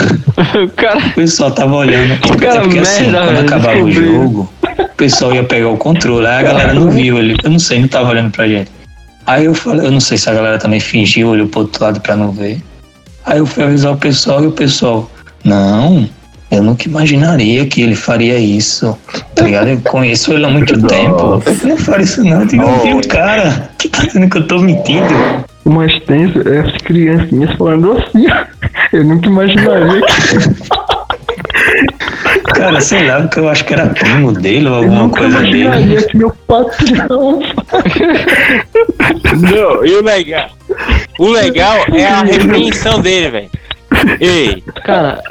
O 0.63 0.69
cara. 0.71 0.99
o 0.99 1.11
pessoal 1.13 1.51
tava 1.51 1.77
olhando. 1.77 2.19
Cara 2.39 2.51
Até 2.53 2.61
porque, 2.61 2.79
assim, 2.81 3.05
merda, 3.11 3.27
quando 3.27 3.39
acabava 3.41 3.79
o 3.79 3.91
jogo, 3.91 4.53
o 4.79 4.89
pessoal 4.97 5.35
ia 5.35 5.45
pegar 5.45 5.69
o 5.69 5.77
controle, 5.77 6.27
aí 6.27 6.39
a 6.39 6.43
galera 6.43 6.75
não 6.75 6.91
viu 6.91 7.19
ele. 7.19 7.37
Eu 7.43 7.51
não 7.51 7.59
sei, 7.59 7.81
não 7.81 7.89
tava 7.89 8.11
olhando 8.11 8.31
pra 8.31 8.47
gente. 8.47 8.71
Aí 9.27 9.45
eu 9.47 9.55
falei, 9.55 9.87
eu 9.87 9.91
não 9.91 10.01
sei 10.01 10.17
se 10.19 10.29
a 10.29 10.35
galera 10.35 10.59
também 10.59 10.81
fingiu, 10.81 11.29
olhou 11.29 11.47
pro 11.49 11.61
outro 11.61 11.83
lado 11.85 12.01
pra 12.01 12.17
não 12.17 12.33
ver. 12.33 12.61
Aí 13.25 13.39
eu 13.39 13.47
fui 13.47 13.63
avisar 13.63 13.93
o 13.93 13.97
pessoal 13.97 14.43
e 14.43 14.47
o 14.47 14.53
pessoal, 14.53 15.11
não, 15.45 16.09
eu 16.51 16.63
nunca 16.63 16.89
imaginaria 16.89 17.67
que 17.67 17.83
ele 17.83 17.95
faria 17.95 18.39
isso. 18.39 18.99
Tá 19.35 19.45
ligado? 19.45 19.69
Eu 19.69 19.81
conheço 19.81 20.33
ele 20.33 20.45
há 20.47 20.49
muito 20.49 20.81
tempo. 20.87 21.43
Eu 21.47 21.69
não 21.69 21.77
faria 21.77 22.05
isso 22.05 22.25
não. 22.25 22.41
Eu 22.41 22.47
digo, 22.47 22.65
vi 22.83 22.95
o 22.95 23.07
cara 23.09 23.71
que 23.79 23.89
tá 23.89 24.05
dizendo 24.05 24.31
que 24.31 24.39
eu 24.39 24.47
tô 24.47 24.59
mentindo. 24.59 25.07
O 25.65 25.71
mais 25.71 25.99
tenso 26.05 26.41
é 26.49 26.61
as 26.61 26.73
criancinhas 26.83 27.55
falando 27.57 27.93
assim. 27.93 28.27
Eu 28.93 29.05
nunca 29.05 29.29
imaginaria 29.29 30.01
que 30.01 30.69
Cara, 32.55 32.81
sei 32.81 33.07
lá, 33.07 33.21
porque 33.21 33.39
eu 33.39 33.49
acho 33.49 33.65
que 33.65 33.75
era 33.75 33.87
primo 33.87 34.33
dele 34.33 34.69
ou 34.69 34.77
alguma 34.77 35.03
nunca 35.03 35.21
coisa 35.21 35.41
dele. 35.43 35.63
imaginaria 35.63 36.03
que 36.03 36.17
meu 36.17 36.31
patrão. 36.47 37.41
Não, 39.39 39.85
e 39.87 39.95
o 39.95 40.03
legal. 40.03 40.49
O 41.19 41.29
legal 41.29 41.77
é 41.93 42.07
a 42.07 42.23
repreensão 42.23 43.01
dele, 43.01 43.31
velho. 43.31 43.51
Ei, 44.21 44.63
Cara, 44.85 45.23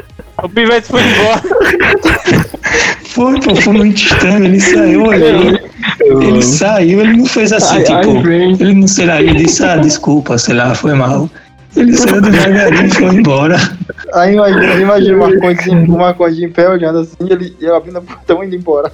o 0.44 0.50
pivete 0.50 0.88
foi 0.88 1.02
embora. 1.02 1.42
Foi, 3.06 3.40
pô, 3.40 3.56
foi 3.56 3.74
muito 3.74 3.98
estranho. 3.98 4.44
Ele 4.46 4.60
saiu, 4.60 5.04
olhou. 5.06 5.60
Ele 6.22 6.42
saiu, 6.44 7.00
ele 7.02 7.18
não 7.18 7.26
fez 7.26 7.52
assim, 7.52 7.78
Ai, 7.78 7.86
ai, 7.90 8.02
tipo. 8.02 8.22
vem. 8.22 8.52
ele 8.60 8.74
não, 8.76 8.88
sei 8.88 9.06
lá, 9.08 9.20
ele 9.20 9.34
disse, 9.44 9.64
ah, 9.64 9.78
desculpa, 9.78 10.38
sei 10.38 10.54
lá, 10.54 10.76
foi 10.76 10.94
mal. 10.94 11.28
Ele 11.76 11.94
saiu 11.98 12.22
devagarinho 12.22 12.86
e 12.86 12.90
foi 12.92 13.06
embora. 13.16 13.58
Aí 14.14 14.36
imagina, 14.36 14.76
imagina 14.76 15.16
o 15.16 15.20
Marcondes, 15.20 15.68
o 15.68 15.98
Marcondes 15.98 16.40
em 16.40 16.50
pé 16.50 16.70
olhando 16.70 17.00
assim, 17.00 17.16
ele, 17.22 17.56
eu 17.60 17.76
abrindo 17.76 17.98
a 17.98 18.02
portão 18.02 18.44
e 18.44 18.48
indo 18.48 18.56
embora. 18.56 18.92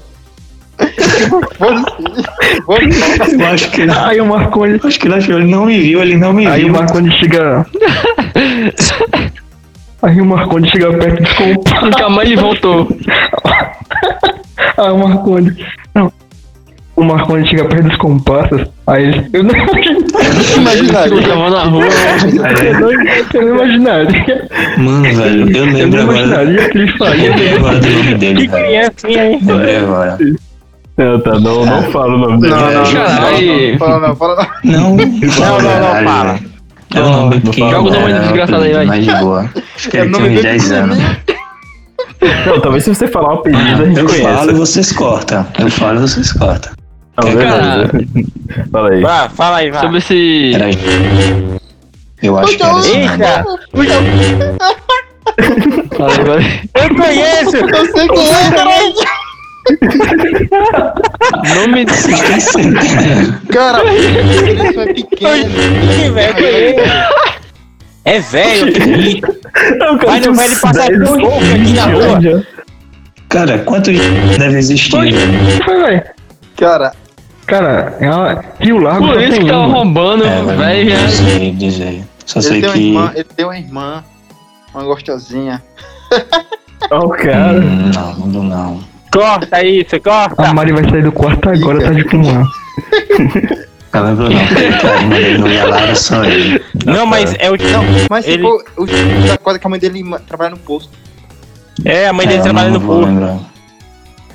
Eu 3.39 3.45
acho 3.47 3.71
que 3.71 3.81
ele, 3.81 3.91
Aí 3.91 4.21
o 4.21 4.25
Marconi. 4.25 4.79
eu 4.81 4.87
acho 4.87 4.99
que 4.99 5.07
ele 5.07 5.15
achou, 5.15 5.37
ele 5.37 5.51
não 5.51 5.65
me 5.65 5.79
viu, 5.79 6.01
ele 6.01 6.15
não 6.17 6.31
me 6.31 6.47
Aí 6.47 6.63
viu. 6.63 6.73
o 6.73 6.77
Marconi 6.77 7.11
chega. 7.17 7.65
Aí 10.03 10.19
o 10.19 10.25
Marconi 10.25 10.69
chega 10.69 10.91
perto 10.97 11.19
e 11.21 11.23
desculpa. 11.23 11.81
nunca 11.81 12.09
mais 12.09 12.29
ele 12.29 12.41
voltou. 12.41 12.87
Aí 14.77 14.91
o 14.91 14.97
Marconi. 14.97 15.65
Não. 15.95 16.11
O 16.95 17.03
Marconi 17.03 17.47
chega 17.47 17.65
perto 17.65 17.87
dos 17.87 17.97
comparsas. 17.97 18.67
Aí 18.85 19.03
ele. 19.05 19.29
Eu 19.33 19.43
não 19.43 19.55
Eu 19.55 20.57
Imaginaria. 20.57 21.21
tava 21.27 21.49
na 21.49 21.63
rua. 21.63 21.85
Eu 21.85 22.79
não, 22.79 22.91
eu 22.91 23.47
não 23.47 23.55
imaginaria. 23.55 24.47
Mano, 24.77 25.03
velho, 25.03 25.49
eu 25.49 25.65
Eu 25.67 25.73
lembro 25.73 25.97
não 25.97 26.03
agora. 26.11 26.17
imaginaria 26.19 26.69
que 26.69 26.77
ele 26.77 26.91
Eu 26.91 26.97
faria. 26.97 27.35
lembro 27.35 27.55
agora 27.57 27.79
do 27.79 27.87
nome 27.89 28.03
Que 28.03 28.15
dele, 28.15 28.47
velho. 28.47 28.65
criancinha, 28.65 29.25
hein? 29.31 29.39
Lembrei 29.41 29.77
agora. 29.77 30.17
Não, 30.95 31.19
tá, 31.21 31.39
não, 31.39 31.65
não 31.65 31.81
fala 31.91 32.13
o 32.13 32.17
nome 32.19 32.41
dele. 32.41 32.53
Não, 32.53 32.59
não, 32.59 32.71
não, 32.83 32.91
Caralho. 32.93 33.77
fala 33.79 34.07
não, 34.07 34.15
fala 34.15 34.35
não. 34.63 34.71
Não, 34.71 34.95
Não, 34.95 34.97
não, 34.97 35.79
não, 35.79 36.03
fala. 36.03 36.39
É 36.95 37.01
o 37.01 37.09
nome 37.09 37.41
Não 37.43 37.51
que 37.51 37.59
fala. 37.59 37.71
Joga 37.73 37.89
o 37.89 37.91
nome 38.01 38.13
desgraçado 38.19 38.63
aí, 38.63 38.73
vai. 38.73 38.85
mais 38.85 39.05
de 39.05 39.15
boa. 39.15 39.49
Acho 39.75 39.89
que 39.89 39.97
É 39.97 40.01
o 40.01 40.03
ele 40.05 40.13
tinha 40.13 40.25
uns 40.25 40.29
dele 40.29 40.41
10 40.41 40.71
anos. 40.71 40.97
Não, 42.45 42.61
talvez 42.61 42.83
se 42.83 42.93
você 42.95 43.07
falar 43.07 43.29
o 43.33 43.39
apelido 43.39 43.83
a 43.83 43.85
gente 43.85 43.99
Eu 43.99 44.07
falo 44.09 44.21
e 44.21 44.21
conheça. 44.21 44.53
vocês 44.53 44.91
cortam. 44.93 45.47
Eu 45.59 45.69
falo 45.71 45.97
e 45.97 46.01
vocês 46.01 46.31
cortam. 46.33 46.71
Não, 47.17 47.35
beleza. 47.35 47.89
Fala 48.71 48.89
aí. 48.89 49.01
Vá, 49.01 49.29
fala 49.29 49.57
aí, 49.57 49.71
vá. 49.71 49.81
Sobre 49.81 49.97
esse. 49.97 50.51
Era. 50.55 50.69
Eu 52.21 52.37
acho 52.39 52.55
que 52.57 52.63
era 52.63 52.79
esse. 52.79 52.97
Eita, 52.97 53.45
Fala 55.97 56.11
aí, 56.13 56.23
vai. 56.23 56.61
eu 56.75 56.95
conheço. 56.95 57.57
Eu 57.57 57.85
sei 57.91 58.07
quem 58.07 58.29
é, 58.29 58.49
Nome 61.55 61.85
Esqueci. 61.85 62.71
Cara, 63.51 63.83
isso 63.93 64.79
é 64.81 64.93
pequeno. 64.93 65.49
Que. 66.35 66.75
É 68.05 68.19
velho, 68.19 68.73
que 68.73 69.21
Vai 70.05 70.19
no 70.19 70.33
velho 70.33 70.59
passar 70.59 70.89
10, 70.89 71.09
por 71.09 71.19
pouco 71.19 71.37
aqui 71.37 71.73
na 71.73 71.85
20 71.85 71.93
rua. 71.93 72.45
Cara, 73.29 73.59
quantos 73.59 73.97
deve 74.37 74.57
existir? 74.57 74.95
O 74.95 75.01
que 75.03 75.63
foi, 75.63 75.79
velho? 75.81 76.03
Cara, 76.57 76.91
Cara, 77.45 77.97
é 77.99 78.09
uma... 78.09 78.43
Rio 78.59 78.77
Largo 78.79 79.07
Por 79.07 79.21
isso 79.21 79.39
que 79.39 79.45
tava 79.47 79.65
roubando, 79.65 80.23
É, 80.25 80.41
velho, 80.43 81.01
não 81.01 81.09
sei 81.09 81.51
dizer. 81.51 82.03
Só 82.25 82.39
sei 82.41 82.57
ele 82.57 82.67
uma 82.67 82.73
que. 82.73 82.87
irmã, 82.87 83.11
ele 83.15 83.23
tem 83.35 83.45
uma 83.45 83.57
irmã, 83.57 84.03
uma 84.73 84.83
gostosinha. 84.83 85.61
Ó, 86.89 86.99
o 87.05 87.09
cara. 87.09 87.59
Hum, 87.59 87.91
Não, 87.93 88.13
não 88.27 88.43
não. 88.43 88.92
Corta 89.13 89.63
isso, 89.63 89.99
corta. 90.01 90.41
A 90.43 90.53
Mari 90.53 90.71
vai 90.73 90.89
sair 90.89 91.03
do 91.03 91.11
quarto 91.11 91.49
agora, 91.49 91.79
tá 91.81 91.91
de. 91.91 92.03
Eu 93.93 94.03
lembro 94.03 94.27
não, 94.27 94.47
porque 94.47 94.63
a 94.87 94.95
irmã 95.01 95.15
dele 95.19 95.37
não 95.37 95.47
ia 95.47 95.65
lá, 95.65 95.81
era 95.81 95.93
só 95.95 96.23
ele. 96.25 96.59
Não, 96.83 97.05
mas 97.05 97.35
é 97.37 97.51
o. 97.51 97.55
Não, 97.55 97.83
mas 98.09 98.25
Ele- 98.27 98.37
tipo, 98.37 98.63
o 98.75 98.85
da 99.27 99.37
coisa 99.37 99.59
que 99.59 99.67
a 99.67 99.69
mãe 99.69 99.79
dele 99.79 100.03
trabalha 100.27 100.49
no 100.49 100.57
posto. 100.57 100.89
É, 101.85 102.07
a 102.07 102.13
mãe 102.13 102.25
É, 102.25 102.29
dele 102.29 102.39
eu 102.39 102.43
trabalha 102.43 102.69
não 102.69 102.79
no 102.79 102.85
vou 102.87 102.95
posto. 102.97 103.09
lembrar. 103.09 103.37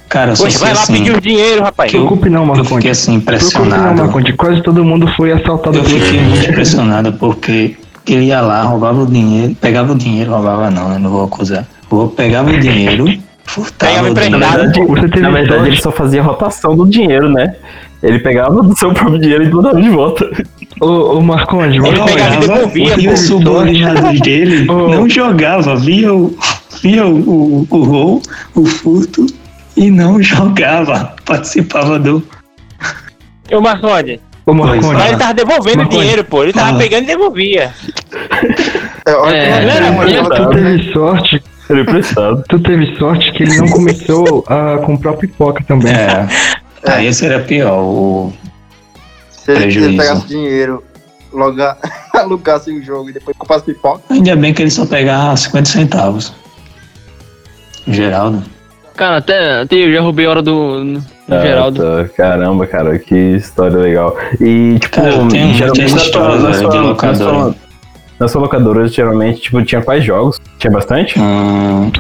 Cara, 0.08 0.30
eu 0.30 0.36
só 0.36 0.44
Poxa, 0.44 0.58
sei 0.58 0.66
vai 0.68 0.74
lá 0.76 0.82
assim, 0.82 0.92
pedir 0.92 1.16
o 1.16 1.20
dinheiro, 1.20 1.62
rapaz. 1.64 1.92
eu, 1.92 2.00
Preocupe 2.06 2.30
não, 2.30 2.42
eu 2.42 2.46
Marcondes. 2.46 2.72
fiquei 2.72 2.90
assim 2.92 3.18
Preocupe 3.20 3.52
não, 3.54 3.64
impressionado. 3.66 4.02
Marcondes. 4.04 4.36
Quase 4.36 4.62
todo 4.62 4.84
mundo 4.84 5.08
foi 5.16 5.32
assaltado 5.32 5.76
Eu 5.76 5.84
fiquei 5.84 6.20
muito 6.20 6.48
impressionado 6.50 7.12
porque 7.14 7.76
ele 8.06 8.26
ia 8.26 8.40
lá, 8.40 8.62
roubava 8.62 9.02
o 9.02 9.06
dinheiro, 9.06 9.56
pegava 9.60 9.92
o 9.92 9.96
dinheiro, 9.98 10.30
roubava 10.30 10.70
não, 10.70 10.92
eu 10.92 10.98
não 11.00 11.10
vou 11.10 11.24
acusar. 11.24 11.66
Eu 11.90 12.06
pegava 12.16 12.48
o 12.48 12.58
dinheiro, 12.60 13.06
o. 13.56 14.86
Você 14.86 15.08
teve 15.08 15.20
Na 15.20 15.30
verdade, 15.30 15.68
ele 15.68 15.80
só 15.80 15.90
fazia 15.90 16.22
rotação 16.22 16.76
do 16.76 16.86
dinheiro, 16.86 17.30
né? 17.30 17.54
Ele 18.02 18.20
pegava 18.20 18.62
do 18.62 18.78
seu 18.78 18.92
próprio 18.92 19.18
dinheiro 19.18 19.44
e 19.44 19.50
mandava 19.50 19.80
de 19.80 19.88
volta. 19.88 20.30
Ô, 20.80 21.16
ô 21.16 21.20
Marcondes, 21.20 21.82
Ele 21.82 22.04
pegava 22.04 22.34
e 22.34 22.38
devolvia, 22.38 23.00
e 23.00 23.08
os 23.08 23.20
subordinados 23.20 24.20
dele 24.20 24.64
não 24.70 25.08
jogava, 25.08 25.74
via 25.74 26.14
o, 26.14 26.36
via 26.80 27.04
o, 27.04 27.16
o, 27.28 27.66
o 27.68 27.86
gol, 27.86 28.22
o 28.54 28.64
furto, 28.64 29.26
e 29.76 29.90
não 29.90 30.22
jogava, 30.22 31.16
participava 31.24 31.98
do... 31.98 32.22
Ô, 33.50 33.60
Marconde. 33.60 34.20
ô 34.46 34.54
Mas 34.54 34.66
Marcondes, 34.66 34.92
Fala. 34.92 35.08
ele 35.08 35.16
tava 35.16 35.34
devolvendo 35.34 35.82
o 35.82 35.88
dinheiro, 35.88 36.24
pô. 36.24 36.44
Ele 36.44 36.52
tava 36.52 36.68
Fala. 36.68 36.78
pegando 36.78 37.02
e 37.02 37.06
devolvia. 37.06 37.72
É, 39.06 39.12
olha 39.14 39.36
É, 39.36 40.22
tu 40.22 40.50
teve 40.50 40.92
sorte, 40.92 41.42
Ele 41.70 41.82
emprestado. 41.82 42.42
tu 42.48 42.58
teve 42.60 42.96
sorte 42.96 43.30
que 43.32 43.42
ele 43.42 43.56
não 43.58 43.68
começou 43.68 44.44
a 44.48 44.78
comprar 44.78 45.12
pipoca 45.14 45.62
também. 45.64 45.92
É, 45.92 46.26
aí 46.84 47.06
esse 47.06 47.26
era 47.26 47.40
pior, 47.40 47.78
o... 47.82 48.32
se, 49.30 49.52
ele, 49.52 49.96
pegasse 49.96 50.26
dinheiro, 50.26 50.82
logo 51.32 51.56
alugasse 52.14 52.70
o 52.72 52.82
jogo 52.82 53.10
e 53.10 53.12
depois 53.12 53.36
comprasse 53.36 53.64
pipoca. 53.64 54.02
Ainda 54.10 54.34
bem 54.36 54.54
que 54.54 54.62
ele 54.62 54.70
só 54.70 54.86
pegava 54.86 55.36
50 55.36 55.68
centavos. 55.68 56.32
Geraldo. 57.86 58.42
Cara, 58.96 59.18
até, 59.18 59.60
até 59.60 59.76
eu 59.76 59.92
já 59.92 60.00
roubei 60.00 60.26
a 60.26 60.30
hora 60.30 60.42
do, 60.42 60.84
do 60.96 61.02
Ah, 61.30 61.40
Geraldo. 61.40 61.80
tá. 61.80 62.08
Caramba, 62.16 62.66
cara, 62.66 62.98
que 62.98 63.14
história 63.14 63.76
legal. 63.78 64.16
E, 64.40 64.76
tipo, 64.80 64.96
Cara, 64.96 65.08
eu 65.14 65.28
tenho 65.28 65.54
geralmente 65.54 65.96
histórias, 65.96 66.40
sua- 66.40 66.48
na 66.48 66.54
sua- 66.54 66.94
Na 67.08 67.14
sua 67.14 67.54
locadora, 68.26 68.86
geralmente, 68.88 69.42
tipo, 69.42 69.62
tinha 69.64 69.80
quais 69.82 70.04
jogos? 70.04 70.40
Tinha 70.58 70.70
bastante? 70.72 71.18
Hum, 71.18 71.90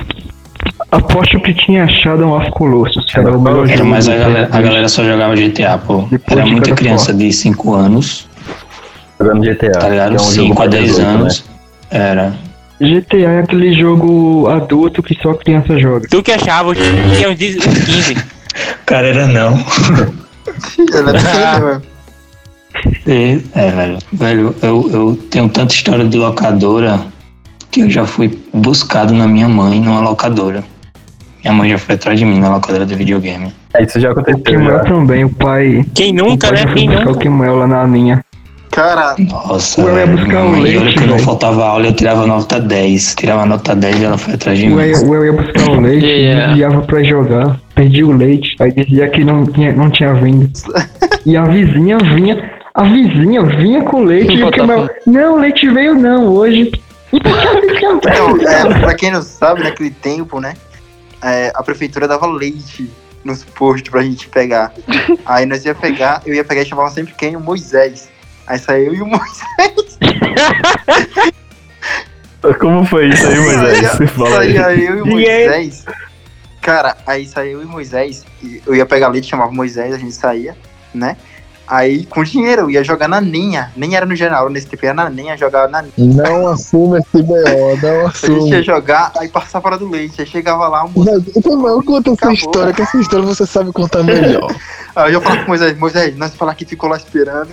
Aposto 0.90 1.38
que 1.40 1.52
tinha 1.54 1.84
achado 1.84 2.24
um 2.24 2.32
Of 2.36 2.50
Colossus, 2.50 3.04
que 3.04 3.18
era 3.18 3.30
o 3.36 3.40
melhor 3.40 3.66
era, 3.68 3.76
jogo. 3.76 3.90
mas 3.90 4.08
a 4.08 4.16
galera, 4.16 4.46
a 4.46 4.58
PS2. 4.58 4.62
galera 4.62 4.88
só 4.88 5.04
jogava 5.04 5.36
GTA, 5.36 5.78
pô. 5.78 6.02
Depois 6.10 6.38
Era 6.40 6.46
muita 6.46 6.74
criança 6.74 7.12
de 7.14 7.32
5 7.32 7.74
anos, 7.74 8.28
Jogando 9.20 9.42
GTA. 9.42 9.72
tá 9.72 9.88
ligado? 9.88 10.10
que 10.10 10.16
é 10.16 10.20
um 10.20 10.24
5 10.24 10.52
a 10.52 10.56
pra 10.56 10.66
10 10.66 10.84
18, 10.86 11.06
né? 11.06 11.14
anos. 11.14 11.44
Era. 11.90 12.34
GTA 12.80 13.16
é 13.18 13.38
aquele 13.40 13.72
jogo 13.74 14.48
adulto 14.48 15.02
que 15.02 15.14
só 15.20 15.34
criança 15.34 15.76
joga. 15.78 16.06
Tu 16.08 16.22
que 16.22 16.32
achava, 16.32 16.74
tinha 16.74 17.28
uns 17.30 17.36
10, 17.38 17.56
uns 17.56 17.84
15. 17.84 18.16
Cara, 18.86 19.06
era 19.08 19.26
não. 19.26 19.54
É 19.54 21.02
pequeno, 21.12 21.66
velho. 21.66 21.82
E, 23.06 23.40
é, 23.54 23.70
velho. 23.70 23.98
Velho, 24.12 24.54
eu, 24.62 24.90
eu 24.92 25.18
tenho 25.30 25.48
tanta 25.48 25.74
história 25.74 26.04
de 26.04 26.16
locadora 26.18 27.00
que 27.70 27.80
eu 27.82 27.90
já 27.90 28.06
fui 28.06 28.38
buscado 28.52 29.12
na 29.14 29.26
minha 29.26 29.48
mãe 29.48 29.80
numa 29.80 30.00
locadora. 30.00 30.62
Minha 31.44 31.54
mãe 31.54 31.70
já 31.70 31.78
foi 31.78 31.94
atrás 31.94 32.18
de 32.18 32.24
mim 32.24 32.38
na 32.40 32.48
locadora 32.54 32.84
de 32.84 32.94
videogame. 32.94 33.52
É, 33.74 33.84
isso 33.84 34.00
já 34.00 34.08
O 34.08 34.12
aconteceu. 34.12 34.42
Kimuel 34.42 34.78
Já. 34.78 34.84
também, 34.84 35.24
o 35.24 35.30
pai. 35.30 35.84
Quem 35.94 36.12
o 36.12 36.14
nunca, 36.14 36.48
pai 36.48 36.64
né? 36.64 36.72
Quem 36.74 36.86
buscar 36.88 37.02
o 37.02 37.06
nunca? 37.08 37.20
Kimuel 37.20 37.56
lá 37.56 37.66
na 37.66 37.84
linha. 37.84 38.24
Cara, 38.70 39.16
Nossa, 39.18 39.80
Eu 39.80 39.98
ia 39.98 40.06
buscar 40.06 40.26
minha 40.26 40.40
o 40.44 40.50
mãe, 40.50 40.60
leite, 40.62 40.78
olha 40.78 40.92
que 40.92 40.98
eu 41.02 41.06
não 41.08 41.18
faltava 41.18 41.64
aula, 41.66 41.86
eu 41.86 41.92
tirava 41.92 42.26
nota 42.26 42.60
10. 42.60 43.14
Tirava 43.16 43.44
nota 43.46 43.74
10 43.74 44.00
e 44.00 44.04
ela 44.04 44.18
foi 44.18 44.34
atrás 44.34 44.58
de 44.58 44.66
O 44.66 44.76
mim. 44.76 44.82
eu, 44.82 45.08
o 45.08 45.14
eu 45.14 45.24
ia 45.24 45.32
buscar 45.32 45.70
o 45.70 45.80
leite, 45.80 46.06
Yeah. 46.06 46.46
desviava 46.48 46.80
pra 46.82 47.02
jogar, 47.02 47.60
perdi 47.74 48.04
o 48.04 48.12
leite, 48.12 48.54
aí 48.60 48.70
dizia 48.72 49.08
que 49.08 49.24
não 49.24 49.46
tinha, 49.46 49.72
não 49.72 49.90
tinha 49.90 50.14
vindo. 50.14 50.48
E 51.26 51.36
a 51.36 51.44
vizinha 51.44 51.98
vinha, 51.98 52.36
a 52.78 52.84
vizinha 52.84 53.42
vinha 53.44 53.82
com 53.82 54.04
leite 54.04 54.34
e 54.34 54.42
o 54.42 54.46
What 54.46 54.56
the 54.56 54.60
Kimuel, 54.60 54.88
não, 55.06 55.34
o 55.34 55.38
leite 55.38 55.68
veio 55.68 55.94
não, 55.94 56.28
hoje. 56.28 56.72
E 57.12 57.20
por 57.20 57.40
que 57.40 57.46
a 57.46 57.60
vizinha 57.60 57.92
Então, 57.92 58.36
é, 58.48 58.80
pra 58.80 58.94
quem 58.94 59.10
não 59.10 59.22
sabe, 59.22 59.62
naquele 59.62 59.90
tempo, 59.90 60.40
né? 60.40 60.54
é, 61.22 61.52
a 61.54 61.62
prefeitura 61.62 62.06
dava 62.06 62.26
leite 62.26 62.90
nos 63.24 63.44
postos 63.44 63.90
pra 63.90 64.02
gente 64.02 64.28
pegar. 64.28 64.72
Aí 65.26 65.46
nós 65.46 65.64
ia 65.64 65.74
pegar, 65.74 66.22
eu 66.24 66.34
ia 66.34 66.44
pegar 66.44 66.62
e 66.62 66.66
chamava 66.66 66.90
sempre 66.90 67.14
quem? 67.14 67.36
O 67.36 67.40
Moisés. 67.40 68.08
Aí 68.46 68.58
saiu 68.58 68.86
eu 68.86 68.94
e 68.94 69.02
o 69.02 69.06
Moisés. 69.06 69.98
Como 72.60 72.84
foi 72.86 73.08
isso 73.08 73.26
aí, 73.26 73.38
Moisés? 73.38 73.90
Você 73.90 74.06
fala 74.06 74.40
aí. 74.40 74.56
Saía 74.56 74.90
eu 74.90 74.98
e 74.98 75.02
o 75.02 75.06
E 75.06 75.10
Moisés. 75.10 75.84
Cara, 76.62 76.96
aí 77.06 77.26
saía 77.26 77.52
eu 77.52 77.62
e 77.62 77.64
o 77.64 77.68
Moisés. 77.68 78.24
E 78.42 78.62
eu 78.66 78.74
ia 78.74 78.86
pegar 78.86 79.08
leite, 79.08 79.26
chamava 79.26 79.50
o 79.50 79.54
Moisés, 79.54 79.92
a 79.92 79.98
gente 79.98 80.14
saía, 80.14 80.56
né? 80.94 81.16
Aí, 81.70 82.06
com 82.06 82.24
dinheiro, 82.24 82.62
eu 82.62 82.70
ia 82.70 82.82
jogar 82.82 83.08
na 83.08 83.20
ninha. 83.20 83.70
Nem 83.76 83.94
era 83.94 84.06
no 84.06 84.16
geral, 84.16 84.48
nesse 84.48 84.66
tempo 84.66 84.86
era 84.86 84.94
na 84.94 85.10
ninha, 85.10 85.36
jogava 85.36 85.68
na 85.68 85.82
ninha. 85.82 86.22
Não 86.22 86.48
assume 86.48 86.98
esse 86.98 87.22
BO, 87.22 87.34
não 87.82 88.06
A 88.06 88.40
gente 88.40 88.50
ia 88.50 88.62
jogar, 88.62 89.12
aí 89.18 89.28
passava 89.28 89.62
para 89.62 89.76
do 89.76 89.86
leite. 89.86 90.18
Aí 90.18 90.26
chegava 90.26 90.66
lá, 90.66 90.84
o 90.84 90.90
Moisés. 90.90 91.22
Então, 91.36 91.56
mas 91.58 91.84
conta 91.84 92.10
essa 92.12 92.32
história, 92.32 92.72
que 92.72 92.80
essa 92.80 92.96
história 92.96 93.26
você 93.26 93.44
sabe 93.44 93.70
contar 93.70 94.02
melhor. 94.02 94.50
Aí 94.96 95.12
eu 95.12 95.20
falava 95.20 95.40
com 95.40 95.44
o 95.44 95.48
Moisés, 95.48 95.78
Moisés, 95.78 96.16
nós 96.16 96.34
falar 96.34 96.54
que 96.54 96.64
ficou 96.64 96.88
lá 96.88 96.96
esperando 96.96 97.50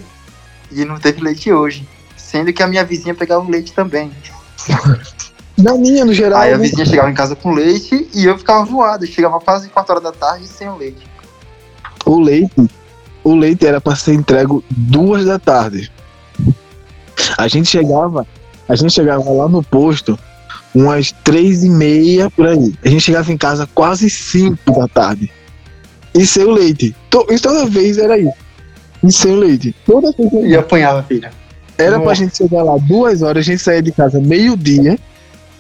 e 0.72 0.84
não 0.86 0.98
teve 0.98 1.22
leite 1.22 1.52
hoje. 1.52 1.88
Sendo 2.16 2.52
que 2.52 2.64
a 2.64 2.68
minha 2.68 2.84
vizinha 2.84 3.14
pegava 3.14 3.46
o 3.46 3.50
leite 3.50 3.74
também. 3.74 4.12
Na 5.58 5.74
minha, 5.76 6.04
no 6.04 6.14
geral, 6.14 6.42
Aí 6.42 6.54
a 6.54 6.58
né? 6.58 6.64
vizinha 6.64 6.86
chegava 6.86 7.10
em 7.10 7.14
casa 7.14 7.36
com 7.36 7.54
leite 7.54 8.10
e 8.14 8.26
eu 8.26 8.38
ficava 8.38 8.66
voado. 8.66 9.06
Chegava 9.06 9.40
quase 9.40 9.70
4 9.70 9.92
horas 9.92 10.04
da 10.04 10.12
tarde 10.12 10.48
sem 10.48 10.68
o 10.68 10.76
leite. 10.76 11.08
o 12.06 12.20
leite, 12.20 12.68
o 13.26 13.36
leite 13.36 13.66
era 13.66 13.82
para 13.82 13.96
ser 13.96 14.14
entregue 14.14 14.64
duas 14.70 15.26
da 15.26 15.40
tarde. 15.40 15.92
A 17.36 17.48
gente 17.48 17.68
chegava, 17.68 18.26
a 18.70 18.76
gente 18.76 18.94
chegava 18.94 19.28
lá 19.32 19.50
no 19.50 19.64
posto 19.64 20.18
umas 20.76 21.12
três 21.24 21.64
e 21.64 21.70
meia 21.70 22.30
por 22.30 22.48
aí. 22.48 22.76
A 22.86 22.88
gente 22.88 23.02
chegava 23.02 23.34
em 23.34 23.38
casa 23.38 23.68
quase 23.74 24.10
cinco 24.12 24.80
da 24.80 24.88
tarde. 24.88 25.32
E 26.14 26.24
sem 26.26 26.44
o 26.44 26.52
leite. 26.52 26.96
E 27.30 27.40
toda 27.40 27.66
vez 27.66 27.98
era 27.98 28.18
isso. 28.18 28.38
E 29.04 29.12
sem 29.12 29.32
o 29.32 29.36
leite. 29.38 29.76
Toda 29.86 30.12
vez 30.12 30.32
E 30.46 30.56
apanhava, 30.56 31.02
filha. 31.02 31.32
Era 31.78 31.96
pra 31.96 32.10
Nossa. 32.10 32.16
gente 32.16 32.38
chegar 32.38 32.64
lá 32.64 32.78
duas 32.78 33.22
horas, 33.24 33.40
a 33.40 33.52
gente 33.52 33.62
saía 33.62 33.82
de 33.82 33.92
casa 33.92 34.20
meio-dia. 34.22 35.00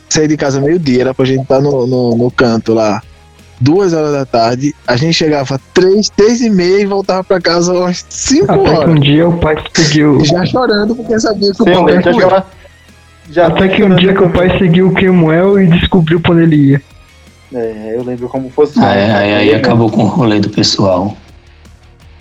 Sair 0.07 0.27
de 0.27 0.37
casa 0.37 0.61
meio-dia, 0.61 1.01
era 1.01 1.13
pra 1.15 1.25
gente 1.25 1.41
estar 1.41 1.59
no, 1.59 1.87
no, 1.87 2.15
no 2.15 2.29
canto 2.29 2.75
lá. 2.75 3.01
Duas 3.65 3.93
horas 3.93 4.11
da 4.11 4.27
tarde, 4.27 4.75
a 4.87 4.95
gente 4.95 5.13
chegava 5.13 5.59
três, 5.73 6.07
três 6.09 6.39
e 6.39 6.51
meia 6.51 6.81
e 6.81 6.85
voltava 6.85 7.23
pra 7.23 7.41
casa 7.41 7.73
umas 7.73 8.05
cinco 8.07 8.51
Até 8.51 8.63
que 8.63 8.69
um 8.69 8.77
horas. 8.77 8.99
dia 8.99 9.27
o 9.27 9.37
pai 9.39 9.57
seguiu. 9.73 10.23
Já 10.23 10.45
chorando 10.45 10.95
porque 10.95 11.19
sabia 11.19 11.51
que 11.51 11.61
o 11.63 11.65
Sem 11.65 11.75
o 11.75 11.89
eu 11.89 12.03
chegava... 12.03 12.45
Já 13.31 13.47
Até 13.47 13.67
que 13.69 13.83
um 13.83 13.95
dia 13.95 14.13
que 14.13 14.23
o 14.23 14.29
pai 14.29 14.55
seguiu 14.59 14.89
o 14.89 14.93
Kemuel 14.93 15.59
e 15.59 15.65
descobriu 15.65 16.19
pra 16.19 16.33
onde 16.33 16.43
ele 16.43 16.55
ia. 16.55 16.81
É, 17.55 17.95
eu 17.95 18.03
lembro 18.03 18.29
como 18.29 18.51
fosse. 18.51 18.79
Aí, 18.79 19.11
aí, 19.11 19.33
aí 19.33 19.55
acabou 19.55 19.89
com 19.89 20.03
o 20.03 20.07
rolê 20.07 20.39
do 20.39 20.49
pessoal. 20.51 21.17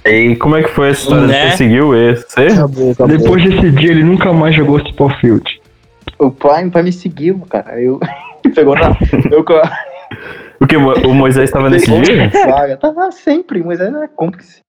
E 0.03 0.37
como 0.37 0.57
é 0.57 0.63
que 0.63 0.71
foi 0.71 0.93
essa 0.93 1.03
história? 1.03 1.27
Né? 1.27 1.51
Você 1.51 1.57
seguiu 1.59 1.95
esse? 1.95 2.25
Acabou, 2.41 2.93
acabou. 2.93 3.19
Depois 3.19 3.45
desse 3.45 3.71
dia 3.71 3.91
ele 3.91 4.03
nunca 4.03 4.33
mais 4.33 4.57
jogou 4.57 4.81
Spellfield. 4.81 5.61
O 6.19 6.31
pai, 6.31 6.67
o 6.67 6.71
pai 6.71 6.83
me 6.85 6.93
seguiu, 6.93 7.39
cara. 7.51 7.79
Eu 7.79 8.01
pegou 8.55 8.75
na. 8.75 8.97
Eu 9.31 9.45
a 9.63 9.79
O 10.61 10.67
que? 10.67 10.77
O 10.77 11.15
Moisés 11.15 11.49
estava 11.51 11.69
nesse 11.69 11.87
dia? 11.87 12.31
Tava 12.81 13.11
sempre. 13.13 13.61
O 13.61 13.65
Moisés 13.65 13.93
era 13.93 14.09
cúmplice. 14.09 14.61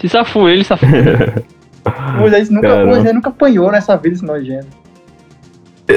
Se 0.00 0.08
safou 0.08 0.48
ele, 0.48 0.64
safou. 0.64 0.88
O 0.88 2.18
Moisés 2.20 2.50
nunca, 2.50 2.68
Caramba. 2.68 2.84
o 2.84 2.94
Moisés 2.94 3.14
nunca 3.14 3.28
apanhou 3.30 3.70
nessa 3.72 3.96
vida 3.96 4.14
esse 4.16 4.24
nojento. 4.24 4.66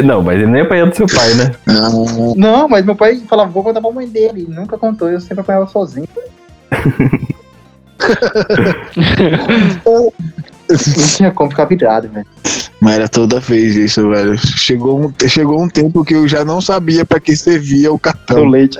Não, 0.03 0.21
mas 0.21 0.37
ele 0.37 0.47
nem 0.47 0.61
apanhou 0.63 0.89
do 0.89 0.95
seu 0.95 1.05
pai, 1.07 1.33
né? 1.35 1.51
Não, 1.65 2.35
Não, 2.35 2.67
mas 2.67 2.83
meu 2.85 2.95
pai 2.95 3.15
falava, 3.27 3.49
vou 3.51 3.63
contar 3.63 3.81
pra 3.81 3.91
mãe 3.91 4.07
dele. 4.07 4.41
Ele 4.41 4.55
nunca 4.55 4.77
contou, 4.77 5.09
eu 5.09 5.21
sempre 5.21 5.41
apanhava 5.41 5.67
sozinho. 5.67 6.07
Não 9.85 10.11
tinha 11.15 11.31
como 11.31 11.49
ficar 11.51 11.65
virado, 11.65 12.09
velho. 12.09 12.25
Mas 12.81 12.95
era 12.95 13.07
toda 13.07 13.39
vez 13.39 13.75
isso, 13.75 14.09
velho. 14.09 14.37
Chegou 14.37 14.99
um, 15.05 15.13
chegou 15.27 15.61
um 15.63 15.69
tempo 15.69 16.03
que 16.03 16.13
eu 16.13 16.27
já 16.27 16.43
não 16.43 16.59
sabia 16.59 17.05
pra 17.05 17.19
que 17.19 17.35
servia 17.35 17.91
o 17.91 17.95
O 17.95 17.99
cartão. 17.99 18.45
leite. 18.45 18.77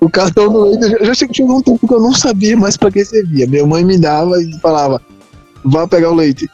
O 0.00 0.08
cartão 0.10 0.52
do 0.52 0.64
leite, 0.64 0.90
já- 0.90 1.04
já 1.06 1.14
chegou- 1.14 1.34
chegou 1.34 1.56
um 1.58 1.62
tempo 1.62 1.88
que 1.88 1.94
eu 1.94 2.00
não 2.00 2.12
sabia 2.12 2.56
mais 2.56 2.76
pra 2.76 2.90
que 2.90 3.04
servia. 3.04 3.46
Minha 3.46 3.66
mãe 3.66 3.84
me 3.84 3.98
dava 3.98 4.40
e 4.42 4.52
falava, 4.60 5.00
vá 5.64 5.88
pegar 5.88 6.10
o 6.10 6.14
leite. 6.14 6.48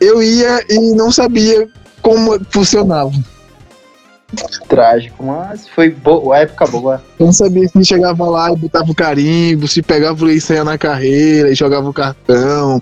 Eu 0.00 0.22
ia 0.22 0.64
e 0.68 0.94
não 0.94 1.10
sabia 1.10 1.68
como 2.02 2.38
funcionava. 2.50 3.12
Trágico, 4.68 5.24
mas 5.24 5.66
foi 5.68 5.90
boa, 5.90 6.38
época 6.38 6.66
boa. 6.66 7.02
Eu 7.18 7.26
não 7.26 7.32
sabia 7.32 7.66
se 7.68 7.84
chegava 7.84 8.24
lá 8.26 8.52
e 8.52 8.56
botava 8.56 8.90
o 8.90 8.94
carimbo, 8.94 9.66
se 9.66 9.82
pegava 9.82 10.22
o 10.22 10.26
leite 10.26 10.38
e 10.38 10.46
saía 10.46 10.62
na 10.64 10.78
carreira 10.78 11.50
e 11.50 11.54
jogava 11.54 11.88
o 11.88 11.92
cartão. 11.92 12.80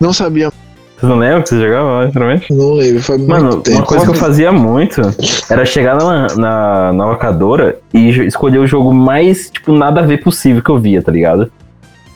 Não 0.00 0.12
sabia, 0.12 0.50
Vocês 0.96 1.10
não 1.10 1.18
lembram 1.18 1.42
que 1.42 1.48
você 1.50 1.60
jogava, 1.60 2.04
literalmente? 2.06 2.52
não 2.52 2.72
lembro, 2.72 3.02
foi 3.02 3.18
muito 3.18 3.30
Mano, 3.30 3.60
tempo. 3.60 3.76
uma 3.76 3.86
coisa 3.86 4.04
que 4.04 4.10
eu 4.10 4.14
fazia 4.14 4.50
muito 4.50 5.02
era 5.50 5.64
chegar 5.66 5.96
na, 5.96 6.26
na, 6.36 6.92
na 6.92 7.06
locadora 7.06 7.78
e 7.92 8.08
escolher 8.08 8.58
o 8.58 8.66
jogo 8.66 8.94
mais, 8.94 9.50
tipo, 9.50 9.72
nada 9.72 10.00
a 10.00 10.04
ver 10.04 10.22
possível 10.22 10.62
que 10.62 10.70
eu 10.70 10.78
via, 10.78 11.02
tá 11.02 11.12
ligado? 11.12 11.52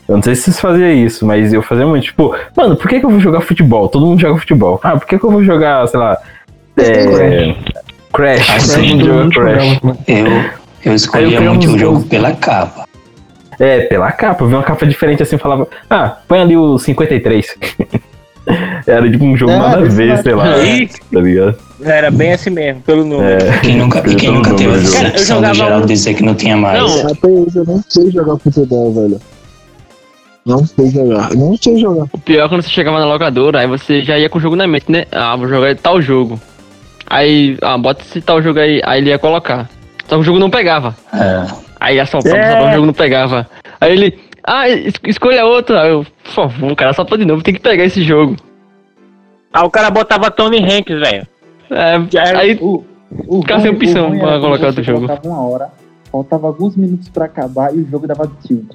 Eu 0.09 0.16
não 0.16 0.22
sei 0.22 0.35
se 0.35 0.45
vocês 0.45 0.61
faziam 0.61 0.91
isso, 0.91 1.26
mas 1.26 1.53
eu 1.53 1.62
fazia 1.62 1.87
muito, 1.87 2.05
tipo, 2.05 2.35
mano, 2.57 2.74
por 2.74 2.89
que, 2.89 3.01
que 3.01 3.07
eu 3.07 3.11
vou 3.11 3.20
jogar 3.20 3.43
futebol? 3.43 3.89
Todo 3.89 4.07
mundo 4.07 4.20
joga 4.20 4.41
futebol. 4.41 4.81
Ah, 4.83 4.97
por 4.97 5.07
que, 5.07 5.18
que 5.18 5.24
eu 5.24 5.31
vou 5.31 5.45
jogar, 5.45 5.87
sei 5.87 6.01
lá, 6.01 6.18
é, 6.78 7.55
Crash? 8.12 8.47
Todo 8.47 8.61
sim. 8.61 8.95
mundo 8.95 8.99
Todo 8.99 9.07
joga 9.07 9.24
mundo 9.24 9.35
Crash. 9.35 9.81
Eu, 10.09 10.26
eu 10.26 10.61
eu 10.85 10.95
escolhia 10.95 11.41
muito 11.41 11.70
o 11.70 11.78
jogo 11.78 12.03
pela 12.05 12.33
capa. 12.33 12.87
É, 13.59 13.81
pela 13.83 14.11
capa, 14.12 14.45
eu 14.45 14.49
vi 14.49 14.55
uma 14.55 14.62
capa 14.62 14.87
diferente 14.87 15.22
assim, 15.22 15.37
falava, 15.37 15.68
ah, 15.89 16.16
põe 16.26 16.41
ali 16.41 16.57
o 16.57 16.78
53. 16.78 17.57
Era 18.86 19.11
tipo 19.11 19.24
um 19.24 19.36
jogo 19.36 19.53
É, 19.53 19.59
nada 19.59 19.76
a 19.78 19.88
ver, 19.88 20.22
sei 20.22 20.34
lá, 20.34 20.55
Aí, 20.55 20.88
tá 20.88 21.20
ligado? 21.20 21.57
era 21.82 22.11
bem 22.11 22.32
assim 22.32 22.51
mesmo, 22.51 22.80
pelo 22.82 23.05
número. 23.05 23.43
É. 23.45 23.59
Quem 23.61 23.76
nunca, 23.76 24.03
e 24.11 24.14
quem 24.16 24.30
nunca 24.32 24.55
teve 24.55 24.74
a 24.74 24.76
decepção 24.78 25.36
do 25.41 25.47
jogava 25.47 25.55
Geraldo 25.55 25.84
um- 25.84 25.86
dizer 25.86 26.14
que 26.14 26.22
não 26.22 26.34
tinha 26.34 26.57
mais? 26.57 26.78
Não. 26.80 27.12
Até 27.12 27.28
hoje 27.28 27.57
eu 27.57 27.64
não 27.64 27.82
sei 27.88 28.11
jogar 28.11 28.36
futebol, 28.38 28.93
velho. 28.93 29.20
Não 30.45 30.64
sei 30.66 30.91
jogar. 30.91 31.30
Não 31.34 31.57
sei 31.57 31.78
jogar. 31.78 32.07
O 32.12 32.18
pior 32.18 32.47
é 32.47 32.49
quando 32.49 32.62
você 32.62 32.70
chegava 32.70 32.99
na 32.99 33.05
locadora, 33.07 33.61
aí 33.61 33.66
você 33.66 34.03
já 34.03 34.18
ia 34.18 34.28
com 34.28 34.38
o 34.38 34.41
jogo 34.41 34.57
na 34.57 34.66
mente, 34.66 34.91
né? 34.91 35.05
Ah, 35.12 35.36
vou 35.36 35.47
jogar 35.49 35.76
tal 35.76 36.01
jogo. 36.01 36.41
Aí, 37.07 37.59
ah, 37.62 37.76
bota 37.76 38.03
esse 38.03 38.20
tal 38.20 38.41
jogo 38.43 38.59
aí. 38.59 38.80
Aí 38.84 39.01
ele 39.01 39.11
ia 39.11 39.18
colocar. 39.18 39.68
Só 40.09 40.16
que 40.16 40.22
o 40.22 40.24
jogo 40.24 40.38
não 40.38 40.51
pegava. 40.51 40.97
É, 41.12 41.47
Aí 41.78 42.01
assaltava, 42.01 42.36
É. 42.36 42.41
assaltava, 42.45 42.70
o 42.70 42.74
jogo 42.74 42.86
não 42.86 42.93
pegava. 42.95 43.47
Aí 43.80 43.93
ele, 43.93 44.18
ah, 44.45 44.68
es 44.68 44.95
escolha 45.05 45.45
outra. 45.45 45.82
Aí 45.82 45.91
eu, 45.91 46.05
por 46.24 46.32
favor, 46.32 46.74
cara, 46.76 46.91
assaltou 46.91 47.18
de 47.18 47.24
novo, 47.24 47.43
tem 47.43 47.55
que 47.55 47.61
pegar 47.61 47.84
esse 47.84 48.03
jogo. 48.03 48.36
Aí 49.53 49.64
o 49.64 49.70
cara 49.70 49.91
botava 49.91 50.30
Tony 50.30 50.59
Hanks, 50.59 50.99
velho. 51.01 51.26
É, 51.70 51.95
era- 52.16 52.38
aí, 52.41 52.59
O, 52.61 52.84
o 53.26 53.41
Ficar 53.43 53.61
sem 53.61 53.70
opção 53.70 54.16
pra 54.18 54.38
colocar 54.41 54.66
outro 54.68 54.82
jogo. 54.82 55.07
colocava 55.07 55.28
uma 55.28 55.43
hora, 55.49 55.68
faltava 56.11 56.47
alguns 56.47 56.76
minutos 56.76 57.09
pra 57.09 57.24
acabar 57.26 57.74
e 57.74 57.78
o 57.80 57.88
jogo 57.88 58.07
dava 58.07 58.30
tilt. 58.47 58.70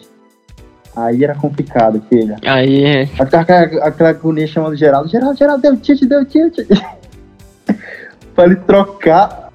Aí 0.95 1.23
era 1.25 1.35
complicado, 1.35 2.01
filha. 2.09 2.37
aí, 2.45 2.85
é, 2.85 3.09
Aquela, 3.19 3.41
aquela, 3.41 3.85
aquela 3.85 4.09
agonia 4.11 4.47
chamando 4.47 4.77
Geraldo. 4.77 5.09
Geraldo, 5.09 5.37
Geraldo, 5.37 5.61
deu 5.61 5.75
tilt, 5.77 6.01
deu 6.05 6.25
tilt. 6.25 6.55
pra 8.33 8.45
ele 8.45 8.55
trocar, 8.57 9.51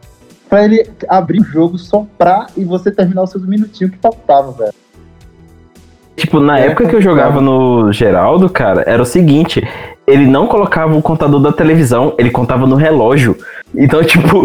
pra 0.49 0.65
ele 0.65 0.87
abrir 1.09 1.41
o 1.41 1.45
jogo, 1.45 1.79
soprar 1.79 2.47
e 2.57 2.65
você 2.65 2.91
terminar 2.91 3.23
os 3.23 3.31
seus 3.31 3.47
minutinhos 3.47 3.93
que 3.93 3.99
faltava, 3.99 4.53
velho. 4.53 4.75
Tipo, 6.21 6.39
na 6.39 6.61
É 6.61 6.67
época 6.67 6.87
que 6.87 6.95
eu 6.95 7.01
jogava 7.01 7.41
no 7.41 7.91
Geraldo, 7.91 8.51
cara, 8.51 8.85
era 8.87 9.01
o 9.03 9.07
seguinte, 9.07 9.67
ele 10.07 10.27
não 10.27 10.47
colocava 10.47 10.95
o 10.95 11.01
contador 11.01 11.41
da 11.41 11.51
televisão, 11.51 12.15
ele 12.19 12.31
contava 12.31 12.67
no 12.67 12.77
relógio. 12.77 13.39
Então, 13.75 14.03
tipo, 14.05 14.43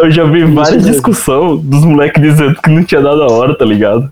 eu 0.00 0.10
já 0.12 0.22
vi 0.24 0.44
várias 0.44 0.84
discussões 0.84 1.60
dos 1.62 1.84
moleques 1.84 2.22
dizendo 2.22 2.54
que 2.62 2.70
não 2.70 2.84
tinha 2.84 3.00
dado 3.00 3.20
a 3.24 3.32
hora, 3.32 3.58
tá 3.58 3.64
ligado? 3.64 4.08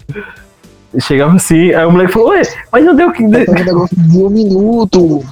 Chegava 0.99 1.37
assim, 1.37 1.73
aí 1.73 1.87
o 1.87 1.93
moleque 1.93 2.13
falou, 2.13 2.31
ué, 2.31 2.43
mas 2.73 2.85
não 2.85 2.97
deu 2.97 3.13
que. 3.13 3.23
Negócio 3.23 3.97
de 3.97 4.19
um 4.19 4.29
minuto. 4.29 5.25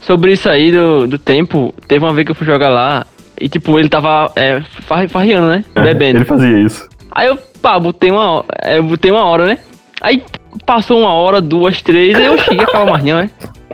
sobre 0.00 0.32
isso 0.32 0.48
aí 0.48 0.72
do, 0.72 1.06
do 1.06 1.18
tempo, 1.18 1.74
teve 1.86 2.02
uma 2.02 2.14
vez 2.14 2.24
que 2.24 2.30
eu 2.30 2.36
fui 2.36 2.46
jogar 2.46 2.70
lá. 2.70 3.06
E 3.38 3.46
tipo, 3.46 3.78
ele 3.78 3.90
tava 3.90 4.32
é, 4.36 4.62
farriando, 5.10 5.48
né? 5.48 5.64
Bebendo. 5.74 6.20
Ele 6.20 6.24
fazia 6.24 6.58
isso. 6.60 6.88
Aí 7.10 7.28
eu, 7.28 7.36
pá, 7.60 7.78
botei 7.78 8.10
uma, 8.10 8.42
é, 8.62 8.78
eu 8.78 8.82
botei 8.82 9.10
uma 9.10 9.24
hora, 9.24 9.44
né? 9.44 9.58
Aí 10.00 10.22
passou 10.66 11.00
uma 11.00 11.12
hora, 11.12 11.40
duas, 11.40 11.80
três, 11.82 12.14
aí 12.16 12.26
eu 12.26 12.38
cheguei, 12.38 12.64
acaba 12.64 12.90
mais 12.92 13.04
não, 13.04 13.16
né? 13.16 13.30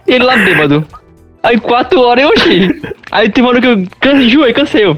E 0.06 0.12
ele 0.12 0.24
lá 0.24 0.36
bêbado. 0.36 0.84
Aí 1.42 1.58
quatro 1.58 2.00
horas 2.00 2.24
eu 2.24 2.36
cheguei. 2.38 2.80
Aí 3.10 3.28
tem 3.30 3.42
uma 3.44 3.50
hora 3.50 3.60
que 3.60 3.66
eu 3.66 3.84
can- 4.00 4.20
enjoei, 4.22 4.52
cansei. 4.52 4.84
eu. 4.84 4.96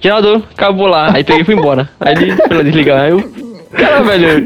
Gerador, 0.00 0.42
acabou 0.54 0.86
lá. 0.86 1.10
Aí 1.14 1.24
peguei 1.24 1.42
e 1.42 1.44
fui 1.44 1.54
embora. 1.54 1.88
Aí 2.00 2.14
ele 2.14 2.36
foi 2.36 2.56
lá 2.56 2.62
desligar. 2.62 3.00
Aí 3.00 3.10
eu. 3.10 3.32
Cara, 3.72 4.00
velho. 4.02 4.44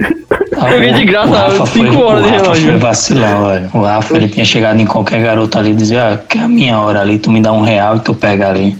Joguei 0.71 0.93
de 0.95 1.05
graça 1.05 1.29
o 1.29 1.33
Rafa 1.33 1.67
cinco 1.67 1.93
foi, 1.93 2.03
horas 2.03 2.23
o 2.23 2.27
de 2.27 2.31
relógio. 2.33 2.71
foi 2.71 2.79
vacilão, 2.79 3.47
velho. 3.49 3.71
O 3.75 3.81
Rafa 3.83 4.17
ele 4.17 4.29
tinha 4.29 4.45
chegado 4.45 4.81
em 4.81 4.87
qualquer 4.87 5.23
garoto 5.23 5.59
ali 5.59 5.71
e 5.71 5.75
dizia, 5.75 6.09
ah, 6.15 6.17
que 6.19 6.39
é 6.39 6.43
a 6.43 6.49
minha 6.49 6.79
hora 6.81 7.01
ali, 7.01 7.19
tu 7.19 7.31
me 7.31 7.41
dá 7.41 7.53
um 7.53 7.61
real 7.63 7.97
e 7.97 8.01
tu 8.01 8.15
pega 8.15 8.49
ali. 8.49 8.77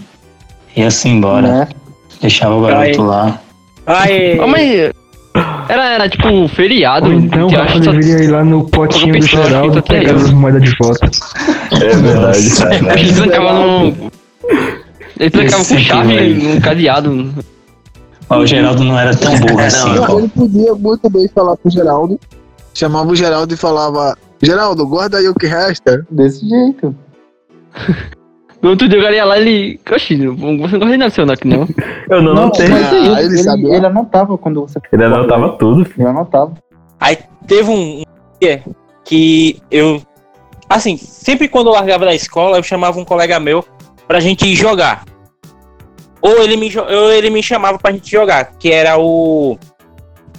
Ia-se 0.75 1.07
embora. 1.07 1.47
Né? 1.47 1.67
Deixava 2.21 2.55
o 2.55 2.61
garoto 2.61 3.01
lá. 3.03 3.39
Ai, 3.85 4.39
Ah, 4.41 4.47
mas 4.47 4.91
era, 5.69 5.85
era 5.93 6.09
tipo 6.09 6.27
um 6.27 6.47
feriado. 6.47 7.07
Ou 7.07 7.13
então 7.13 7.47
o 7.47 7.49
Rafa 7.51 7.63
acho 7.63 7.79
que 7.79 7.85
só- 7.85 7.91
deveria 7.91 8.23
ir 8.25 8.27
lá 8.31 8.43
no 8.43 8.65
potinho 8.69 9.19
do 9.19 9.25
Geraldo 9.25 9.81
pegar 9.83 10.15
as 10.15 10.31
moedas 10.31 10.61
de 10.63 10.75
volta. 10.77 11.09
É 11.71 11.95
verdade. 11.95 12.89
A 12.89 12.97
gente 12.97 13.13
trancava 13.15 13.53
no. 13.53 14.11
Ele 15.19 15.29
trancava 15.29 15.65
com 15.65 15.77
chave 15.79 16.33
num 16.35 16.59
cadeado. 16.61 17.33
Mas 18.29 18.39
o 18.39 18.47
Geraldo 18.47 18.83
não 18.83 18.97
era 18.99 19.15
tão 19.15 19.37
burro 19.39 19.59
assim, 19.59 19.93
Não, 19.95 20.19
ele 20.19 20.27
podia 20.29 20.73
muito 20.75 21.09
bem 21.09 21.27
falar 21.27 21.55
pro 21.57 21.69
Geraldo. 21.69 22.19
Chamava 22.73 23.11
o 23.11 23.15
Geraldo 23.15 23.53
e 23.53 23.57
falava: 23.57 24.17
Geraldo, 24.41 24.87
guarda 24.87 25.17
aí 25.17 25.27
o 25.27 25.35
que 25.35 25.45
resta. 25.45 26.05
Desse 26.09 26.47
jeito. 26.47 26.95
No 28.63 28.69
outro 28.69 28.87
dia 28.87 28.97
o 28.97 29.01
cara 29.03 29.13
ia 29.15 29.25
lá 29.25 29.37
e 29.37 29.41
ele. 29.41 29.79
Oxi, 29.93 30.15
você 30.15 30.45
não 30.45 30.57
gosta 30.57 30.79
de 30.79 30.97
nada 30.97 31.09
seu 31.11 31.29
aqui 31.29 31.47
não. 31.47 31.67
Eu 32.09 32.21
não 32.21 32.33
notei. 32.33 32.69
mas 32.69 32.93
Ah, 32.93 33.21
ele, 33.21 33.39
ele 33.39 33.49
ele, 33.49 33.75
ele 33.75 33.85
anotava 33.85 34.37
quando 34.37 34.61
você. 34.61 34.79
Ele 34.91 35.03
anotava 35.03 35.49
tudo. 35.57 35.85
Ele 35.97 36.07
anotava. 36.07 36.53
Aí 36.99 37.17
teve 37.45 37.69
um 37.69 38.03
dia 38.41 38.63
que 39.03 39.61
eu. 39.69 40.01
Assim, 40.69 40.95
sempre 40.95 41.49
quando 41.49 41.67
eu 41.67 41.73
largava 41.73 42.05
da 42.05 42.15
escola, 42.15 42.57
eu 42.57 42.63
chamava 42.63 42.97
um 42.97 43.03
colega 43.05 43.37
meu 43.37 43.65
pra 44.07 44.21
gente 44.21 44.47
ir 44.47 44.55
jogar. 44.55 45.03
Ou 46.21 46.41
ele 46.41 46.55
me, 46.55 46.71
ou 46.79 47.11
ele 47.11 47.29
me 47.29 47.43
chamava 47.43 47.77
pra 47.77 47.91
gente 47.91 48.09
jogar, 48.09 48.53
que 48.57 48.71
era 48.71 48.97
o 48.97 49.57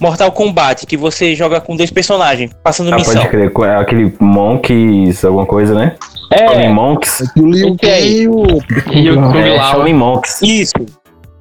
Mortal 0.01 0.31
Kombat, 0.31 0.87
que 0.87 0.97
você 0.97 1.35
joga 1.35 1.61
com 1.61 1.75
dois 1.75 1.91
personagens, 1.91 2.51
passando 2.63 2.91
Ah, 2.91 2.95
missão. 2.95 3.13
pode 3.13 3.29
crer. 3.29 3.51
é 3.69 3.75
Aquele 3.75 4.11
Monks, 4.19 5.23
alguma 5.23 5.45
coisa, 5.45 5.75
né? 5.75 5.95
Shaolin 6.33 6.63
É, 6.65 6.69
Monks. 6.69 7.23
O 7.37 7.41
Liu 7.47 7.67
aí. 7.67 7.77
Kang 7.77 8.07
e 8.07 8.27
o. 8.27 8.43
E 8.91 9.11
o 9.11 9.15
Kung 9.15 9.37
É. 9.39 9.57
Shaolin 9.59 9.93
Monks. 9.93 10.41
isso. 10.41 10.73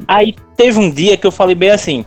Aí 0.08 0.34
teve 0.56 0.78
um 0.78 0.90
dia 0.90 1.16
que 1.16 1.26
eu 1.26 1.32
falei 1.32 1.54
bem 1.54 1.70
assim: 1.70 2.04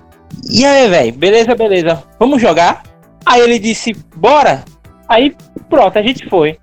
E 0.50 0.66
aí, 0.66 0.90
velho, 0.90 1.14
beleza, 1.14 1.56
beleza, 1.56 2.04
vamos 2.20 2.42
jogar? 2.42 2.84
Aí 3.26 3.42
ele 3.42 3.60
disse: 3.60 3.94
Bora. 4.16 4.64
Aí 5.10 5.36
pronto, 5.70 5.98
a 5.98 6.02
gente 6.02 6.28
foi. 6.30 6.58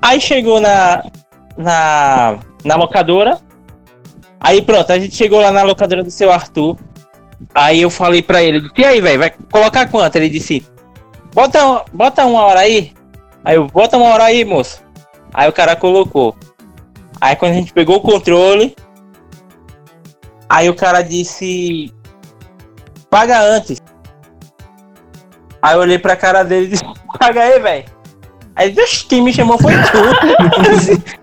Aí 0.00 0.20
chegou 0.20 0.60
na, 0.60 1.04
na, 1.56 2.38
na 2.64 2.76
locadora. 2.76 3.38
Aí 4.40 4.62
pronto, 4.62 4.92
a 4.92 4.98
gente 4.98 5.14
chegou 5.16 5.40
lá 5.40 5.50
na 5.50 5.62
locadora 5.62 6.04
do 6.04 6.10
seu 6.10 6.30
Arthur. 6.32 6.76
Aí 7.54 7.82
eu 7.82 7.90
falei 7.90 8.22
pra 8.22 8.42
ele: 8.42 8.68
E 8.76 8.84
aí, 8.84 9.00
velho, 9.00 9.18
vai 9.18 9.32
colocar 9.50 9.88
quanto? 9.88 10.16
Ele 10.16 10.28
disse: 10.28 10.64
bota, 11.34 11.84
bota 11.92 12.24
uma 12.24 12.42
hora 12.42 12.60
aí. 12.60 12.92
Aí 13.44 13.56
eu: 13.56 13.66
Bota 13.66 13.96
uma 13.96 14.08
hora 14.08 14.24
aí, 14.24 14.44
moço. 14.44 14.82
Aí 15.32 15.48
o 15.48 15.52
cara 15.52 15.76
colocou. 15.76 16.36
Aí 17.20 17.36
quando 17.36 17.52
a 17.52 17.54
gente 17.54 17.72
pegou 17.72 17.96
o 17.96 18.00
controle. 18.00 18.76
Aí 20.48 20.68
o 20.68 20.74
cara 20.74 21.02
disse: 21.02 21.92
Paga 23.10 23.40
antes. 23.40 23.78
Aí 25.60 25.74
eu 25.74 25.80
olhei 25.80 25.98
pra 25.98 26.16
cara 26.16 26.42
dele 26.42 26.66
e 26.66 26.68
disse: 26.70 26.84
Paga 27.18 27.42
aí, 27.42 27.58
velho. 27.60 27.84
Aí 28.56 28.66
ele 28.68 28.74
disse: 28.74 28.96
"Oxe, 28.96 29.06
Quem 29.06 29.22
me 29.22 29.32
chamou 29.32 29.58
foi 29.58 29.72
tu. 29.74 29.98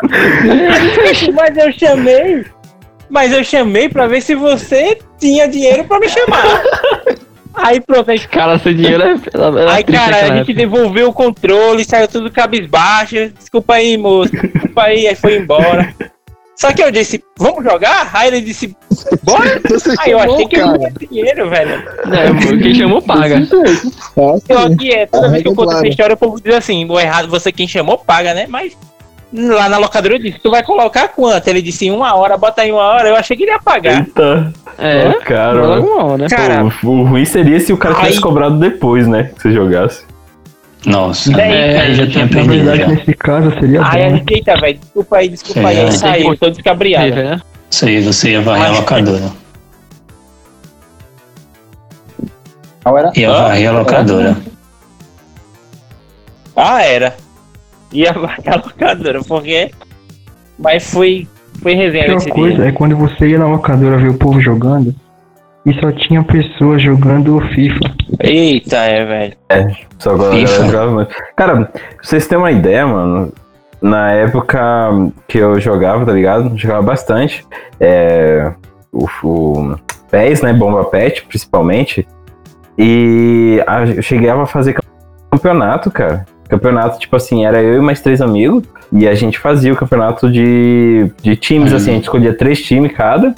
Mas 1.34 1.58
eu 1.58 1.72
chamei. 1.74 2.46
Mas 3.10 3.32
eu 3.32 3.44
chamei 3.44 3.88
pra 3.90 4.08
ver 4.08 4.22
se 4.22 4.36
você 4.36 4.98
tinha 5.20 5.48
dinheiro 5.48 5.84
pra 5.86 6.00
me 6.00 6.10
chamar. 6.10 6.62
Aí 7.56 7.80
pronto, 7.80 8.12
aí, 8.12 8.20
Cara, 8.20 8.60
sem 8.60 8.76
dinheiro 8.76 9.04
é. 9.04 9.16
era- 9.34 9.62
era 9.62 9.74
aí 9.74 9.84
triste 9.84 10.04
cara, 10.04 10.18
a 10.18 10.28
gente 10.28 10.38
época. 10.52 10.54
devolveu 10.54 11.10
o 11.10 11.14
controle, 11.14 11.84
saiu 11.86 12.08
tudo 12.08 12.32
cabisbaixo. 12.32 13.16
Desculpa 13.38 13.76
aí, 13.76 13.98
moço. 13.98 14.32
Desculpa 14.32 14.84
aí, 14.84 15.08
aí 15.08 15.16
foi 15.16 15.38
embora. 15.38 15.94
Só 16.56 16.72
que 16.72 16.82
eu 16.82 16.90
disse, 16.90 17.22
vamos 17.38 17.66
jogar? 17.66 18.10
Aí 18.14 18.30
ele 18.30 18.40
disse, 18.40 18.76
bora? 19.24 19.60
Você 19.68 19.94
Aí 20.00 20.12
eu 20.12 20.20
achei 20.20 20.48
que 20.48 20.56
eu 20.56 20.66
cara. 20.66 20.78
não 20.78 20.92
tinha 20.94 21.10
dinheiro, 21.10 21.50
velho. 21.50 21.72
É, 21.72 22.58
quem 22.64 22.76
chamou 22.76 23.02
paga. 23.02 23.40
Eu 24.16 24.40
sim. 24.40 24.74
aqui 24.74 24.92
é, 24.94 25.06
toda 25.06 25.28
A 25.28 25.30
vez 25.32 25.44
que 25.44 25.50
eu 25.50 25.56
conto 25.56 25.74
essa 25.74 25.88
história, 25.88 26.14
o 26.14 26.18
povo 26.18 26.40
diz 26.42 26.56
assim, 26.56 26.90
o 26.90 26.98
errado, 26.98 27.28
você 27.28 27.52
quem 27.52 27.68
chamou, 27.68 27.98
paga, 27.98 28.34
né? 28.34 28.46
Mas 28.48 28.76
lá 29.34 29.68
na 29.70 29.78
locadora 29.78 30.16
eu 30.16 30.20
disse, 30.20 30.40
tu 30.40 30.50
vai 30.52 30.64
colocar 30.64 31.08
quanto? 31.10 31.48
Ele 31.48 31.62
disse, 31.62 31.86
em 31.88 31.92
uma 31.92 32.16
hora, 32.16 32.38
bota 32.38 32.62
aí 32.62 32.72
uma 32.72 32.82
hora. 32.84 33.10
Eu 33.10 33.16
achei 33.16 33.36
que 33.36 33.44
ele 33.44 33.52
ia 33.52 33.60
pagar. 33.60 34.00
Eita. 34.00 34.54
É, 34.78 35.10
Ô, 35.10 35.22
cara. 35.22 35.68
hora, 35.82 36.18
né? 36.18 36.28
Cara, 36.30 36.72
Pô, 36.82 36.90
o 36.90 37.04
ruim 37.04 37.26
seria 37.26 37.60
se 37.60 37.72
o 37.74 37.78
cara 37.78 37.96
tivesse 37.96 38.16
Aí- 38.16 38.22
cobrado 38.22 38.58
depois, 38.60 39.08
né? 39.08 39.32
Que 39.36 39.42
você 39.42 39.52
jogasse. 39.54 40.04
Nossa, 40.86 41.32
É, 41.42 41.80
aí 41.82 41.96
já 41.96 42.06
tinha 42.08 42.26
Na 42.26 42.32
perdido 42.32 42.66
verdade, 42.66 42.80
já. 42.82 42.88
nesse 42.88 43.14
caso, 43.16 43.52
seria 43.60 43.82
aí 43.84 44.04
a 44.04 44.10
bom. 44.12 44.22
eita, 44.30 44.56
velho, 44.58 44.78
desculpa 44.80 45.18
aí, 45.18 45.30
desculpa 45.30 45.68
aí. 45.70 45.78
É. 45.78 45.82
Aí 45.86 45.92
saiu, 45.94 46.38
tô 46.38 46.46
Aí, 46.46 46.52
descabriado. 46.52 47.16
velho. 47.16 47.42
Isso 47.72 47.86
aí, 47.86 48.04
você 48.04 48.30
ia 48.32 48.42
varrer 48.42 48.66
a 48.68 48.72
locadora. 48.72 49.32
Qual 52.84 52.98
era? 53.00 53.12
Ia 53.16 53.32
varrer 53.32 53.70
a 53.70 53.72
locadora. 53.80 54.38
Ah, 56.56 56.84
era. 56.84 57.16
Ia 57.96 58.12
a 58.12 58.56
locadora, 58.58 59.22
porque... 59.28 59.72
Mas 60.58 60.92
foi, 60.92 61.28
foi 61.62 61.74
A 61.74 61.92
pior 62.06 62.18
esse 62.18 62.30
coisa 62.30 62.56
dia. 62.58 62.66
é 62.68 62.72
quando 62.72 62.96
você 62.96 63.28
ia 63.28 63.38
na 63.40 63.48
locadora 63.48 63.98
ver 63.98 64.10
o 64.10 64.14
povo 64.18 64.40
jogando 64.40 64.94
e 65.66 65.74
só 65.82 65.92
tinha 65.92 66.24
pessoas 66.24 66.82
jogando 66.82 67.40
FIFA. 67.54 67.80
Eita, 68.22 68.78
é, 68.78 69.06
velho. 69.06 69.34
Só 70.00 70.12
agora 70.12 70.46
jogava 70.46 70.92
muito. 70.92 71.16
Cara, 71.36 71.66
pra 71.66 71.82
vocês 72.02 72.28
terem 72.28 72.44
uma 72.44 72.52
ideia, 72.52 72.86
mano. 72.88 73.34
Na 73.82 74.12
época 74.14 74.60
que 75.28 75.38
eu 75.38 75.60
jogava, 75.60 76.06
tá 76.06 76.12
ligado? 76.14 76.58
Jogava 76.58 76.82
bastante. 76.84 77.46
É, 77.80 78.52
o, 78.92 79.06
o 79.24 79.76
PES, 80.10 80.42
né? 80.42 80.54
Bomba 80.54 80.86
Pet, 80.86 81.26
principalmente. 81.26 82.08
E 82.78 83.62
a- 83.68 83.84
eu 83.86 84.02
cheguei 84.02 84.30
a 84.30 84.46
fazer 84.46 84.76
campeonato, 85.32 85.92
cara. 85.92 86.26
Campeonato, 86.48 87.00
tipo 87.00 87.16
assim, 87.16 87.46
era 87.46 87.62
eu 87.62 87.78
e 87.78 87.82
mais 87.82 88.02
três 88.02 88.22
amigos. 88.22 88.64
E 88.92 89.08
a 89.08 89.16
gente 89.16 89.40
fazia 89.40 89.74
o 89.74 89.76
campeonato 89.76 90.32
de, 90.32 91.12
de 91.22 91.36
times, 91.36 91.74
assim, 91.74 91.92
a 91.92 91.94
gente 91.96 92.04
escolhia 92.04 92.34
três 92.34 92.62
times 92.62 92.92
cada. 92.94 93.34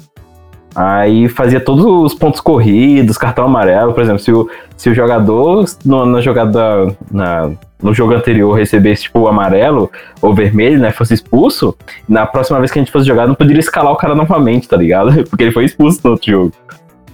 Aí 0.76 1.28
fazia 1.28 1.60
todos 1.60 1.84
os 1.84 2.14
pontos 2.14 2.40
corridos, 2.40 3.18
cartão 3.18 3.46
amarelo, 3.46 3.94
por 3.94 4.04
exemplo, 4.04 4.20
se 4.20 4.32
o, 4.32 4.48
se 4.76 4.92
o 4.92 4.94
jogador 4.94 5.66
no, 5.84 6.06
na 6.06 6.22
jogada 6.22 6.96
na, 7.12 7.50
no 7.82 7.96
jogo 7.96 8.14
anterior 8.14 8.54
recebesse 8.54 9.04
tipo 9.04 9.28
amarelo 9.28 9.90
ou 10.22 10.36
vermelho, 10.36 10.80
né, 10.80 10.92
fosse 10.92 11.16
expulso, 11.16 11.76
na 12.08 12.28
próxima 12.28 12.60
vez 12.60 12.72
que 12.72 12.78
a 12.78 12.82
gente 12.84 12.92
fosse 12.92 13.08
jogar 13.08 13.26
não 13.28 13.34
poderia 13.34 13.60
escalar 13.60 13.92
o 13.92 13.96
cara 13.96 14.14
novamente, 14.14 14.68
tá 14.68 14.78
ligado? 14.78 15.24
Porque 15.28 15.46
ele 15.46 15.52
foi 15.52 15.66
expulso 15.66 16.00
no 16.04 16.12
outro 16.12 16.30
jogo. 16.30 16.52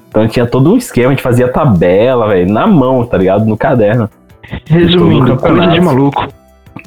Então 0.10 0.28
tinha 0.28 0.46
todo 0.46 0.74
um 0.74 0.78
esquema, 0.78 1.08
a 1.08 1.12
gente 1.12 1.24
fazia 1.24 1.48
tabela, 1.48 2.28
velho, 2.28 2.52
na 2.52 2.68
mão, 2.68 3.06
tá 3.06 3.18
ligado? 3.18 3.46
No 3.46 3.56
caderno. 3.56 4.10
Resumindo, 4.66 5.36
coisa 5.38 5.68
de 5.68 5.82
maluco. 5.82 6.28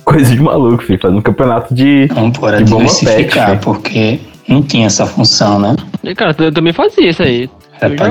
Coisa 0.04 0.34
de 0.34 0.40
maluco, 0.40 0.82
filho, 0.82 0.98
fazendo 1.00 1.18
um 1.18 1.22
campeonato 1.22 1.74
de. 1.74 2.04
Então, 2.10 2.30
pô, 2.30 2.48
era 2.48 2.58
De 2.58 2.70
bomba 2.70 2.84
diversificar, 2.84 3.50
pet, 3.50 3.64
porque 3.64 4.20
não 4.48 4.62
tinha 4.62 4.86
essa 4.86 5.06
função, 5.06 5.58
né? 5.58 5.76
E, 6.02 6.14
cara, 6.14 6.34
eu 6.38 6.52
também 6.52 6.72
fazia 6.72 7.10
isso 7.10 7.22
aí. 7.22 7.50
Eu 7.80 7.94
pra 7.94 8.08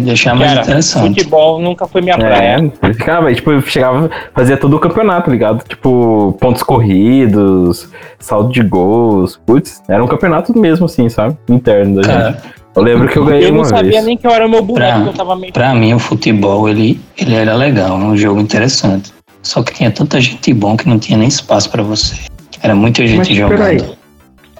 deixar 0.00 0.34
mais 0.34 0.52
Cara, 0.52 0.62
interessante. 0.64 1.08
futebol 1.08 1.60
nunca 1.60 1.86
foi 1.86 2.02
minha 2.02 2.18
praia. 2.18 2.72
É, 2.82 2.92
ficava, 2.92 3.24
velho, 3.24 3.36
tipo, 3.36 3.52
eu 3.52 3.60
chegava, 3.62 4.10
fazia 4.34 4.56
todo 4.56 4.76
o 4.76 4.78
campeonato, 4.78 5.30
ligado? 5.30 5.66
Tipo, 5.66 6.36
pontos 6.38 6.62
corridos, 6.62 7.90
saldo 8.18 8.52
de 8.52 8.62
gols, 8.62 9.40
putz, 9.46 9.82
era 9.88 10.04
um 10.04 10.06
campeonato 10.06 10.56
mesmo, 10.58 10.84
assim, 10.84 11.08
sabe? 11.08 11.36
Interno 11.48 12.02
da 12.02 12.02
gente. 12.02 12.38
Eu 12.76 12.82
lembro 12.82 13.08
que 13.08 13.16
eu 13.18 13.24
ganhei 13.24 13.46
Eu 13.46 13.52
não 13.52 13.58
uma 13.60 13.64
sabia 13.64 13.90
vez. 13.92 14.04
nem 14.04 14.16
que 14.16 14.26
eu 14.26 14.30
era 14.30 14.46
o 14.46 14.50
meu 14.50 14.62
boneco, 14.62 14.92
Pra- 14.94 15.02
que 15.02 15.08
eu 15.08 15.12
tava 15.14 15.36
meio. 15.36 15.52
pra 15.52 15.74
mim, 15.74 15.94
o 15.94 15.98
futebol, 15.98 16.68
ele, 16.68 17.00
ele 17.16 17.34
era 17.34 17.54
legal, 17.54 17.96
um 17.96 18.16
jogo 18.16 18.40
interessante. 18.40 19.12
Só 19.42 19.62
que 19.62 19.72
tinha 19.74 19.90
tanta 19.90 20.20
gente 20.20 20.52
bom 20.52 20.76
que 20.76 20.88
não 20.88 20.98
tinha 20.98 21.16
nem 21.18 21.28
espaço 21.28 21.70
pra 21.70 21.82
você. 21.82 22.14
Era 22.62 22.74
muita 22.74 23.06
gente 23.06 23.18
Mas 23.18 23.28
jogando. 23.28 23.58
peraí. 23.58 23.98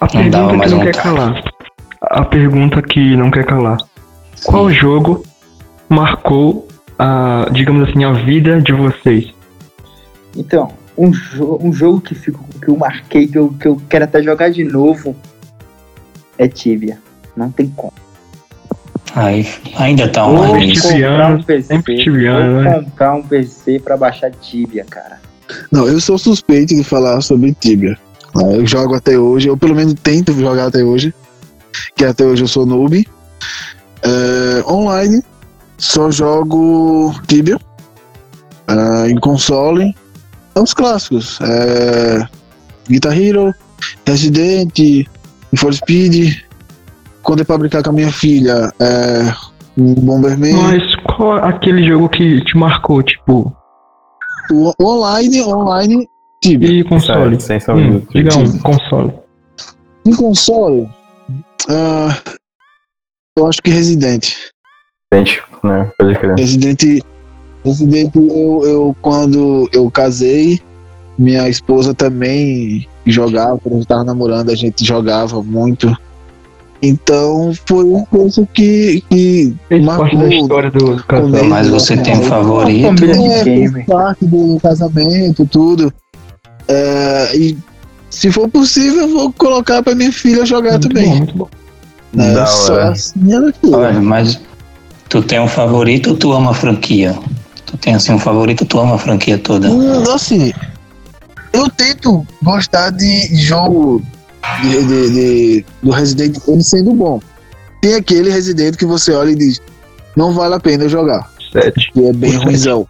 A 0.00 0.06
Não 0.14 0.30
dava 0.30 0.48
pergunta 0.48 0.56
mais 0.56 0.70
que 0.72 0.76
não 0.78 0.84
quer 0.84 0.94
vontade. 0.96 1.02
calar. 1.02 1.44
A 2.02 2.24
pergunta 2.24 2.82
que 2.82 3.16
não 3.16 3.30
quer 3.30 3.44
calar. 3.44 3.78
Qual 4.44 4.70
jogo 4.70 5.24
marcou 5.88 6.66
a, 6.98 7.48
digamos 7.52 7.88
assim, 7.88 8.04
a 8.04 8.12
vida 8.12 8.60
de 8.62 8.72
vocês? 8.72 9.32
Então, 10.36 10.70
um, 10.96 11.12
jo 11.12 11.58
um 11.60 11.72
jogo 11.72 12.00
que, 12.00 12.14
fico, 12.14 12.44
que 12.62 12.68
eu 12.68 12.76
marquei, 12.76 13.26
que 13.26 13.36
eu, 13.38 13.52
que 13.60 13.66
eu 13.66 13.80
quero 13.88 14.04
até 14.04 14.22
jogar 14.22 14.50
de 14.50 14.62
novo, 14.64 15.14
é 16.38 16.46
Tibia. 16.46 16.98
Não 17.38 17.52
tem 17.52 17.68
como. 17.76 17.92
Aí 19.14 19.48
ainda 19.76 20.08
tá 20.08 20.26
isso. 20.60 20.88
comprar 20.88 21.34
um 21.34 21.42
PC, 21.42 21.62
sempre 21.62 21.96
Tibiano, 21.96 22.62
né? 22.62 22.74
comprar 22.74 23.14
um 23.14 23.22
PC 23.22 23.80
pra 23.80 23.96
baixar 23.96 24.30
Tibia, 24.32 24.84
cara. 24.84 25.20
Não, 25.72 25.88
eu 25.88 26.00
sou 26.00 26.18
suspeito 26.18 26.74
de 26.74 26.84
falar 26.84 27.20
sobre 27.20 27.54
Tibia. 27.54 27.96
Ah, 28.36 28.52
Eu 28.52 28.66
jogo 28.66 28.94
até 28.94 29.18
hoje, 29.18 29.48
ou 29.48 29.56
pelo 29.56 29.74
menos 29.74 29.94
tento 29.94 30.32
jogar 30.34 30.66
até 30.66 30.84
hoje, 30.84 31.14
que 31.96 32.04
até 32.04 32.24
hoje 32.24 32.42
eu 32.42 32.48
sou 32.48 32.66
noob. 32.66 33.06
É, 34.02 34.70
online, 34.70 35.22
só 35.78 36.10
jogo 36.10 37.14
Tibia. 37.26 37.58
Ah, 38.66 39.06
em 39.08 39.18
console, 39.18 39.96
é 40.54 40.60
os 40.60 40.74
clássicos. 40.74 41.38
É, 41.40 42.28
Guitar 42.88 43.18
Hero, 43.18 43.54
Resident, 44.06 45.06
for 45.56 45.72
Speed, 45.72 46.42
quando 47.28 47.42
é 47.42 47.44
pra 47.44 47.58
brincar 47.58 47.82
com 47.82 47.90
a 47.90 47.92
minha 47.92 48.10
filha, 48.10 48.72
é 48.80 49.34
um 49.76 49.94
Bomberman. 49.96 50.54
Mas 50.54 50.94
qual 51.14 51.34
aquele 51.44 51.86
jogo 51.86 52.08
que 52.08 52.42
te 52.42 52.56
marcou, 52.56 53.02
tipo, 53.02 53.54
O 54.50 54.72
online, 54.82 55.42
online, 55.42 56.08
Tibia. 56.42 56.70
e 56.70 56.84
console? 56.84 57.38
Sem 57.38 57.58
Hum, 57.68 58.00
diga 58.10 58.34
um, 58.34 58.58
console. 58.60 59.12
Em 60.06 60.16
console, 60.16 60.88
ah, 61.68 62.18
eu 63.36 63.46
acho 63.46 63.60
que 63.60 63.68
Resident. 63.68 64.32
Gente, 65.12 65.42
né? 65.62 65.92
Pode 65.98 66.18
crer. 66.18 66.34
Resident, 66.34 67.04
Resident 67.62 68.16
eu, 68.16 68.62
eu 68.64 68.96
quando 69.02 69.68
eu 69.70 69.90
casei, 69.90 70.62
minha 71.18 71.46
esposa 71.46 71.92
também 71.92 72.88
jogava, 73.04 73.58
quando 73.58 73.74
gente 73.74 73.86
tava 73.86 74.04
namorando, 74.04 74.48
a 74.48 74.54
gente 74.54 74.82
jogava 74.82 75.42
muito. 75.42 75.94
Então 76.80 77.52
foi 77.66 77.84
uma 77.84 78.06
coisa 78.06 78.46
que, 78.54 79.02
que 79.10 79.54
Fez 79.68 79.84
marcou. 79.84 80.04
parte 80.04 80.16
da 80.16 80.28
história 80.34 80.70
do, 80.70 80.96
do. 80.96 81.02
Também. 81.04 81.48
Mas 81.48 81.68
você 81.68 81.96
tem 81.96 82.16
um 82.16 82.22
favorito? 82.22 83.04
É, 83.04 83.82
parte 83.84 84.24
do 84.26 84.58
casamento, 84.62 85.44
tudo. 85.46 85.92
É, 86.68 87.36
e 87.36 87.58
se 88.10 88.30
for 88.30 88.48
possível, 88.48 89.02
eu 89.02 89.08
vou 89.08 89.32
colocar 89.32 89.82
pra 89.82 89.94
minha 89.94 90.12
filha 90.12 90.46
jogar 90.46 90.72
Muito 90.72 90.88
também. 90.88 91.08
bom, 91.08 91.16
muito 91.16 91.36
bom. 91.36 91.48
né? 92.12 92.32
Da 92.34 92.46
Só 92.46 92.72
hora. 92.74 92.90
assim. 92.90 93.12
Olha, 93.72 94.00
mas 94.00 94.40
tu 95.08 95.20
tem 95.22 95.40
um 95.40 95.48
favorito 95.48 96.10
ou 96.10 96.16
tu 96.16 96.32
ama 96.32 96.52
a 96.52 96.54
franquia? 96.54 97.18
Tu 97.66 97.76
tem 97.78 97.94
assim 97.94 98.12
um 98.12 98.18
favorito 98.18 98.60
ou 98.62 98.66
tu 98.68 98.78
ama 98.78 98.94
a 98.94 98.98
franquia 98.98 99.36
toda? 99.36 99.68
Hum, 99.68 100.02
assim, 100.14 100.52
eu 101.52 101.68
tento 101.70 102.24
gostar 102.42 102.90
de 102.90 103.34
jogo 103.36 104.00
de, 104.62 104.84
de- 104.86 105.10
de- 105.10 105.66
do 105.82 105.90
Resident 105.90 106.36
Evil 106.46 106.62
sendo 106.62 106.92
bom. 106.94 107.20
Tem 107.80 107.94
aquele 107.94 108.30
Resident 108.30 108.76
que 108.76 108.84
você 108.86 109.12
olha 109.12 109.30
e 109.30 109.36
diz, 109.36 109.60
não 110.16 110.32
vale 110.32 110.54
a 110.54 110.60
pena 110.60 110.88
jogar, 110.88 111.30
Sete. 111.52 111.92
que 111.92 112.04
é 112.06 112.12
bem 112.12 112.36
ruimzão. 112.36 112.86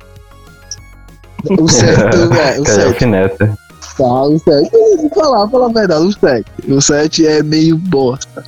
O 1.58 1.68
7, 1.68 1.90
é, 2.00 2.24
o 2.24 2.28
Cara, 2.30 2.64
7. 2.64 2.86
alfineta. 2.86 3.58
Tá, 3.96 4.22
o 4.22 4.38
7. 4.38 4.70
Vou 4.72 5.10
falar, 5.14 5.48
falar 5.48 5.66
a 5.66 5.72
verdade, 5.72 6.04
o 6.06 6.12
7. 6.12 6.44
O 6.68 6.80
7 6.80 7.26
é 7.26 7.42
meio 7.42 7.76
bosta. 7.76 8.44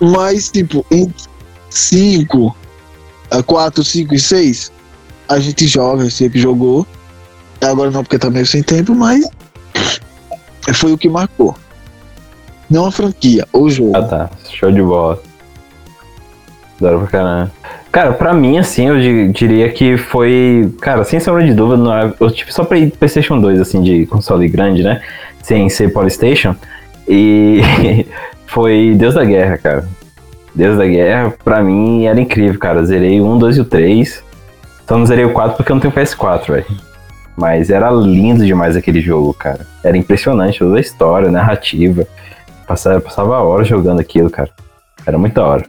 Mas, 0.00 0.50
tipo, 0.50 0.84
em 0.90 1.12
5, 1.70 2.54
4, 3.46 3.82
5 3.84 4.14
e 4.14 4.18
6, 4.18 4.72
a 5.28 5.38
gente 5.38 5.66
joga, 5.66 6.08
sempre 6.10 6.38
jogou. 6.40 6.86
Agora 7.60 7.90
não, 7.90 8.02
porque 8.04 8.18
tá 8.18 8.30
meio 8.30 8.46
sem 8.46 8.62
tempo, 8.62 8.94
mas 8.94 9.26
foi 10.74 10.92
o 10.92 10.98
que 10.98 11.08
marcou. 11.08 11.56
Não 12.70 12.86
a 12.86 12.90
franquia, 12.92 13.46
o 13.52 13.68
jogo. 13.70 13.92
Ah 13.96 14.02
tá, 14.02 14.30
show 14.50 14.70
de 14.72 14.82
bola. 14.82 15.20
Adoro 16.80 16.98
pra 17.00 17.06
caramba. 17.08 17.52
Cara, 17.90 18.12
pra 18.12 18.34
mim, 18.34 18.58
assim, 18.58 18.88
eu 18.88 19.00
di- 19.00 19.28
diria 19.32 19.68
que 19.70 19.96
foi. 19.96 20.70
Cara, 20.80 21.04
sem 21.04 21.18
sombra 21.20 21.44
de 21.44 21.54
dúvida, 21.54 21.82
não 21.82 21.96
é- 21.96 22.12
eu 22.20 22.30
tive 22.30 22.52
só 22.52 22.64
pra 22.64 22.76
PlayStation 22.98 23.40
2, 23.40 23.58
assim, 23.60 23.82
de 23.82 24.04
console 24.06 24.48
grande, 24.48 24.82
né? 24.82 25.00
Sem 25.42 25.68
ser 25.70 25.92
Polystation. 25.92 26.54
E 27.08 27.60
foi 28.46 28.94
Deus 28.96 29.14
da 29.14 29.24
Guerra, 29.24 29.56
cara. 29.56 29.88
Deus 30.54 30.76
da 30.76 30.86
Guerra, 30.86 31.32
pra 31.44 31.62
mim, 31.62 32.04
era 32.06 32.20
incrível, 32.20 32.58
cara. 32.58 32.84
Zerei 32.84 33.20
o 33.20 33.26
1, 33.26 33.38
2 33.38 33.56
e 33.56 33.60
o 33.60 33.64
3. 33.64 34.22
Só 34.86 34.98
não 34.98 35.06
zerei 35.06 35.24
o 35.24 35.32
4 35.32 35.56
porque 35.56 35.70
eu 35.72 35.74
não 35.74 35.80
tenho 35.80 35.92
PS4, 35.94 36.48
velho. 36.52 36.66
Mas 37.36 37.70
era 37.70 37.90
lindo 37.90 38.44
demais 38.44 38.76
aquele 38.76 39.00
jogo, 39.00 39.32
cara. 39.34 39.66
Era 39.84 39.96
impressionante, 39.96 40.58
toda 40.58 40.76
a 40.76 40.80
história, 40.80 41.28
a 41.28 41.32
narrativa. 41.32 42.06
Passava, 42.66 43.00
passava 43.00 43.38
horas 43.42 43.68
jogando 43.68 44.00
aquilo, 44.00 44.28
cara. 44.28 44.50
Era 45.06 45.16
muito 45.16 45.34
da 45.34 45.46
hora. 45.46 45.66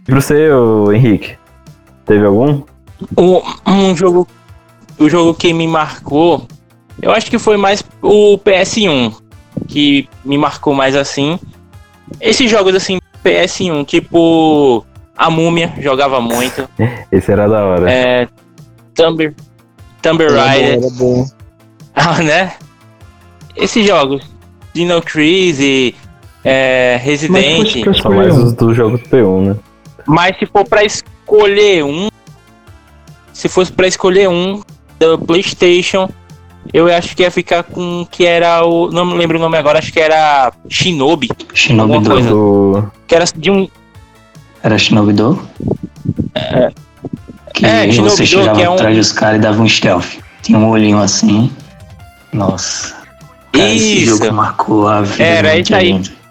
E 0.00 0.04
pra 0.06 0.20
você, 0.20 0.50
ô, 0.50 0.92
Henrique? 0.92 1.36
Teve 2.06 2.24
algum? 2.24 2.62
Um, 3.16 3.40
um 3.66 3.96
jogo. 3.96 4.26
O 4.98 5.08
jogo 5.08 5.34
que 5.34 5.52
me 5.52 5.66
marcou. 5.66 6.46
Eu 7.00 7.10
acho 7.12 7.30
que 7.30 7.38
foi 7.38 7.56
mais 7.56 7.84
o 8.00 8.38
PS1. 8.38 9.14
Que 9.68 10.08
me 10.24 10.38
marcou 10.38 10.74
mais 10.74 10.96
assim. 10.96 11.38
Esses 12.20 12.50
jogos 12.50 12.74
assim, 12.74 12.98
PS1, 13.24 13.84
tipo. 13.86 14.84
A 15.16 15.30
Múmia, 15.30 15.72
jogava 15.78 16.20
muito. 16.20 16.68
Esse 17.12 17.30
era 17.30 17.46
da 17.46 17.64
hora. 17.64 17.90
É. 17.90 18.28
Era 18.98 20.34
bom, 20.34 20.46
Raider. 20.46 20.78
era 20.78 20.90
bom. 20.98 21.26
Ah, 21.94 22.22
né? 22.22 22.54
Esses 23.54 23.86
jogos. 23.86 24.26
Dino 24.72 25.02
Crisis, 25.02 25.94
é, 26.44 26.94
Mas 26.94 27.04
Resident. 27.04 27.76
escolher 27.86 28.16
mais 28.16 28.38
os 28.38 28.52
do 28.54 28.74
jogo 28.74 28.98
do 28.98 29.04
P1, 29.04 29.46
né? 29.48 29.56
Mas 30.06 30.36
se 30.38 30.46
for 30.46 30.64
pra 30.66 30.82
escolher 30.84 31.84
um, 31.84 32.08
se 33.32 33.48
fosse 33.48 33.72
pra 33.72 33.86
escolher 33.86 34.28
um 34.28 34.60
da 34.98 35.16
PlayStation, 35.18 36.08
eu 36.72 36.86
acho 36.92 37.14
que 37.16 37.22
ia 37.22 37.30
ficar 37.30 37.62
com 37.62 38.06
que 38.10 38.24
era 38.26 38.64
o, 38.64 38.90
não 38.90 39.04
me 39.04 39.14
lembro 39.14 39.38
o 39.38 39.40
nome 39.40 39.56
agora, 39.56 39.78
acho 39.78 39.92
que 39.92 40.00
era 40.00 40.52
Shinobi, 40.68 41.28
Shinobi 41.54 41.98
Do. 42.00 42.10
coisa. 42.10 42.28
Do... 42.30 42.90
que 43.06 43.14
era 43.14 43.24
de 43.36 43.50
um, 43.50 43.68
Era 44.62 44.76
Shinobi 44.78 45.12
Do? 45.12 45.40
Que 47.54 47.66
É, 47.66 47.90
Shinobi 47.90 48.10
você 48.10 48.26
chegava 48.26 48.56
que 48.58 48.62
é 48.64 48.70
um- 48.70 48.74
atrás 48.74 48.96
dos 48.96 49.12
caras 49.12 49.36
e 49.38 49.40
dava 49.40 49.62
um 49.62 49.68
stealth. 49.68 50.18
Tinha 50.42 50.58
um 50.58 50.68
olhinho 50.70 50.98
assim. 50.98 51.50
Nossa. 52.32 52.94
Cara, 53.52 53.68
esse 53.70 53.98
Isso. 54.04 54.16
jogo 54.18 54.32
marcou 54.34 54.88
a 54.88 55.02
vida. 55.02 55.22
Era 55.22 55.56
isso 55.58 55.74
aí. 55.74 55.88
gente. 55.88 56.21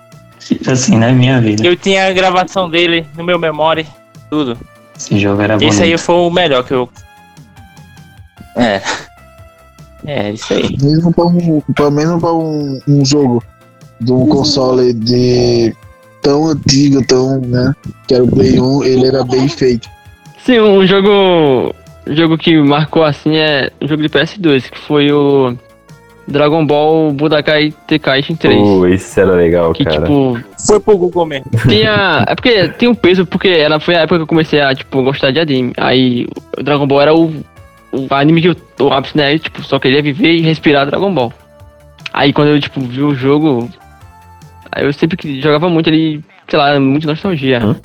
Tipo 0.45 0.71
assim, 0.71 0.97
na 0.97 1.11
minha 1.11 1.39
vida. 1.39 1.65
eu 1.65 1.75
tinha 1.75 2.07
a 2.07 2.13
gravação 2.13 2.69
dele 2.69 3.05
no 3.15 3.23
meu 3.23 3.37
memória, 3.37 3.85
tudo. 4.29 4.57
Esse 4.97 5.17
jogo 5.19 5.41
era 5.41 5.55
bonito. 5.55 5.73
Esse 5.73 5.83
aí 5.83 5.97
foi 5.97 6.15
o 6.15 6.29
melhor 6.29 6.63
que 6.63 6.73
eu 6.73 6.89
É. 8.55 8.81
É, 10.05 10.31
isso 10.31 10.53
aí. 10.53 10.77
Mesmo 10.81 11.13
pra 11.13 11.25
um, 11.25 11.61
pra, 11.75 11.91
mesmo 11.91 12.19
pra 12.19 12.33
um, 12.33 12.79
um 12.87 13.05
jogo 13.05 13.43
de 13.99 14.11
um 14.11 14.27
console 14.27 14.93
de 14.93 15.75
tão 16.21 16.47
antigo, 16.47 17.05
tão, 17.05 17.39
né? 17.41 17.73
Que 18.07 18.15
era 18.15 18.23
o 18.23 18.27
Play 18.27 18.59
1, 18.59 18.83
ele 18.83 19.07
era 19.07 19.23
bem 19.23 19.47
feito. 19.47 19.87
Sim, 20.45 20.59
um 20.59 20.85
jogo. 20.85 21.73
Um 22.07 22.15
jogo 22.15 22.37
que 22.37 22.57
marcou 22.57 23.03
assim 23.03 23.35
é 23.37 23.71
um 23.79 23.87
jogo 23.87 24.01
de 24.01 24.09
PS2, 24.09 24.71
que 24.71 24.79
foi 24.79 25.11
o 25.11 25.55
Dragon 26.31 26.65
Ball 26.65 27.11
Budokai 27.11 27.73
Tenkaichi 27.87 28.35
3. 28.35 28.57
Pô, 28.57 28.85
esse 28.87 29.19
era 29.19 29.33
legal, 29.33 29.73
que 29.73 29.83
cara. 29.83 30.01
tipo, 30.01 30.39
Foi 30.65 30.79
pro 30.79 30.97
Google 30.97 31.25
mesmo. 31.25 31.45
tinha. 31.67 32.25
É 32.27 32.35
porque 32.35 32.69
tem 32.69 32.89
um 32.89 32.95
peso, 32.95 33.25
porque 33.25 33.47
ela 33.49 33.79
foi 33.79 33.95
a 33.95 33.99
época 33.99 34.17
que 34.17 34.23
eu 34.23 34.27
comecei 34.27 34.61
a, 34.61 34.73
tipo, 34.73 35.03
gostar 35.03 35.31
de 35.31 35.39
anime. 35.39 35.73
Aí 35.77 36.27
o 36.57 36.63
Dragon 36.63 36.87
Ball 36.87 37.01
era 37.01 37.13
o, 37.13 37.33
o 37.91 38.07
anime 38.11 38.41
que 38.41 38.49
eu, 38.49 38.55
o 38.79 38.93
ápice, 38.93 39.17
né? 39.17 39.33
Eu, 39.35 39.39
tipo, 39.39 39.63
só 39.63 39.77
queria 39.79 40.01
viver 40.01 40.31
e 40.31 40.41
respirar 40.41 40.85
Dragon 40.87 41.13
Ball. 41.13 41.31
Aí 42.13 42.33
quando 42.33 42.49
eu, 42.49 42.59
tipo, 42.59 42.81
vi 42.81 43.01
o 43.01 43.13
jogo. 43.15 43.69
Aí 44.71 44.85
eu 44.85 44.93
sempre 44.93 45.17
que 45.17 45.41
jogava 45.41 45.69
muito 45.69 45.89
ali, 45.89 46.23
sei 46.47 46.57
lá, 46.57 46.79
muita 46.79 47.07
nostalgia. 47.07 47.59
Hum, 47.63 47.75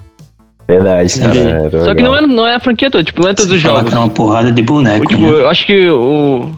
Verdade, 0.69 1.21
cara. 1.21 1.85
Só 1.85 1.95
que 1.95 2.03
não 2.03 2.17
é, 2.17 2.21
não 2.23 2.47
é 2.47 2.57
a 2.57 2.61
franquia 2.61 2.91
toda, 2.91 3.05
tipo, 3.05 3.23
não 3.23 3.29
é 3.29 3.35
todos 3.35 3.53
os 3.53 3.61
jogos. 3.61 3.85
que 3.85 3.89
era 3.91 4.01
uma 4.01 4.09
porrada 4.09 4.51
de 4.51 4.63
boneco, 4.63 5.07
tipo, 5.07 5.21
né? 5.23 5.29
eu 5.29 5.49
acho 5.49 5.65
que 5.65 5.89
o. 5.89 6.51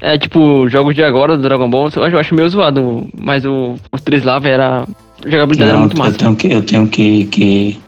É 0.00 0.16
tipo, 0.16 0.68
jogos 0.68 0.94
de 0.94 1.02
agora 1.02 1.36
do 1.36 1.42
Dragon 1.42 1.68
Ball, 1.68 1.90
eu 1.96 2.04
acho, 2.04 2.14
eu 2.14 2.20
acho 2.20 2.34
meio 2.34 2.48
zoado. 2.48 3.08
Mas 3.18 3.44
o, 3.44 3.74
os 3.92 4.00
três 4.00 4.22
lá, 4.22 4.38
velho, 4.38 4.54
era. 4.54 4.84
A 5.24 5.28
jogabilidade 5.28 5.70
era 5.70 5.78
muito 5.78 5.96
eu 5.96 5.98
massa. 6.04 6.16
tenho, 6.18 6.36
que, 6.36 6.52
eu 6.52 6.62
tenho 6.62 6.86
que, 6.86 7.24
que 7.26 7.80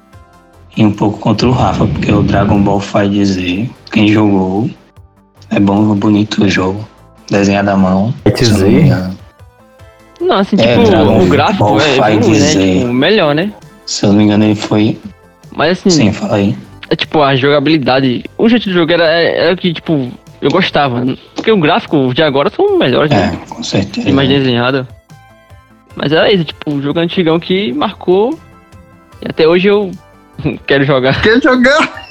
ir 0.76 0.84
um 0.84 0.92
pouco 0.92 1.18
contra 1.18 1.46
o 1.48 1.52
Rafa, 1.52 1.86
porque 1.86 2.10
o 2.12 2.22
Dragon 2.22 2.60
Ball 2.60 2.80
faz 2.80 3.08
dizer, 3.10 3.70
quem 3.92 4.08
jogou, 4.08 4.68
é 5.50 5.60
bom, 5.60 5.94
bonito 5.94 6.42
o 6.44 6.48
jogo. 6.48 6.84
Desenhado 7.30 7.70
à 7.70 7.76
mão. 7.76 8.12
Se 8.34 8.50
eu 8.50 8.58
não. 8.58 9.16
Não, 10.20 10.36
assim, 10.38 10.56
É, 10.58 10.76
tipo, 10.76 10.90
Dragon 10.90 11.22
o 11.22 11.26
gráfico 11.28 11.64
Ball 11.64 11.80
é 11.80 11.84
Fight 11.84 12.10
evolui, 12.12 12.38
né? 12.40 12.78
Tipo, 12.80 12.92
melhor, 12.92 13.34
né? 13.34 13.52
Se 13.86 14.04
eu 14.04 14.10
não 14.10 14.16
me 14.18 14.24
engano, 14.24 14.44
ele 14.44 14.54
foi. 14.56 14.98
Mas 15.54 15.78
assim, 15.78 15.90
Sim, 15.90 16.12
fala 16.12 16.36
aí. 16.36 16.56
é 16.90 16.96
tipo, 16.96 17.22
a 17.22 17.36
jogabilidade. 17.36 18.24
O 18.36 18.48
jeito 18.48 18.64
do 18.68 18.72
jogo 18.72 18.92
era, 18.92 19.04
era 19.04 19.54
o 19.54 19.56
que, 19.56 19.72
tipo, 19.72 20.10
eu 20.40 20.50
gostava. 20.50 21.04
Porque 21.34 21.50
o 21.50 21.58
gráfico 21.58 22.12
de 22.14 22.22
agora 22.22 22.50
são 22.50 22.78
melhores, 22.78 23.10
É, 23.12 23.14
né? 23.32 23.40
com 23.48 23.62
certeza. 23.62 24.08
E 24.08 24.12
mais 24.12 24.28
desenhado. 24.28 24.86
Mas 25.96 26.12
era 26.12 26.30
isso, 26.32 26.44
tipo, 26.44 26.70
um 26.70 26.80
jogo 26.80 27.00
antigão 27.00 27.38
que 27.40 27.72
marcou. 27.72 28.38
E 29.22 29.26
até 29.28 29.46
hoje 29.46 29.68
eu 29.68 29.90
quero 30.66 30.84
jogar. 30.84 31.20
Quer 31.22 31.42
jogar? 31.42 32.06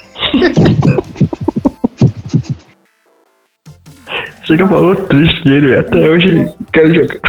Chega 4.44 4.68
falou 4.68 4.96
triste 4.96 5.44
dele, 5.44 5.76
até 5.78 6.10
hoje 6.10 6.28
ele 6.28 6.50
quer 6.74 6.94
jogar. 6.94 7.20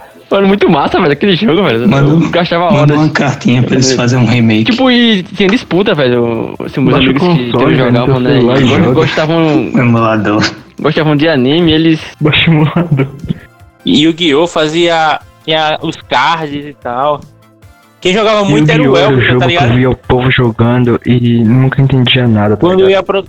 Mano, 0.30 0.46
muito 0.46 0.70
massa, 0.70 1.00
velho, 1.00 1.12
aquele 1.12 1.34
jogo, 1.34 1.64
velho. 1.64 1.88
Mano, 1.88 2.22
eu 2.24 2.30
gastava 2.30 2.66
Manda 2.70 2.94
horas. 2.94 2.96
uma 2.96 3.08
cartinha 3.10 3.62
pra 3.64 3.74
eles 3.74 3.92
fazerem 3.94 4.24
um 4.24 4.28
remake. 4.28 4.70
Tipo, 4.70 4.88
e 4.90 5.22
tinha 5.24 5.48
disputa, 5.48 5.92
velho. 5.94 6.54
Assim, 6.64 6.80
meus 6.80 6.94
Baixa 6.94 7.10
amigos 7.10 7.22
que 7.22 7.28
console, 7.28 7.50
que 7.52 7.58
velho, 7.64 7.76
jogavam, 7.78 8.20
né? 8.20 8.38
e 8.38 8.62
e 8.62 8.66
joga. 8.68 8.92
Gostavam, 8.92 9.36
Um 9.74 9.78
emulador. 9.78 10.50
gostavam 10.80 11.16
de 11.16 11.28
anime, 11.28 11.72
eles. 11.72 12.00
Baixa 12.20 12.48
emulador. 12.50 13.08
E 13.84 14.06
o 14.06 14.12
Guiô 14.12 14.46
fazia 14.46 15.18
tinha 15.44 15.78
os 15.82 15.96
cards 15.96 16.64
e 16.64 16.74
tal. 16.80 17.20
Quem 18.00 18.12
jogava 18.14 18.44
muito 18.44 18.70
era 18.70 18.80
o 18.80 18.84
Yu-Gi-Oh! 18.86 18.96
era 18.96 19.08
o 19.08 19.12
Elton, 19.14 19.24
jogo 19.26 19.40
tá 19.40 19.46
que 19.46 19.52
eu 19.54 19.60
ligado? 19.60 19.76
via 19.76 19.90
o 19.90 19.96
povo 19.96 20.30
jogando 20.30 21.00
e 21.04 21.42
nunca 21.44 21.82
entendia 21.82 22.28
nada. 22.28 22.56
tá 22.56 22.60
Quando 22.60 22.76
ligado? 22.86 22.90
ia 22.92 23.02
pro. 23.02 23.24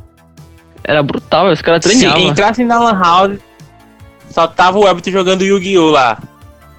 Era 0.83 1.01
brutal, 1.03 1.51
os 1.51 1.61
caras 1.61 1.83
Se 1.83 1.89
treinavam. 1.97 2.21
entrasse 2.27 2.63
na 2.63 2.79
Lan 2.79 2.99
House, 2.99 3.37
só 4.29 4.45
tava 4.47 4.77
o 4.79 4.87
Elton 4.87 5.09
jogando 5.11 5.41
Yu-Gi-Oh! 5.43 5.89
lá. 5.89 6.17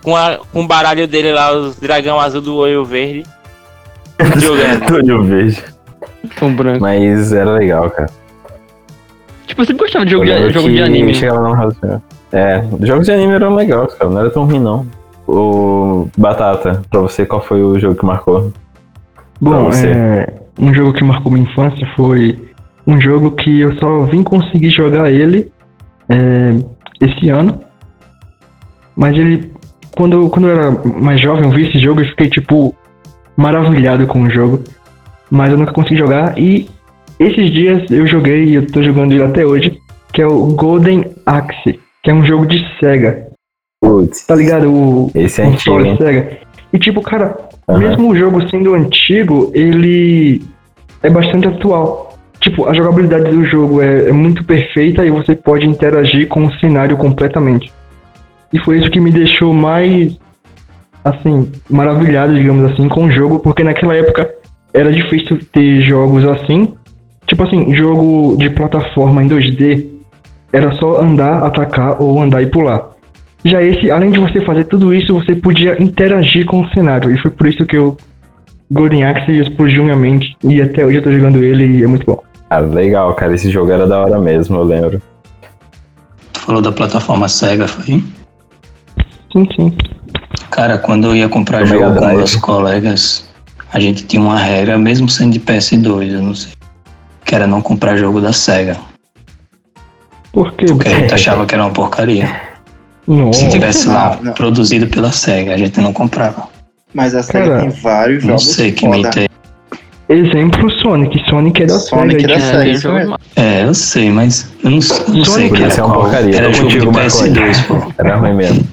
Com, 0.02 0.16
a, 0.16 0.38
com 0.52 0.62
o 0.62 0.66
baralho 0.66 1.06
dele 1.06 1.32
lá, 1.32 1.52
os 1.52 1.76
dragão 1.76 2.18
azul 2.18 2.40
do 2.40 2.56
olho 2.56 2.84
verde. 2.84 3.24
Jogando. 4.38 4.94
Olho 4.94 5.22
verde. 5.22 5.64
Com 6.38 6.54
branco. 6.54 6.80
Mas 6.80 7.32
era 7.32 7.52
legal, 7.52 7.90
cara. 7.90 8.10
Tipo, 9.46 9.62
eu 9.62 9.66
sempre 9.66 9.82
gostava 9.84 10.04
de 10.04 10.12
jogo, 10.12 10.24
de, 10.24 10.50
jogo 10.50 10.68
de 10.70 10.82
anime. 10.82 11.12
É, 12.32 12.64
os 12.80 12.88
jogos 12.88 13.06
de 13.06 13.12
anime 13.12 13.34
eram 13.34 13.54
legais, 13.54 13.92
cara. 13.94 14.10
Não 14.10 14.20
era 14.20 14.30
tão 14.30 14.44
ruim, 14.44 14.60
não. 14.60 14.86
O 15.26 16.08
Batata, 16.16 16.82
pra 16.90 17.00
você, 17.00 17.26
qual 17.26 17.42
foi 17.42 17.62
o 17.62 17.78
jogo 17.78 17.94
que 17.94 18.04
marcou? 18.04 18.52
Bom, 19.40 19.70
é, 19.72 20.32
um 20.58 20.72
jogo 20.72 20.92
que 20.92 21.04
marcou 21.04 21.30
minha 21.30 21.44
infância 21.44 21.86
foi 21.94 22.38
um 22.86 23.00
jogo 23.00 23.32
que 23.32 23.60
eu 23.60 23.76
só 23.76 24.04
vim 24.04 24.22
conseguir 24.22 24.70
jogar 24.70 25.10
ele 25.10 25.52
é, 26.08 26.56
esse 27.00 27.28
ano. 27.28 27.60
Mas 28.96 29.16
ele, 29.16 29.51
quando, 29.96 30.28
quando 30.30 30.48
eu 30.48 30.56
era 30.56 30.70
mais 30.70 31.20
jovem, 31.20 31.44
eu 31.44 31.50
vi 31.50 31.68
esse 31.68 31.78
jogo 31.78 32.00
e 32.00 32.08
fiquei, 32.08 32.28
tipo, 32.28 32.74
maravilhado 33.36 34.06
com 34.06 34.22
o 34.22 34.30
jogo. 34.30 34.62
Mas 35.30 35.50
eu 35.52 35.58
nunca 35.58 35.72
consegui 35.72 35.96
jogar. 35.96 36.38
E 36.38 36.68
esses 37.18 37.50
dias 37.50 37.90
eu 37.90 38.06
joguei 38.06 38.44
e 38.44 38.54
eu 38.54 38.66
tô 38.66 38.82
jogando 38.82 39.12
ele 39.12 39.22
até 39.22 39.44
hoje, 39.44 39.78
que 40.12 40.20
é 40.20 40.26
o 40.26 40.46
Golden 40.48 41.04
Axe, 41.24 41.78
que 42.02 42.10
é 42.10 42.14
um 42.14 42.24
jogo 42.24 42.46
de 42.46 42.64
Sega. 42.78 43.28
Putz, 43.80 44.26
Tá 44.26 44.34
ligado? 44.34 44.72
O, 44.72 45.10
esse 45.14 45.40
é 45.40 45.46
antigo, 45.46 45.80
hein? 45.80 45.96
Sega. 45.96 46.38
E 46.72 46.78
tipo, 46.78 47.02
cara, 47.02 47.36
Aham. 47.68 47.78
mesmo 47.78 48.10
o 48.10 48.16
jogo 48.16 48.48
sendo 48.48 48.74
antigo, 48.74 49.50
ele 49.54 50.42
é 51.02 51.10
bastante 51.10 51.48
atual. 51.48 52.18
Tipo, 52.40 52.68
a 52.68 52.74
jogabilidade 52.74 53.30
do 53.30 53.44
jogo 53.44 53.80
é, 53.80 54.08
é 54.08 54.12
muito 54.12 54.42
perfeita 54.44 55.04
e 55.04 55.10
você 55.10 55.34
pode 55.34 55.66
interagir 55.66 56.26
com 56.28 56.44
o 56.44 56.52
cenário 56.58 56.96
completamente. 56.96 57.72
E 58.52 58.58
foi 58.60 58.78
isso 58.78 58.90
que 58.90 59.00
me 59.00 59.10
deixou 59.10 59.52
mais, 59.52 60.16
assim, 61.04 61.50
maravilhado, 61.70 62.34
digamos 62.34 62.70
assim, 62.72 62.88
com 62.88 63.04
o 63.04 63.10
jogo, 63.10 63.38
porque 63.38 63.64
naquela 63.64 63.94
época 63.94 64.30
era 64.72 64.92
difícil 64.92 65.38
ter 65.52 65.80
jogos 65.82 66.24
assim. 66.24 66.74
Tipo 67.26 67.44
assim, 67.44 67.74
jogo 67.74 68.36
de 68.36 68.50
plataforma 68.50 69.22
em 69.22 69.28
2D 69.28 69.86
era 70.52 70.72
só 70.72 71.00
andar, 71.00 71.42
atacar 71.42 72.00
ou 72.00 72.20
andar 72.20 72.42
e 72.42 72.46
pular. 72.46 72.90
Já 73.44 73.62
esse, 73.62 73.90
além 73.90 74.10
de 74.10 74.20
você 74.20 74.40
fazer 74.42 74.64
tudo 74.64 74.94
isso, 74.94 75.14
você 75.14 75.34
podia 75.34 75.82
interagir 75.82 76.46
com 76.46 76.60
o 76.60 76.68
cenário. 76.70 77.10
E 77.10 77.18
foi 77.18 77.30
por 77.30 77.46
isso 77.46 77.64
que 77.66 77.76
o 77.76 77.96
Golden 78.70 79.04
Axe 79.04 79.32
explodiu 79.32 79.84
minha 79.84 79.96
mente. 79.96 80.36
E 80.44 80.60
até 80.60 80.84
hoje 80.84 80.98
eu 80.98 81.02
tô 81.02 81.10
jogando 81.10 81.42
ele 81.42 81.78
e 81.78 81.82
é 81.82 81.86
muito 81.86 82.06
bom. 82.06 82.22
Ah, 82.50 82.58
legal, 82.58 83.14
cara. 83.14 83.34
Esse 83.34 83.50
jogo 83.50 83.72
era 83.72 83.86
da 83.86 84.00
hora 84.00 84.18
mesmo, 84.18 84.58
eu 84.58 84.62
lembro. 84.62 85.02
Falou 86.34 86.60
da 86.60 86.70
plataforma 86.70 87.28
Sega, 87.28 87.66
foi? 87.66 88.02
Sim, 89.32 89.48
sim. 89.56 89.72
Cara, 90.50 90.78
quando 90.78 91.06
eu 91.08 91.16
ia 91.16 91.28
comprar 91.28 91.64
jogo 91.64 91.80
Mega 91.84 91.94
com 91.94 92.00
Drive. 92.00 92.16
meus 92.18 92.36
colegas, 92.36 93.28
a 93.72 93.80
gente 93.80 94.04
tinha 94.04 94.20
uma 94.22 94.38
regra, 94.38 94.76
mesmo 94.78 95.08
sendo 95.08 95.32
de 95.32 95.40
PS2, 95.40 96.12
eu 96.12 96.22
não 96.22 96.34
sei. 96.34 96.52
Que 97.24 97.34
era 97.34 97.46
não 97.46 97.62
comprar 97.62 97.96
jogo 97.96 98.20
da 98.20 98.32
SEGA. 98.32 98.76
Por 100.32 100.52
quê? 100.52 100.66
Porque 100.66 100.88
a 100.88 100.98
gente 100.98 101.14
achava 101.14 101.46
que 101.46 101.54
era 101.54 101.64
uma 101.64 101.72
porcaria. 101.72 102.28
Nossa. 103.06 103.40
Se 103.40 103.48
tivesse 103.50 103.88
lá 103.88 104.16
Não, 104.16 104.24
não. 104.26 104.32
produzido 104.34 104.86
pela 104.86 105.10
SEGA, 105.12 105.54
a 105.54 105.58
gente 105.58 105.80
não 105.80 105.92
comprava. 105.92 106.48
Mas 106.94 107.14
a 107.14 107.22
SEGA 107.22 107.44
Cara, 107.48 107.60
tem 107.60 107.70
vários 107.70 108.22
Não 108.24 108.30
jogos 108.38 108.54
sei 108.54 108.72
que 108.72 108.84
foda. 108.86 108.96
mito 108.96 109.18
é. 109.20 109.26
Exemplo 110.08 110.70
Sonic. 110.82 111.18
Sonic 111.28 111.62
é 111.62 111.66
da 111.66 111.78
Sonic 111.78 112.20
Sega. 112.20 112.32
é 112.32 112.36
da 112.36 112.40
Sega, 112.44 112.68
isso 112.70 112.92
mesmo. 112.92 113.18
É, 113.36 113.64
eu 113.64 113.72
sei, 113.72 114.10
mas 114.10 114.52
eu 114.62 114.70
não, 114.70 114.76
não 114.76 114.82
sei 114.82 115.24
Sonic 115.24 115.54
que 115.56 115.62
era 115.62 115.74
é 115.74 115.82
uma 115.82 115.94
qual. 115.94 116.00
porcaria. 116.04 116.36
Era 116.36 116.46
Tô 116.48 116.52
jogo 116.52 116.68
de 116.68 116.74
contigo, 116.80 116.92
Marconi. 116.92 117.30
PS2, 117.30 117.66
pô. 117.66 117.92
Era 117.98 118.16
ruim 118.16 118.34
mesmo. 118.34 118.68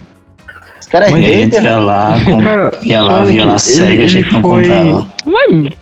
Os 0.89 0.91
caras 0.91 1.09
é 1.13 1.15
hater, 1.19 1.63
ia 1.63 1.77
lá, 1.77 2.15
com, 2.25 2.41
Cara, 2.41 2.71
ia 2.81 3.01
lá, 3.01 3.23
via 3.23 3.45
lá 3.45 3.57
Sonic, 3.59 3.93
ele- 3.93 4.03
a 4.03 4.07
gente 4.07 4.31
não 4.33 4.39
ele 4.39 4.41
foi- 4.41 4.63
comprava. 4.69 5.07
Mas, 5.25 5.73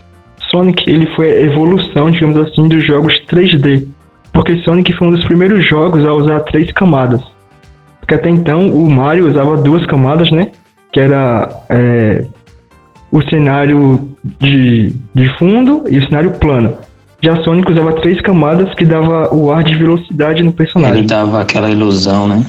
Sonic 0.51 0.89
ele 0.89 1.05
foi 1.15 1.31
a 1.31 1.41
evolução, 1.43 2.11
digamos 2.11 2.37
assim, 2.37 2.67
dos 2.67 2.83
jogos 2.85 3.17
3D. 3.27 3.87
Porque 4.33 4.57
Sonic 4.63 4.91
foi 4.93 5.07
um 5.07 5.11
dos 5.11 5.23
primeiros 5.23 5.65
jogos 5.65 6.05
a 6.05 6.13
usar 6.13 6.41
três 6.41 6.71
camadas. 6.73 7.21
Porque 8.01 8.15
até 8.15 8.29
então 8.29 8.69
o 8.69 8.89
Mario 8.89 9.29
usava 9.29 9.55
duas 9.57 9.85
camadas, 9.85 10.29
né? 10.29 10.49
Que 10.91 10.99
era 10.99 11.49
é, 11.69 12.25
o 13.11 13.21
cenário 13.29 14.09
de, 14.39 14.93
de 15.15 15.29
fundo 15.37 15.83
e 15.89 15.97
o 15.97 16.05
cenário 16.05 16.31
plano. 16.31 16.73
Já 17.21 17.41
Sonic 17.43 17.71
usava 17.71 17.93
três 17.93 18.19
camadas 18.21 18.73
que 18.75 18.85
dava 18.85 19.33
o 19.33 19.51
ar 19.51 19.63
de 19.63 19.73
velocidade 19.75 20.43
no 20.43 20.49
Ele 20.49 20.55
personagem. 20.57 21.05
dava 21.07 21.41
aquela 21.41 21.69
ilusão, 21.71 22.27
né? 22.27 22.45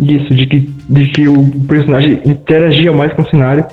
Isso, 0.00 0.32
de 0.34 0.46
que, 0.46 0.60
de 0.88 1.06
que 1.08 1.28
o 1.28 1.44
personagem 1.66 2.20
interagia 2.24 2.92
mais 2.92 3.12
com 3.14 3.22
o 3.22 3.28
cenário. 3.30 3.64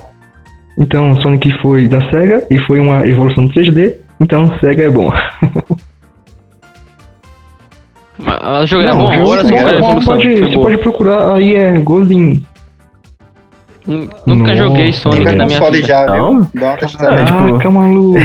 Então 0.78 1.14
Sonic 1.22 1.50
foi 1.62 1.86
da 1.88 2.00
SEGA 2.10 2.44
e 2.50 2.58
foi 2.60 2.80
uma 2.80 3.06
evolução 3.06 3.46
do 3.46 3.52
3D. 3.54 3.94
Então 4.20 4.52
SEGA 4.60 4.84
é 4.84 4.90
bom. 4.90 5.12
mas 8.18 8.64
o 8.64 8.66
jogo 8.66 8.82
era 8.82 8.94
Não, 8.94 9.04
bom, 9.04 9.12
agora 9.12 9.40
é 9.40 9.44
bom, 9.44 9.56
cara, 9.56 9.76
a 9.76 9.80
bom, 9.80 10.00
pode, 10.04 10.34
você 10.40 10.54
boa. 10.54 10.66
pode 10.66 10.78
procurar 10.78 11.34
aí 11.34 11.54
é 11.54 11.72
Golden. 11.78 12.44
Nunca 13.86 14.26
Nossa. 14.26 14.56
joguei 14.56 14.92
Sonic 14.92 15.24
na 15.36 15.46
minha 15.46 15.70
vida. 15.70 15.86
já, 15.86 16.06
Não? 16.06 16.40
viu? 16.42 16.50
Dá 16.60 16.66
uma 16.70 16.76
testada. 16.76 17.14
É, 17.20 17.24
tipo- 17.24 17.38
Caraca, 17.38 17.70
maluco. 17.70 18.18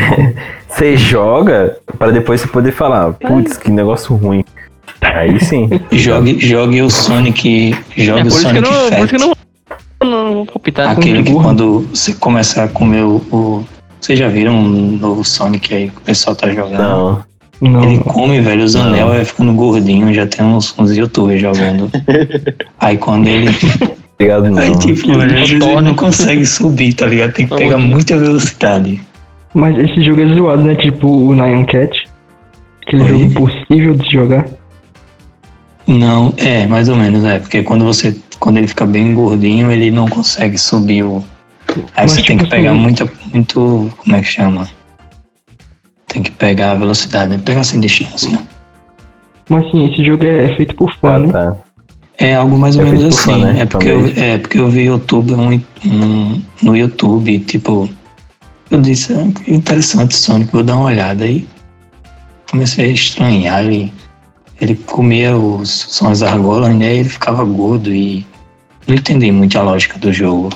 Você 0.68 0.98
joga 0.98 1.78
pra 2.00 2.10
depois 2.10 2.42
você 2.42 2.48
poder 2.48 2.72
falar, 2.72 3.14
putz, 3.14 3.58
que 3.58 3.70
negócio 3.70 4.16
ruim. 4.16 4.44
Aí 5.02 5.40
sim. 5.40 5.70
Jogue, 5.92 6.40
jogue 6.40 6.82
o 6.82 6.90
Sonic. 6.90 7.76
É 7.98 8.02
Jogue 8.04 8.22
por 8.24 8.28
o 8.28 8.32
que 8.36 8.42
Sonic 8.42 8.62
não, 8.62 8.72
por 8.72 9.00
isso 9.00 9.08
que 9.08 9.16
eu 9.16 9.20
Fat. 9.20 9.38
não, 10.04 10.24
não 10.26 10.34
vou 10.36 10.46
palpitar. 10.46 10.92
Aquele 10.92 11.24
que 11.24 11.32
burro. 11.32 11.44
quando 11.44 11.88
você 11.94 12.14
começar 12.14 12.64
a 12.66 12.68
comer 12.68 13.04
o. 13.04 13.16
o- 13.32 13.66
Vocês 14.00 14.18
já 14.20 14.28
viram 14.28 14.54
um 14.56 14.98
novo 14.98 15.24
Sonic 15.24 15.74
aí 15.74 15.90
que 15.90 15.98
o 15.98 16.02
pessoal 16.02 16.36
tá 16.36 16.50
jogando? 16.50 16.78
Não. 16.78 17.32
Não, 17.62 17.84
Ele 17.84 18.00
come, 18.00 18.42
velho, 18.42 18.64
os 18.64 18.76
anel 18.76 19.10
vai 19.10 19.24
ficando 19.24 19.54
gordinho, 19.54 20.12
já 20.12 20.26
tem 20.26 20.44
uns, 20.44 20.74
uns 20.80 20.98
youtubers 20.98 21.40
jogando. 21.40 21.92
Aí 22.80 22.98
quando 22.98 23.28
ele. 23.28 23.50
Obrigado, 24.16 24.50
não. 24.50 24.58
Aí 24.58 24.76
tipo, 24.80 25.12
às 25.12 25.32
vezes 25.32 25.52
ele 25.52 25.82
não 25.82 25.94
consegue 25.94 26.44
subir, 26.44 26.94
tá 26.94 27.06
ligado? 27.06 27.34
Tem 27.34 27.46
que 27.48 27.56
pegar 27.56 27.78
muita 27.78 28.18
velocidade. 28.18 29.00
Mas 29.54 29.78
esse 29.78 30.04
jogo 30.04 30.22
é 30.24 30.34
zoado, 30.34 30.64
né? 30.64 30.74
Tipo 30.74 31.08
o 31.08 31.36
Nyan 31.36 31.64
Cat. 31.66 31.92
Aquele 32.88 33.04
Oi? 33.04 33.10
jogo 33.10 33.24
impossível 33.26 33.94
de 33.94 34.12
jogar. 34.12 34.46
Não, 35.88 36.34
é, 36.38 36.66
mais 36.68 36.88
ou 36.90 36.96
menos, 36.96 37.24
é. 37.26 37.40
Porque 37.40 37.64
quando 37.64 37.84
você. 37.86 38.16
Quando 38.40 38.58
ele 38.58 38.68
fica 38.68 38.86
bem 38.86 39.14
gordinho, 39.14 39.72
ele 39.72 39.92
não 39.92 40.08
consegue 40.08 40.58
subir 40.58 41.04
o. 41.04 41.24
Aí 41.70 41.76
Mas, 42.04 42.12
você 42.12 42.24
tem 42.24 42.38
tipo 42.38 42.44
que 42.44 42.50
pegar 42.56 42.72
assim- 42.72 42.80
muita. 42.80 43.12
Muito. 43.34 43.94
Como 43.98 44.16
é 44.16 44.22
que 44.22 44.28
chama? 44.28 44.68
Tem 46.08 46.22
que 46.24 46.32
pegar 46.32 46.72
a 46.72 46.76
velocidade, 46.76 47.32
né? 47.32 47.42
Pegar 47.44 47.64
sem 47.64 47.80
distância. 47.80 48.40
Mas 49.50 49.66
assim, 49.66 49.92
esse 49.92 50.04
jogo 50.04 50.24
é, 50.26 50.52
é 50.52 50.56
feito 50.56 50.76
por 50.76 50.94
fã, 50.96 51.16
Ah, 51.16 51.20
né? 51.20 51.32
tá. 51.32 51.56
É 52.18 52.36
algo 52.36 52.58
mais 52.58 52.76
ou 52.76 52.84
É 52.84 52.86
menos 52.86 53.16
por 53.16 53.22
fã, 53.24 53.32
assim. 53.34 53.44
né? 53.44 53.62
É, 53.62 53.66
porque 53.66 53.88
eu, 53.90 54.06
é 54.16 54.38
porque 54.38 54.60
eu 54.60 54.70
vi 54.70 54.82
YouTube 54.84 55.34
um, 55.34 55.62
um- 55.86 56.42
no 56.62 56.76
YouTube, 56.76 57.40
tipo, 57.40 57.90
eu 58.70 58.82
disse, 58.82 59.14
ah, 59.14 59.28
que 59.44 59.54
interessante 59.54 60.16
Sonic, 60.16 60.52
vou 60.52 60.64
dar 60.64 60.76
uma 60.76 60.86
olhada. 60.86 61.24
Aí 61.24 61.48
comecei 62.50 62.86
a 62.86 62.88
estranhar, 62.90 63.64
ele, 63.64 63.92
ele 64.62 64.76
comia 64.76 65.36
os 65.36 65.70
sons 65.70 66.22
argolas, 66.22 66.74
né? 66.76 66.98
Ele 66.98 67.10
ficava 67.10 67.44
gordo 67.44 67.92
e 67.92 68.26
não 68.88 68.96
entendi 68.96 69.32
muito 69.32 69.58
a 69.58 69.64
lógica 69.64 69.98
do 69.98 70.14
jogo. 70.14 70.50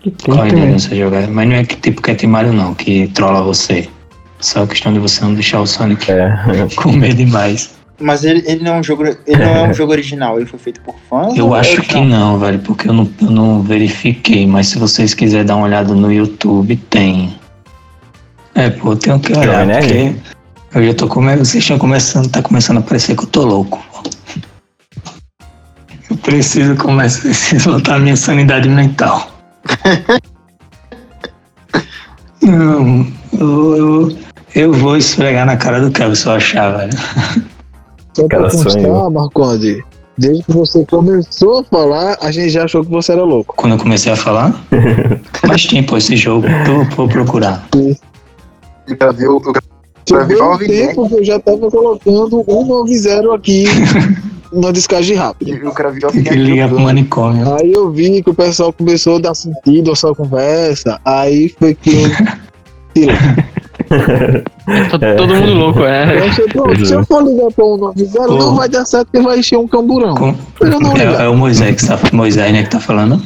Que 0.00 0.10
tem 0.10 0.34
Qual 0.34 0.42
a 0.42 0.48
ideia 0.48 0.72
de 0.72 0.82
você 0.82 0.96
jogar? 0.96 1.28
Mas 1.28 1.48
não 1.48 1.56
é 1.56 1.64
que 1.64 1.76
tipo 1.76 2.00
Cat 2.00 2.26
Mario 2.26 2.54
não, 2.54 2.74
que 2.74 3.08
trola 3.08 3.42
você. 3.42 3.88
Só 4.40 4.62
a 4.62 4.66
questão 4.66 4.92
de 4.92 4.98
você 4.98 5.22
não 5.22 5.34
deixar 5.34 5.60
o 5.60 5.66
Sonic 5.66 6.10
É. 6.10 6.34
comer 6.76 7.14
demais. 7.14 7.74
Mas 8.00 8.24
ele, 8.24 8.42
ele 8.46 8.64
não 8.64 8.76
é 8.76 8.80
um 8.80 8.82
jogo. 8.82 9.04
Ele 9.04 9.44
não 9.44 9.56
é 9.56 9.62
um 9.68 9.72
jogo 9.74 9.92
original, 9.92 10.38
ele 10.38 10.46
foi 10.46 10.58
feito 10.58 10.80
por 10.80 10.96
fãs? 11.08 11.36
Eu 11.36 11.54
é 11.54 11.60
acho 11.60 11.82
que 11.82 12.00
não, 12.00 12.38
velho, 12.38 12.58
porque 12.60 12.88
eu 12.88 12.92
não, 12.92 13.10
eu 13.20 13.30
não 13.30 13.62
verifiquei, 13.62 14.46
mas 14.46 14.68
se 14.68 14.78
vocês 14.78 15.14
quiserem 15.14 15.46
dar 15.46 15.56
uma 15.56 15.66
olhada 15.66 15.94
no 15.94 16.12
YouTube, 16.12 16.76
tem. 16.90 17.34
É, 18.54 18.70
pô, 18.70 18.92
eu 18.92 18.96
tenho 18.96 19.20
que 19.20 19.32
olhar, 19.36 19.66
Nerd? 19.66 19.86
porque 19.86 20.33
eu 20.74 20.86
já 20.86 20.94
tô 20.94 21.06
começando, 21.08 21.44
vocês 21.44 21.62
estão 21.64 21.78
começando, 21.78 22.30
tá 22.30 22.42
começando 22.42 22.78
a 22.78 22.82
parecer 22.82 23.16
que 23.16 23.22
eu 23.24 23.28
tô 23.28 23.44
louco. 23.44 23.82
Eu 26.10 26.16
preciso 26.18 26.74
começar, 26.76 27.22
preciso 27.28 27.70
voltar 27.70 27.96
a 27.96 27.98
minha 27.98 28.16
sanidade 28.16 28.68
mental. 28.68 29.30
Não, 32.42 33.06
eu, 33.32 33.76
eu, 33.76 34.18
eu 34.54 34.72
vou 34.72 34.96
esfregar 34.96 35.46
na 35.46 35.56
cara 35.56 35.80
do 35.80 35.90
Kevin 35.90 36.14
se 36.14 36.26
eu 36.26 36.32
achar, 36.32 36.76
velho. 36.76 36.92
Só 38.12 38.26
pra 38.28 38.42
constar, 38.42 38.72
sonho. 38.72 39.10
Marconde, 39.10 39.82
Desde 40.16 40.44
que 40.44 40.52
você 40.52 40.84
começou 40.86 41.60
a 41.60 41.64
falar, 41.64 42.16
a 42.20 42.30
gente 42.30 42.50
já 42.50 42.64
achou 42.64 42.84
que 42.84 42.90
você 42.90 43.12
era 43.12 43.24
louco. 43.24 43.54
Quando 43.56 43.72
eu 43.72 43.78
comecei 43.78 44.12
a 44.12 44.16
falar, 44.16 44.52
faz 45.46 45.66
tempo 45.66 45.96
esse 45.96 46.16
jogo, 46.16 46.46
eu 46.46 46.84
vou 46.90 47.08
procurar. 47.08 47.66
Eu 47.74 48.96
gravei 48.96 49.26
o- 49.26 49.42
eu 49.44 49.52
gravei 49.52 49.70
O 50.10 50.14
um 50.14 50.42
Alvin 50.42 50.66
Jack 50.66 50.66
tempo 50.66 51.08
que 51.08 51.14
eu 51.14 51.24
já 51.24 51.38
tava 51.38 51.70
colocando 51.70 52.44
190 52.44 53.34
aqui 53.34 53.64
na 54.52 54.70
descagem 54.70 55.16
rápida. 55.16 55.50
e 55.50 55.54
o 55.64 55.72
que 56.10 56.30
ligar 56.30 56.68
pro 56.68 56.80
manicômio. 56.80 57.54
Aí 57.54 57.72
eu 57.72 57.90
vi 57.90 58.22
que 58.22 58.30
o 58.30 58.34
pessoal 58.34 58.72
começou 58.72 59.16
a 59.16 59.20
dar 59.20 59.34
sentido 59.34 59.92
à 59.92 59.96
sua 59.96 60.14
conversa. 60.14 61.00
Aí 61.04 61.54
foi 61.58 61.74
que 61.74 62.04
eu. 62.94 63.08
Tá 64.90 64.98
todo 65.16 65.34
mundo 65.34 65.54
louco, 65.54 65.80
é. 65.80 66.18
Eu 66.18 66.24
achei, 66.24 66.46
pronto, 66.46 66.86
se 66.86 66.94
eu 66.94 67.04
for 67.04 67.22
ligar 67.24 67.50
pra 67.50 67.64
um 67.64 67.76
90, 67.76 68.18
não 68.20 68.38
Pô. 68.38 68.54
vai 68.54 68.68
dar 68.68 68.84
certo 68.84 69.08
porque 69.10 69.26
vai 69.26 69.38
encher 69.38 69.58
um 69.58 69.66
camburão. 69.66 70.14
Com-. 70.14 70.34
É, 70.96 71.24
é 71.24 71.28
o 71.28 71.36
Moisés 71.36 71.80
que 71.80 71.86
tá, 71.86 71.98
Moisés, 72.12 72.52
né, 72.52 72.62
que 72.62 72.70
tá 72.70 72.80
falando. 72.80 73.20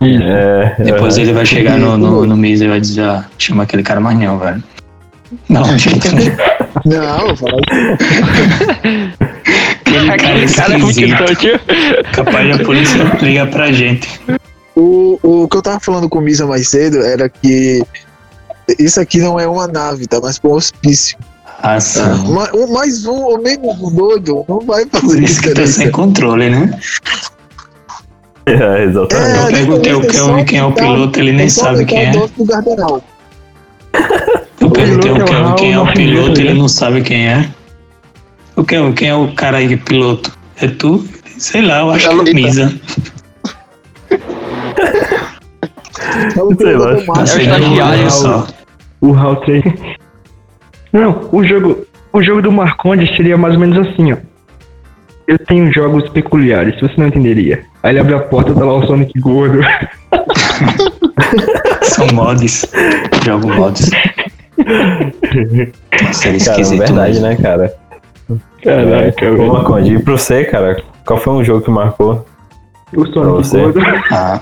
É, 0.00 0.76
Depois 0.84 1.18
ele 1.18 1.32
vai 1.32 1.44
chegar 1.44 1.76
no, 1.76 1.96
no, 1.96 2.24
no 2.24 2.36
Miz 2.36 2.60
e 2.60 2.68
vai 2.68 2.80
dizer, 2.80 3.02
ah, 3.02 3.24
chama 3.36 3.64
aquele 3.64 3.82
cara 3.82 3.98
mais 3.98 4.16
não, 4.18 4.38
velho. 4.38 4.62
Não, 5.48 5.64
gente, 5.78 6.08
Não, 6.84 7.28
eu 7.28 7.36
falo, 7.36 7.60
aquele 9.84 10.46
cara 10.46 10.54
cara 10.54 10.74
é 10.74 10.78
muito 10.78 11.00
doido. 11.00 11.60
capaz 12.12 12.56
da 12.58 12.64
polícia 12.64 12.96
ligar 13.20 13.50
pra 13.50 13.72
gente. 13.72 14.08
o, 14.76 15.18
o 15.22 15.48
que 15.48 15.56
eu 15.56 15.62
tava 15.62 15.80
falando 15.80 16.08
com 16.08 16.18
o 16.18 16.22
Misa 16.22 16.46
mais 16.46 16.68
cedo 16.68 17.02
era 17.02 17.28
que 17.28 17.82
isso 18.78 19.00
aqui 19.00 19.18
não 19.18 19.38
é 19.40 19.46
uma 19.46 19.66
nave, 19.66 20.06
tá? 20.06 20.20
Mas 20.22 20.38
pra 20.38 20.50
um 20.50 20.54
hospício. 20.54 21.16
Ah, 21.60 21.74
Tá? 21.74 21.80
sim. 21.80 22.00
Ma- 22.32 22.50
um- 22.54 22.72
Mais 22.72 23.04
um 23.04 23.16
ou 23.22 23.42
menos 23.42 23.76
doido 23.92 24.44
não 24.48 24.60
vai 24.60 24.86
Por 24.86 25.00
fazer 25.00 25.22
isso 25.24 25.40
que 25.42 25.50
tá 25.54 25.66
sem 25.66 25.90
controle, 25.90 26.48
né? 26.50 26.78
é, 28.46 28.84
exatamente. 28.84 29.36
Eu 29.38 29.46
perguntei 29.52 29.94
o 29.94 30.00
que 30.02 30.16
é- 30.16 30.44
quem 30.44 30.58
é 30.60 30.64
o 30.64 30.72
piloto, 30.72 31.18
ele 31.18 31.32
nem 31.32 31.48
sabe 31.48 31.84
quem 31.84 31.98
é. 32.06 32.12
O 34.78 34.98
que 35.00 35.08
é 35.08 35.12
o 35.12 35.16
é, 35.16 35.54
quem 35.54 35.72
é 35.72 35.78
o 35.78 35.82
Raul 35.82 35.94
piloto, 35.94 36.40
ele 36.40 36.52
né? 36.52 36.54
não 36.54 36.68
sabe 36.68 37.02
quem 37.02 37.28
é. 37.28 37.48
O 38.54 38.64
que 38.64 38.76
é, 38.76 38.92
quem 38.92 39.08
é 39.08 39.14
o 39.14 39.32
cara 39.34 39.58
aí 39.58 39.76
piloto? 39.76 40.36
É 40.60 40.68
tu? 40.68 41.04
Sei 41.38 41.62
lá, 41.62 41.80
eu 41.80 41.90
acho 41.90 42.08
que 42.08 42.30
é. 42.30 42.34
Misa. 42.34 42.80
É 46.36 46.42
o 46.42 46.56
Sei 46.56 46.76
lá, 46.76 46.96
Tá 46.96 47.20
um 47.20 47.24
estagiário, 47.24 48.00
olho 48.00 48.10
só. 48.10 48.46
O 49.00 49.14
Hal 49.14 49.36
3. 49.36 49.64
Não, 50.92 51.28
o 51.32 51.44
jogo, 51.44 51.86
o 52.12 52.22
jogo 52.22 52.42
do 52.42 52.52
Marcondes 52.52 53.14
seria 53.16 53.36
mais 53.36 53.54
ou 53.54 53.60
menos 53.60 53.78
assim, 53.86 54.12
ó. 54.12 54.16
Eu 55.26 55.38
tenho 55.38 55.72
jogos 55.72 56.08
peculiares, 56.08 56.80
você 56.80 56.94
não 56.96 57.08
entenderia. 57.08 57.64
Aí 57.82 57.92
ele 57.92 58.00
abre 58.00 58.14
a 58.14 58.20
porta, 58.20 58.54
tá 58.54 58.64
lá 58.64 58.74
o 58.74 58.86
Sonic 58.86 59.18
gordo. 59.20 59.60
São 61.82 62.06
mods. 62.14 62.64
Jogo 63.24 63.52
mods. 63.54 63.90
Nossa, 64.58 66.28
ele 66.28 66.36
é 66.36 66.40
Cara, 66.40 66.60
esquisito 66.60 66.78
verdade, 66.78 67.20
né, 67.20 67.36
cara? 67.36 67.74
Caraca, 68.62 69.24
é, 69.24 69.30
velho. 69.30 69.86
E 69.86 70.02
pra 70.02 70.12
você, 70.12 70.44
cara, 70.44 70.82
qual 71.06 71.18
foi 71.18 71.32
um 71.32 71.44
jogo 71.44 71.62
que 71.62 71.70
marcou? 71.70 72.26
O 72.94 73.06
Sonic 73.06 73.30
você. 73.30 73.60
gordo. 73.60 73.80
Ah, 74.10 74.40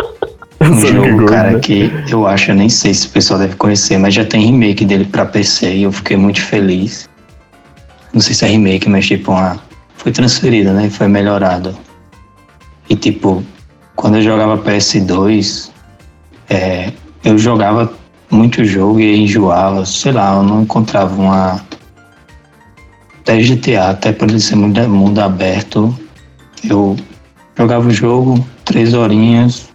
um 0.60 0.74
jogo, 0.74 1.10
Gordo, 1.10 1.26
cara, 1.26 1.50
né? 1.52 1.60
que 1.60 1.90
eu 2.10 2.26
acho, 2.26 2.50
eu 2.50 2.54
nem 2.54 2.68
sei 2.68 2.94
se 2.94 3.08
o 3.08 3.10
pessoal 3.10 3.40
deve 3.40 3.56
conhecer, 3.56 3.98
mas 3.98 4.14
já 4.14 4.24
tem 4.24 4.40
remake 4.46 4.84
dele 4.84 5.04
pra 5.04 5.26
PC 5.26 5.74
e 5.74 5.82
eu 5.82 5.92
fiquei 5.92 6.16
muito 6.16 6.40
feliz. 6.40 7.08
Não 8.12 8.20
sei 8.20 8.34
se 8.34 8.44
é 8.44 8.48
remake, 8.48 8.88
mas 8.88 9.06
tipo, 9.06 9.32
uma... 9.32 9.58
foi 9.96 10.12
transferido, 10.12 10.72
né? 10.72 10.88
Foi 10.88 11.08
melhorado. 11.08 11.76
E 12.88 12.96
tipo, 12.96 13.44
quando 13.94 14.16
eu 14.16 14.22
jogava 14.22 14.56
PS2, 14.58 15.70
é, 16.48 16.92
eu 17.24 17.36
jogava 17.36 17.92
muito 18.30 18.64
jogo 18.64 19.00
e 19.00 19.16
enjoava, 19.22 19.84
sei 19.84 20.12
lá, 20.12 20.36
eu 20.36 20.42
não 20.42 20.62
encontrava 20.62 21.14
uma. 21.14 21.60
Até 23.20 23.42
GTA, 23.42 23.90
até 23.90 24.12
por 24.12 24.28
ele 24.28 24.40
ser 24.40 24.56
mundo, 24.56 24.88
mundo 24.88 25.18
aberto, 25.20 25.94
eu 26.64 26.96
jogava 27.56 27.88
o 27.88 27.90
jogo, 27.90 28.44
três 28.64 28.94
horinhas, 28.94 29.68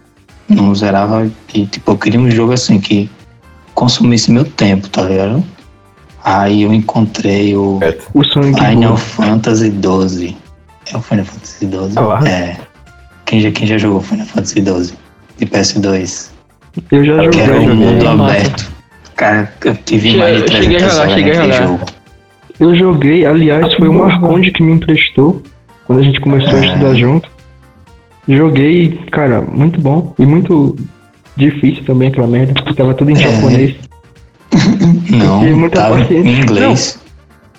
não 0.48 0.74
zerava 0.74 1.30
e 1.54 1.66
tipo, 1.66 1.92
eu 1.92 1.98
queria 1.98 2.18
um 2.18 2.30
jogo 2.30 2.52
assim 2.52 2.80
que 2.80 3.08
consumisse 3.74 4.30
meu 4.30 4.44
tempo, 4.44 4.88
tá 4.88 5.02
ligado? 5.02 5.44
Aí 6.24 6.62
eu 6.62 6.72
encontrei 6.72 7.54
o 7.54 7.78
O 8.14 8.24
Sonic 8.24 8.58
Final. 8.58 8.96
Fantasy 8.96 9.70
XII. 9.70 10.36
É 10.92 10.96
o 10.96 11.00
Final 11.00 11.24
Fantasy 11.24 11.66
XII? 11.66 11.92
Ah 11.96 12.00
lá. 12.00 12.28
É. 12.28 12.56
Quem 13.26 13.40
já, 13.40 13.50
quem 13.50 13.66
já 13.66 13.78
jogou 13.78 14.00
Final 14.00 14.26
Fantasy 14.26 14.54
XII? 14.54 14.98
De 15.38 15.46
PS2. 15.46 16.33
Eu 16.90 17.04
já 17.04 17.22
joguei, 17.22 17.42
um 17.42 17.46
joguei. 17.46 17.68
mundo 17.74 18.04
massa. 18.04 18.24
aberto. 18.36 18.72
Cara, 19.16 19.52
eu 19.64 19.76
tive 19.84 20.10
Che- 20.10 20.16
mais 20.16 20.36
de 20.36 20.42
eu 20.42 20.48
cheguei 20.48 20.76
a 20.76 20.80
300 20.80 20.92
jogar, 20.92 21.00
horas 21.02 21.14
cheguei 21.14 21.32
a 21.32 21.36
naquele 21.46 21.66
jogo. 21.68 21.84
Eu 22.60 22.74
joguei, 22.76 23.26
aliás, 23.26 23.74
foi 23.74 23.88
o 23.88 23.92
Marconde 23.94 24.50
que 24.50 24.62
me 24.62 24.72
emprestou 24.72 25.42
quando 25.86 25.98
a 26.00 26.02
gente 26.02 26.20
começou 26.20 26.52
a 26.58 26.60
Ah. 26.62 26.66
estudar 26.66 26.94
junto. 26.94 27.28
Joguei, 28.28 28.98
cara, 29.12 29.40
muito 29.42 29.80
bom. 29.80 30.14
E 30.18 30.24
muito 30.26 30.76
difícil 31.36 31.84
também 31.84 32.08
aquela 32.08 32.26
merda, 32.26 32.54
porque 32.54 32.74
tava 32.74 32.94
tudo 32.94 33.10
em 33.10 33.14
É. 33.14 33.16
japonês. 33.16 33.74
Não, 35.10 35.40
muita 35.56 35.80
tava 35.80 35.98
paciência. 35.98 36.28
em 36.30 36.40
inglês. 36.40 37.00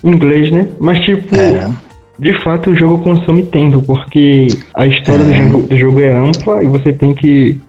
Em 0.04 0.08
inglês, 0.10 0.50
né? 0.50 0.68
Mas 0.80 1.00
tipo, 1.04 1.34
Era. 1.34 1.70
de 2.18 2.42
fato 2.42 2.70
o 2.70 2.76
jogo 2.76 2.98
consome 3.02 3.44
tempo, 3.44 3.82
porque 3.82 4.48
a 4.74 4.86
história 4.86 5.24
do, 5.24 5.32
É. 5.32 5.36
jogo, 5.36 5.66
do 5.68 5.76
jogo 5.76 6.00
é 6.00 6.12
ampla 6.16 6.62
e 6.62 6.66
você 6.66 6.92
tem 6.92 7.14
que. 7.14 7.60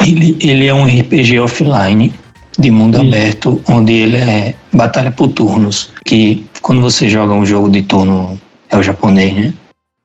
Ele, 0.00 0.36
ele 0.40 0.66
é 0.66 0.74
um 0.74 0.84
RPG 0.84 1.38
offline 1.38 2.12
de 2.58 2.70
mundo 2.70 2.96
Isso. 2.98 3.06
aberto, 3.06 3.62
onde 3.68 3.92
ele 3.92 4.16
é 4.16 4.54
batalha 4.72 5.10
por 5.10 5.28
turnos. 5.28 5.90
Que 6.04 6.44
quando 6.60 6.80
você 6.80 7.08
joga 7.08 7.32
um 7.34 7.44
jogo 7.46 7.70
de 7.70 7.82
turno, 7.82 8.38
é 8.70 8.76
o 8.76 8.82
japonês, 8.82 9.34
né? 9.34 9.54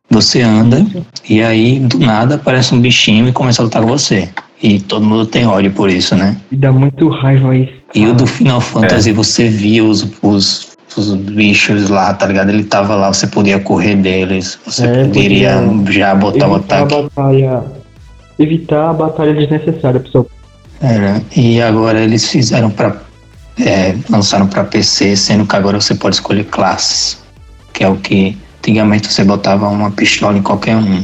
Você 0.09 0.41
anda 0.41 0.85
e 1.29 1.41
aí 1.41 1.79
do 1.79 1.99
nada 1.99 2.35
aparece 2.35 2.73
um 2.73 2.79
bichinho 2.79 3.27
e 3.27 3.31
começa 3.33 3.61
a 3.61 3.65
lutar 3.65 3.81
com 3.81 3.89
você. 3.89 4.29
E 4.63 4.79
todo 4.79 5.05
mundo 5.05 5.25
tem 5.25 5.45
ódio 5.45 5.71
por 5.71 5.89
isso, 5.89 6.15
né? 6.15 6.38
E 6.51 6.55
dá 6.55 6.71
muito 6.71 7.09
raiva 7.09 7.55
isso. 7.55 7.73
E 7.93 8.05
o 8.07 8.13
do 8.13 8.25
Final 8.25 8.61
Fantasy 8.61 9.11
você 9.11 9.49
via 9.49 9.83
os, 9.83 10.07
os, 10.21 10.69
os 10.95 11.13
bichos 11.13 11.89
lá, 11.89 12.13
tá 12.13 12.25
ligado? 12.25 12.49
Ele 12.49 12.63
tava 12.63 12.95
lá, 12.95 13.11
você 13.13 13.27
podia 13.27 13.59
correr 13.59 13.95
deles, 13.95 14.57
você 14.65 14.85
É, 14.88 15.03
poderia 15.05 15.57
podia 15.61 15.93
já 15.93 16.15
botar 16.15 16.47
o 16.47 16.55
ataque. 16.55 16.95
batalha. 16.95 17.63
Evitar 18.39 18.89
a 18.89 18.93
batalha 18.93 19.33
desnecessária, 19.33 19.99
pessoal. 19.99 20.27
Era. 20.79 21.21
E 21.35 21.61
agora 21.61 21.99
eles 21.99 22.29
fizeram 22.29 22.69
pra. 22.69 22.97
é, 23.59 23.95
lançaram 24.09 24.47
pra 24.47 24.63
PC, 24.63 25.15
sendo 25.15 25.45
que 25.45 25.55
agora 25.55 25.79
você 25.79 25.95
pode 25.95 26.15
escolher 26.15 26.45
classes. 26.45 27.23
Que 27.73 27.83
é 27.83 27.89
o 27.89 27.95
que 27.95 28.38
antigamente 28.59 29.11
você 29.11 29.23
botava 29.23 29.67
uma 29.67 29.89
pistola 29.91 30.38
em 30.38 30.41
qualquer 30.41 30.75
um. 30.75 31.03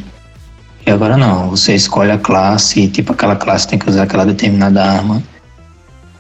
E 0.86 0.92
agora 0.92 1.16
não, 1.16 1.50
você 1.50 1.74
escolhe 1.74 2.12
a 2.12 2.18
classe 2.18 2.82
e 2.82 2.88
tipo 2.88 3.14
aquela 3.14 3.36
classe 3.36 3.68
tem 3.68 3.80
que 3.80 3.90
usar 3.90 4.04
aquela 4.04 4.26
determinada 4.26 4.84
arma. 4.84 5.24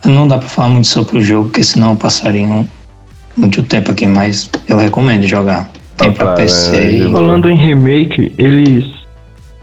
Não 0.05 0.28
dá 0.28 0.38
pra 0.38 0.47
falar 0.47 0.70
muito 0.70 0.88
sobre 0.88 1.18
o 1.18 1.22
jogo, 1.22 1.49
porque 1.49 1.64
senão 1.64 1.91
eu 1.91 1.95
passaria 1.95 2.47
muito 3.36 3.64
tempo 3.64 3.91
aqui, 3.91 4.05
mas 4.05 4.49
eu 4.68 4.78
recomendo 4.78 5.28
jogar. 5.28 5.70
Tem 5.97 6.11
pra 6.11 6.28
Opa, 6.28 6.36
PC 6.36 6.76
é, 6.76 6.91
e. 6.91 7.11
Falando 7.11 7.49
em 7.49 7.55
remake, 7.55 8.34
eles 8.38 8.86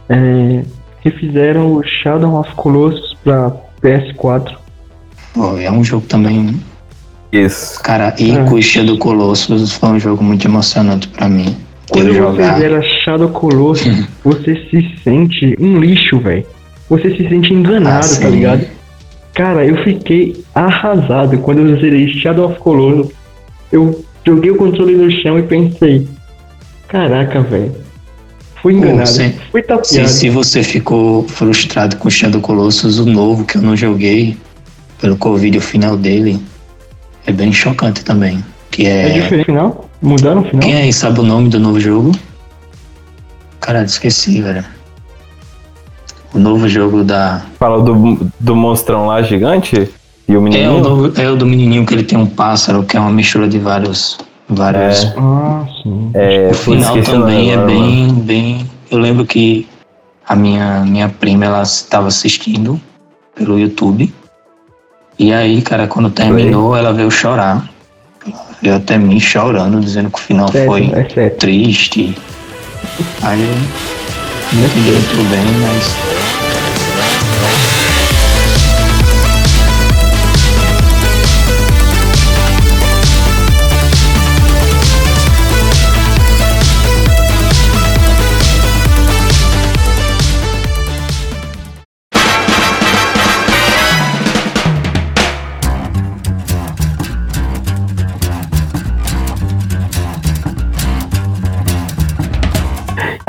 é, 0.09 0.63
refizeram 1.01 1.73
o 1.75 1.83
Shadow 1.83 2.39
of 2.41 2.55
Colossus 2.55 3.17
pra 3.25 3.53
PS4. 3.83 4.55
Pô, 5.35 5.57
é 5.59 5.71
um 5.71 5.83
jogo 5.85 6.07
também. 6.07 6.61
Isso. 7.33 7.81
Cara, 7.83 8.15
e 8.19 8.63
Shadow 8.63 8.99
Colossus 8.99 9.73
foi 9.75 9.89
um 9.91 10.01
jogo 10.01 10.23
muito 10.23 10.47
emocionante 10.47 11.09
pra 11.09 11.29
mim. 11.29 11.57
Quando 11.91 12.09
Eu 12.09 12.13
você 12.15 12.19
jogar. 12.19 12.59
zera 12.59 12.83
Shadow 12.83 13.29
Colossus, 13.31 14.07
você 14.25 14.67
se 14.71 14.97
sente 15.03 15.57
um 15.61 15.79
lixo, 15.79 16.19
velho. 16.19 16.45
Você 16.89 17.17
se 17.17 17.29
sente 17.29 17.53
enganado, 17.55 18.05
Ah, 18.05 18.21
tá 18.21 18.29
ligado? 18.29 18.67
Cara, 19.33 19.65
eu 19.65 19.77
fiquei 19.85 20.45
arrasado 20.55 21.39
quando 21.39 21.61
eu 21.61 21.81
zerei 21.81 22.09
Shadow 22.09 22.51
of 22.51 22.59
Colossus. 22.59 23.13
Eu 23.71 24.05
joguei 24.27 24.51
o 24.51 24.57
controle 24.57 24.97
no 24.97 25.09
chão 25.11 25.39
e 25.39 25.43
pensei, 25.45 26.07
caraca, 26.89 27.41
velho. 27.43 27.73
Fui 28.63 28.75
enganado. 28.75 29.09
sim. 29.09 29.35
Fui 29.51 29.63
Se, 29.63 29.67
tapeado. 29.69 30.09
se 30.09 30.29
você 30.31 30.63
ficou 30.63 31.27
frustrado 31.29 31.97
com 31.97 32.09
o 32.09 32.11
Shadow 32.11 32.41
Colossus, 32.41 32.99
o 32.99 33.07
novo 33.07 33.45
que 33.45 33.57
eu 33.57 33.63
não 33.63 33.77
joguei, 33.77 34.37
pelo 35.01 35.17
Covid, 35.17 35.57
o 35.59 35.61
final 35.63 35.97
dele, 35.97 36.41
é 37.27 37.33
bem 37.33 37.53
chocante 37.53 38.05
também. 38.05 38.45
Que 38.71 38.87
É 38.87 39.09
é. 39.09 39.21
diferente 39.21 39.47
final? 39.47 39.89
Mudaram 40.03 40.43
o 40.43 40.45
final? 40.45 40.61
Quem 40.61 40.75
aí 40.75 40.93
sabe 40.93 41.21
o 41.21 41.23
nome 41.23 41.49
do 41.49 41.59
novo 41.59 41.81
jogo? 41.81 42.13
Caralho, 43.61 43.87
esqueci, 43.87 44.41
velho. 44.41 44.65
O 46.33 46.39
novo 46.39 46.69
jogo 46.69 47.03
da. 47.03 47.43
Fala 47.59 47.83
do, 47.83 48.31
do 48.39 48.55
monstrão 48.57 49.07
lá 49.07 49.21
gigante 49.23 49.89
e 50.29 50.33
o 50.33 50.37
É 50.37 50.39
o, 50.39 50.43
menininho. 50.43 50.81
novo, 50.81 51.21
é 51.21 51.29
o 51.29 51.37
do 51.37 51.45
menininho 51.45 51.85
que 51.85 51.93
ele 51.93 52.05
tem 52.05 52.17
um 52.19 52.27
pássaro, 52.27 52.85
que 52.85 52.97
é 52.97 53.01
uma 53.01 53.11
mistura 53.11 53.49
de 53.49 53.59
vários, 53.59 54.17
Vários. 54.51 55.13
Ah, 55.17 55.65
sim. 55.83 56.11
É, 56.15 56.49
O 56.51 56.55
final 56.55 57.01
também 57.03 57.53
é 57.53 57.57
bem, 57.57 58.13
bem. 58.13 58.71
Eu 58.91 58.99
lembro 58.99 59.25
que 59.25 59.69
a 60.27 60.35
minha, 60.35 60.81
minha 60.81 61.09
prima 61.09 61.45
ela 61.45 61.63
estava 61.63 62.09
assistindo 62.09 62.81
pelo 63.35 63.59
YouTube. 63.59 64.13
E 65.19 65.33
aí, 65.33 65.63
cara, 65.63 65.87
quando 65.87 66.11
terminou, 66.11 66.77
ela 66.77 66.93
veio 66.93 67.11
chorar. 67.11 67.69
Ela 68.27 68.47
veio 68.61 68.77
até 68.77 68.99
mim 68.99 69.21
chorando, 69.21 69.81
dizendo 69.81 70.11
que 70.11 70.19
o 70.19 70.23
final 70.23 70.49
Sério, 70.51 70.67
foi 70.67 70.91
é 71.17 71.29
triste. 71.31 72.17
Aí 73.23 73.41
eu 73.41 73.55
não 74.59 74.65
entendi 74.67 74.91
muito 74.91 75.31
bem, 75.31 75.45
mas. 75.61 75.95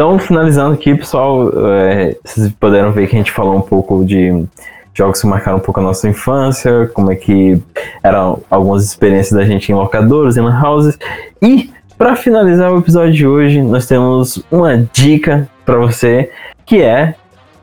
Então, 0.02 0.18
finalizando 0.18 0.74
aqui, 0.74 0.96
pessoal, 0.96 1.52
é, 1.70 2.18
vocês 2.26 2.52
puderam 2.60 2.92
ver 2.92 3.08
que 3.08 3.16
a 3.16 3.20
gente 3.20 3.32
falou 3.32 3.56
um 3.56 3.62
pouco 3.62 4.04
de 4.04 4.48
jogos 4.96 5.22
que 5.22 5.28
marcaram 5.28 5.60
um 5.60 5.62
pouco 5.62 5.80
a 5.80 5.84
nossa 5.84 6.10
infância, 6.10 6.90
como 6.92 7.12
é 7.12 7.16
que 7.16 7.62
eram 8.02 8.42
algumas 8.50 8.84
experiências 8.84 9.38
da 9.40 9.46
gente 9.46 9.72
em 9.72 9.76
locadoras, 9.76 10.38
em 10.38 10.42
houses. 10.42 10.98
E, 11.40 11.72
para 12.00 12.16
finalizar 12.16 12.74
o 12.74 12.80
episódio 12.80 13.14
de 13.14 13.28
hoje, 13.28 13.62
nós 13.62 13.86
temos 13.86 14.44
uma 14.50 14.76
dica 14.92 15.48
para 15.64 15.78
você, 15.78 16.32
que 16.66 16.82
é 16.82 17.14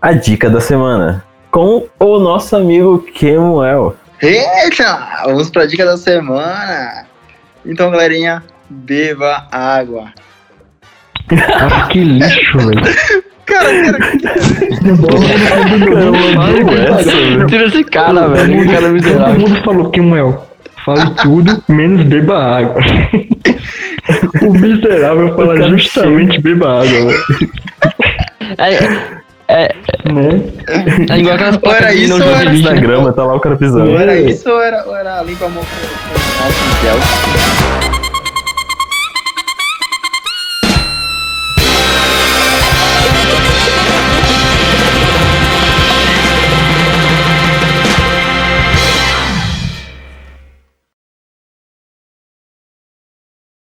a 0.00 0.12
dica 0.12 0.48
da 0.48 0.60
semana, 0.60 1.24
com 1.50 1.88
o 1.98 2.20
nosso 2.20 2.54
amigo 2.54 3.00
Kemuel. 3.00 3.96
Eita! 4.22 5.24
Vamos 5.24 5.50
pra 5.50 5.66
dica 5.66 5.84
da 5.84 5.96
semana. 5.96 7.04
Então, 7.66 7.90
galerinha, 7.90 8.44
beba 8.70 9.48
água. 9.50 10.12
Ah, 11.60 11.86
que 11.88 12.02
lixo, 12.02 12.58
velho. 12.58 12.80
Cara, 13.44 13.92
cara, 13.92 13.98
Tira 17.48 17.64
esse 17.66 17.84
cara, 17.84 18.28
velho. 18.28 18.58
Que 18.60 18.66
cara 18.66 18.80
Todo 18.82 18.92
miserável. 18.92 19.40
mundo 19.40 19.62
falou 19.62 19.90
que 19.90 20.00
Muel. 20.00 20.46
Fale 20.84 21.10
tudo, 21.22 21.62
menos 21.68 22.02
beba 22.04 22.58
água. 22.58 22.80
o 24.42 24.52
miserável 24.52 25.34
fala 25.34 25.68
justamente 25.68 26.40
beba 26.40 26.82
água, 26.82 26.86
velho. 26.86 27.24
É, 28.58 28.74
é, 29.48 29.74
Né? 30.12 30.42
é 31.10 31.18
igual 31.18 31.34
aquelas 31.34 31.56
placas 31.58 31.92
de 31.94 32.04
isso 32.04 32.18
não 32.18 32.26
jogo 32.26 32.40
era 32.40 32.50
de 32.50 32.80
grama, 32.80 33.12
tá 33.12 33.24
lá 33.24 33.34
o 33.34 33.40
cara 33.40 33.56
pisando. 33.56 33.96
era 33.96 34.16
isso 34.18 34.48
ou 34.50 34.60
era, 34.62 34.84
ou 34.86 34.96
era 34.96 35.22
limpa 35.22 35.46
a 35.46 35.48
mão 35.48 35.64
com 37.92 37.97